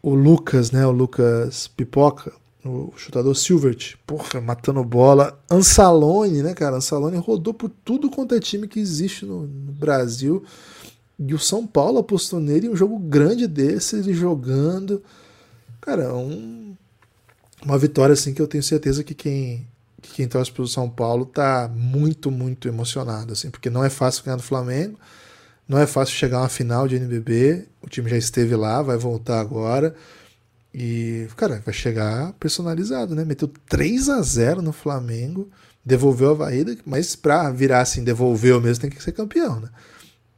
O 0.00 0.14
Lucas, 0.14 0.70
né, 0.70 0.86
o 0.86 0.92
Lucas 0.92 1.66
Pipoca, 1.66 2.32
o 2.66 2.92
chutador 2.96 3.34
Silvert, 3.34 3.96
porra, 4.06 4.40
matando 4.40 4.82
bola. 4.84 5.38
Ansalone, 5.50 6.42
né, 6.42 6.54
cara, 6.54 6.76
Ansalone 6.76 7.16
rodou 7.16 7.54
por 7.54 7.70
tudo 7.84 8.10
quanto 8.10 8.34
é 8.34 8.40
time 8.40 8.68
que 8.68 8.80
existe 8.80 9.24
no, 9.24 9.42
no 9.46 9.72
Brasil. 9.72 10.44
E 11.18 11.32
o 11.32 11.38
São 11.38 11.66
Paulo 11.66 11.98
apostou 11.98 12.40
nele 12.40 12.68
um 12.68 12.76
jogo 12.76 12.98
grande 12.98 13.46
desse, 13.46 13.96
ele 13.96 14.12
jogando. 14.12 15.02
Cara, 15.80 16.04
é 16.04 16.12
um, 16.12 16.76
uma 17.64 17.78
vitória 17.78 18.12
assim 18.12 18.34
que 18.34 18.42
eu 18.42 18.46
tenho 18.46 18.62
certeza 18.62 19.02
que 19.02 19.14
quem, 19.14 19.66
que 20.02 20.14
quem 20.14 20.28
torce 20.28 20.52
pro 20.52 20.66
São 20.66 20.90
Paulo 20.90 21.24
tá 21.24 21.70
muito, 21.74 22.30
muito 22.30 22.68
emocionado, 22.68 23.32
assim, 23.32 23.50
porque 23.50 23.70
não 23.70 23.84
é 23.84 23.88
fácil 23.88 24.24
ganhar 24.24 24.36
do 24.36 24.42
Flamengo, 24.42 24.98
não 25.68 25.78
é 25.78 25.86
fácil 25.86 26.14
chegar 26.14 26.38
a 26.38 26.42
uma 26.42 26.48
final 26.48 26.86
de 26.86 26.96
NBB, 26.96 27.66
o 27.82 27.88
time 27.88 28.10
já 28.10 28.16
esteve 28.16 28.54
lá, 28.54 28.82
vai 28.82 28.96
voltar 28.96 29.40
agora. 29.40 29.94
E, 30.78 31.26
cara, 31.36 31.62
vai 31.64 31.72
chegar 31.72 32.34
personalizado, 32.34 33.14
né? 33.14 33.24
Meteu 33.24 33.50
3 33.66 34.10
a 34.10 34.20
0 34.20 34.60
no 34.60 34.72
Flamengo, 34.72 35.48
devolveu 35.82 36.32
a 36.32 36.34
varrida, 36.34 36.76
mas 36.84 37.16
pra 37.16 37.50
virar 37.50 37.80
assim, 37.80 38.04
devolveu 38.04 38.60
mesmo, 38.60 38.82
tem 38.82 38.90
que 38.90 39.02
ser 39.02 39.12
campeão, 39.12 39.58
né? 39.58 39.70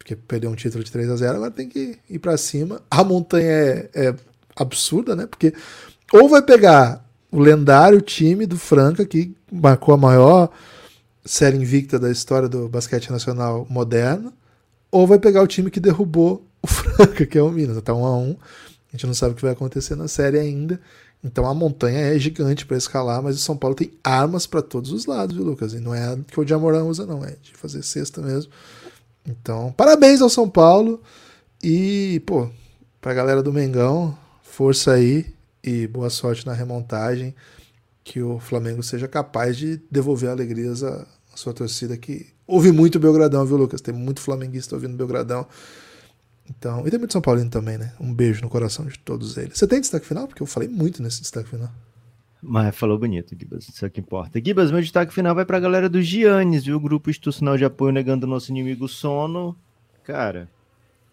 porque 0.08 0.16
perdeu 0.16 0.50
um 0.50 0.54
título 0.54 0.82
de 0.82 0.90
3 0.90 1.10
a 1.10 1.16
0 1.16 1.36
agora 1.36 1.50
tem 1.50 1.68
que 1.68 1.98
ir 2.08 2.18
para 2.18 2.34
cima. 2.38 2.80
A 2.90 3.04
montanha 3.04 3.46
é, 3.46 3.90
é, 3.94 4.14
absurda, 4.56 5.14
né? 5.14 5.26
Porque 5.26 5.52
ou 6.10 6.30
vai 6.30 6.40
pegar 6.40 7.04
o 7.30 7.38
lendário 7.38 8.00
time 8.00 8.46
do 8.46 8.56
Franca, 8.56 9.04
que 9.04 9.36
marcou 9.52 9.92
a 9.92 9.98
maior 9.98 10.50
série 11.26 11.58
invicta 11.58 11.98
da 11.98 12.10
história 12.10 12.48
do 12.48 12.70
basquete 12.70 13.10
nacional 13.10 13.66
moderno, 13.68 14.32
ou 14.90 15.06
vai 15.06 15.18
pegar 15.18 15.42
o 15.42 15.46
time 15.46 15.70
que 15.70 15.78
derrubou 15.78 16.46
o 16.62 16.66
Franca, 16.72 17.26
que 17.26 17.36
é 17.36 17.42
o 17.42 17.50
Minas. 17.50 17.82
Tá 17.82 17.92
1 17.92 18.06
a 18.06 18.16
1 18.16 18.36
A 18.88 18.96
gente 18.96 19.06
não 19.06 19.14
sabe 19.14 19.32
o 19.32 19.36
que 19.36 19.42
vai 19.42 19.52
acontecer 19.52 19.94
na 19.94 20.08
série 20.08 20.38
ainda. 20.38 20.80
Então 21.22 21.46
a 21.46 21.52
montanha 21.52 21.98
é 21.98 22.18
gigante 22.18 22.64
para 22.64 22.76
escalar, 22.76 23.22
mas 23.22 23.36
o 23.36 23.40
São 23.40 23.56
Paulo 23.56 23.74
tem 23.74 23.92
armas 24.04 24.46
para 24.46 24.62
todos 24.62 24.92
os 24.92 25.04
lados, 25.04 25.36
viu, 25.36 25.44
Lucas? 25.44 25.72
E 25.72 25.80
não 25.80 25.94
é 25.94 26.16
que 26.28 26.38
o 26.38 26.44
Diamorã 26.44 26.84
usa, 26.84 27.04
não, 27.04 27.24
é 27.24 27.34
de 27.42 27.52
fazer 27.54 27.82
cesta 27.82 28.22
mesmo. 28.22 28.52
Então, 29.26 29.72
parabéns 29.76 30.22
ao 30.22 30.30
São 30.30 30.48
Paulo 30.48 31.02
e, 31.62 32.22
pô, 32.24 32.48
pra 33.00 33.12
galera 33.12 33.42
do 33.42 33.52
Mengão, 33.52 34.16
força 34.42 34.92
aí 34.92 35.26
e 35.62 35.86
boa 35.86 36.08
sorte 36.08 36.46
na 36.46 36.52
remontagem. 36.52 37.34
Que 38.04 38.22
o 38.22 38.38
Flamengo 38.38 38.82
seja 38.82 39.06
capaz 39.06 39.56
de 39.56 39.80
devolver 39.90 40.30
alegrias 40.30 40.82
à 40.82 41.06
sua 41.34 41.52
torcida 41.52 41.94
que 41.96 42.26
ouve 42.46 42.72
muito 42.72 42.98
Belgradão, 42.98 43.44
viu, 43.44 43.58
Lucas? 43.58 43.82
Tem 43.82 43.92
muito 43.92 44.20
flamenguista 44.20 44.74
ouvindo 44.74 44.96
Belgradão. 44.96 45.46
Então, 46.50 46.86
e 46.86 46.90
tem 46.90 46.98
muito 46.98 47.12
São 47.12 47.20
Paulino 47.20 47.50
também, 47.50 47.76
né? 47.76 47.92
Um 48.00 48.12
beijo 48.12 48.40
no 48.42 48.48
coração 48.48 48.86
de 48.86 48.98
todos 48.98 49.36
eles. 49.36 49.58
Você 49.58 49.66
tem 49.66 49.80
destaque 49.80 50.06
final? 50.06 50.26
Porque 50.26 50.42
eu 50.42 50.46
falei 50.46 50.68
muito 50.68 51.02
nesse 51.02 51.20
destaque 51.20 51.48
final. 51.48 51.70
Mas 52.40 52.74
falou 52.76 52.98
bonito, 52.98 53.36
Gibas, 53.38 53.68
isso 53.68 53.84
é 53.84 53.88
o 53.88 53.90
que 53.90 54.00
importa. 54.00 54.40
Gibas, 54.42 54.70
meu 54.70 54.80
destaque 54.80 55.12
final 55.12 55.34
vai 55.34 55.44
pra 55.44 55.58
galera 55.58 55.88
do 55.88 56.00
Giannis, 56.00 56.64
viu? 56.64 56.78
Grupo 56.78 57.10
institucional 57.10 57.56
de 57.56 57.64
apoio 57.64 57.92
negando 57.92 58.26
nosso 58.26 58.50
inimigo 58.50 58.88
sono. 58.88 59.56
Cara, 60.04 60.48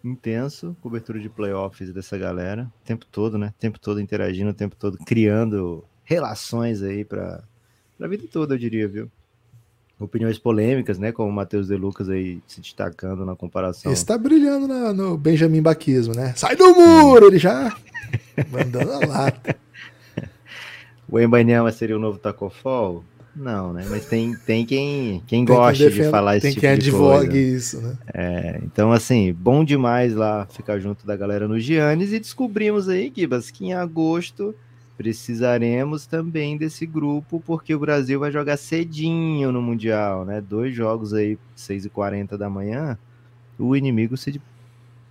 intenso, 0.04 0.76
cobertura 0.80 1.18
de 1.18 1.28
playoffs 1.28 1.92
dessa 1.92 2.16
galera, 2.16 2.70
o 2.82 2.86
tempo 2.86 3.04
todo, 3.06 3.36
né? 3.36 3.48
O 3.48 3.60
tempo 3.60 3.78
todo 3.78 4.00
interagindo, 4.00 4.50
o 4.50 4.54
tempo 4.54 4.76
todo 4.76 4.96
criando 4.98 5.84
relações 6.04 6.82
aí 6.82 7.04
pra, 7.04 7.42
pra 7.98 8.08
vida 8.08 8.24
toda, 8.30 8.54
eu 8.54 8.58
diria, 8.58 8.86
viu? 8.86 9.10
Opiniões 9.98 10.38
polêmicas, 10.38 10.98
né? 10.98 11.10
Como 11.10 11.30
o 11.30 11.32
Matheus 11.32 11.68
De 11.68 11.76
Lucas 11.76 12.10
aí 12.10 12.40
se 12.46 12.60
destacando 12.60 13.24
na 13.24 13.34
comparação. 13.34 13.90
Está 13.90 14.18
brilhando 14.18 14.68
na, 14.68 14.92
no 14.92 15.16
Benjamin 15.16 15.62
Baquismo, 15.62 16.14
né? 16.14 16.34
Sai 16.36 16.54
do 16.54 16.74
muro! 16.74 17.28
Ele 17.28 17.38
já 17.38 17.74
mandando 18.52 18.92
a 18.92 19.06
lata. 19.06 19.56
O 21.08 21.20
Embanyama 21.20 21.70
seria 21.70 21.96
o 21.96 22.00
novo 22.00 22.18
Tacofol? 22.18 23.04
Não, 23.36 23.72
né? 23.72 23.84
Mas 23.90 24.06
tem, 24.06 24.34
tem 24.34 24.64
quem, 24.64 25.22
quem 25.26 25.44
gosta 25.44 25.84
quem 25.84 26.02
de 26.02 26.10
falar 26.10 26.38
esse 26.38 26.48
tipo 26.54 26.60
de 26.60 26.66
coisa. 26.66 26.80
Tem 26.80 26.90
quem 26.90 26.90
advogue 26.90 27.38
isso, 27.38 27.80
né? 27.82 27.96
É, 28.14 28.60
então, 28.64 28.90
assim, 28.90 29.32
bom 29.32 29.62
demais 29.62 30.14
lá 30.14 30.46
ficar 30.46 30.78
junto 30.78 31.06
da 31.06 31.14
galera 31.14 31.46
no 31.46 31.60
Giannis 31.60 32.12
e 32.12 32.18
descobrimos 32.18 32.88
aí, 32.88 33.12
Gibas, 33.14 33.50
que 33.50 33.66
em 33.66 33.74
agosto 33.74 34.54
precisaremos 34.96 36.06
também 36.06 36.56
desse 36.56 36.86
grupo, 36.86 37.42
porque 37.46 37.74
o 37.74 37.78
Brasil 37.78 38.18
vai 38.18 38.32
jogar 38.32 38.56
cedinho 38.56 39.52
no 39.52 39.60
Mundial, 39.60 40.24
né? 40.24 40.40
Dois 40.40 40.74
jogos 40.74 41.12
aí, 41.12 41.38
6h40 41.56 42.36
da 42.36 42.48
manhã, 42.48 42.98
o 43.58 43.76
inimigo 43.76 44.16
se 44.16 44.40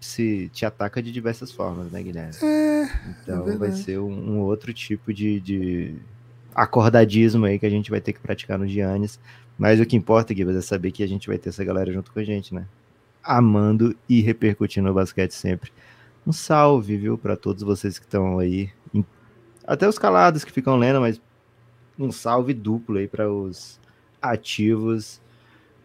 se 0.06 0.50
te 0.54 0.66
ataca 0.66 1.02
de 1.02 1.12
diversas 1.12 1.52
formas, 1.52 1.92
né, 1.92 2.02
Guilherme? 2.04 2.34
É, 2.44 2.84
é 2.84 2.90
então 3.24 3.50
é 3.50 3.58
vai 3.58 3.72
ser 3.72 4.00
um, 4.00 4.12
um 4.12 4.40
outro 4.40 4.72
tipo 4.72 5.12
de, 5.12 5.40
de, 5.40 5.96
acordadismo 6.54 7.46
aí 7.46 7.58
que 7.58 7.66
a 7.66 7.70
gente 7.70 7.90
vai 7.90 8.00
ter 8.00 8.14
que 8.14 8.20
praticar 8.20 8.60
no 8.60 8.68
Giannis. 8.68 9.20
Mas 9.58 9.80
o 9.80 9.86
que 9.86 9.96
importa, 9.96 10.34
Guilherme, 10.34 10.60
é 10.60 10.62
saber 10.62 10.92
que 10.92 11.02
a 11.02 11.08
gente 11.08 11.28
vai 11.28 11.38
ter 11.38 11.50
essa 11.50 11.64
galera 11.64 11.92
junto 11.92 12.12
com 12.12 12.20
a 12.20 12.24
gente, 12.24 12.54
né? 12.54 12.66
Amando 13.24 13.96
e 14.08 14.22
repercutindo 14.22 14.90
o 14.90 14.94
basquete 14.94 15.32
sempre. 15.32 15.72
Um 16.28 16.32
salve, 16.32 16.98
viu, 16.98 17.18
para 17.18 17.36
todos 17.36 17.64
vocês 17.64 17.98
que 17.98 18.06
estão 18.06 18.38
aí. 18.38 18.70
Até 19.66 19.88
os 19.88 19.98
calados 19.98 20.44
que 20.44 20.52
ficam 20.52 20.76
lendo, 20.76 21.02
mas 21.02 21.20
um 21.98 22.12
salve 22.12 22.54
duplo 22.54 22.98
aí 22.98 23.08
para 23.08 23.32
os 23.32 23.80
ativos 24.22 25.22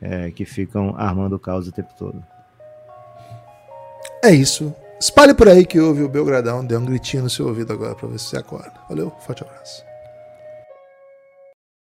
é, 0.01 0.31
que 0.31 0.45
ficam 0.45 0.95
armando 0.97 1.37
o 1.37 1.39
caos 1.39 1.69
o 1.69 1.73
tempo 1.73 1.91
todo. 1.99 2.23
É 4.23 4.31
isso. 4.31 4.75
Espalhe 5.01 5.33
por 5.33 5.49
aí 5.49 5.65
que 5.65 5.81
ouve 5.81 6.03
o 6.03 6.09
Belgradão. 6.09 6.65
Dê 6.65 6.77
um 6.77 6.85
gritinho 6.85 7.23
no 7.23 7.31
seu 7.31 7.47
ouvido 7.47 7.73
agora 7.73 7.95
para 7.95 8.09
ver 8.09 8.19
se 8.19 8.27
você 8.27 8.37
acorda. 8.37 8.75
Valeu, 8.89 9.11
forte 9.21 9.43
abraço. 9.43 9.90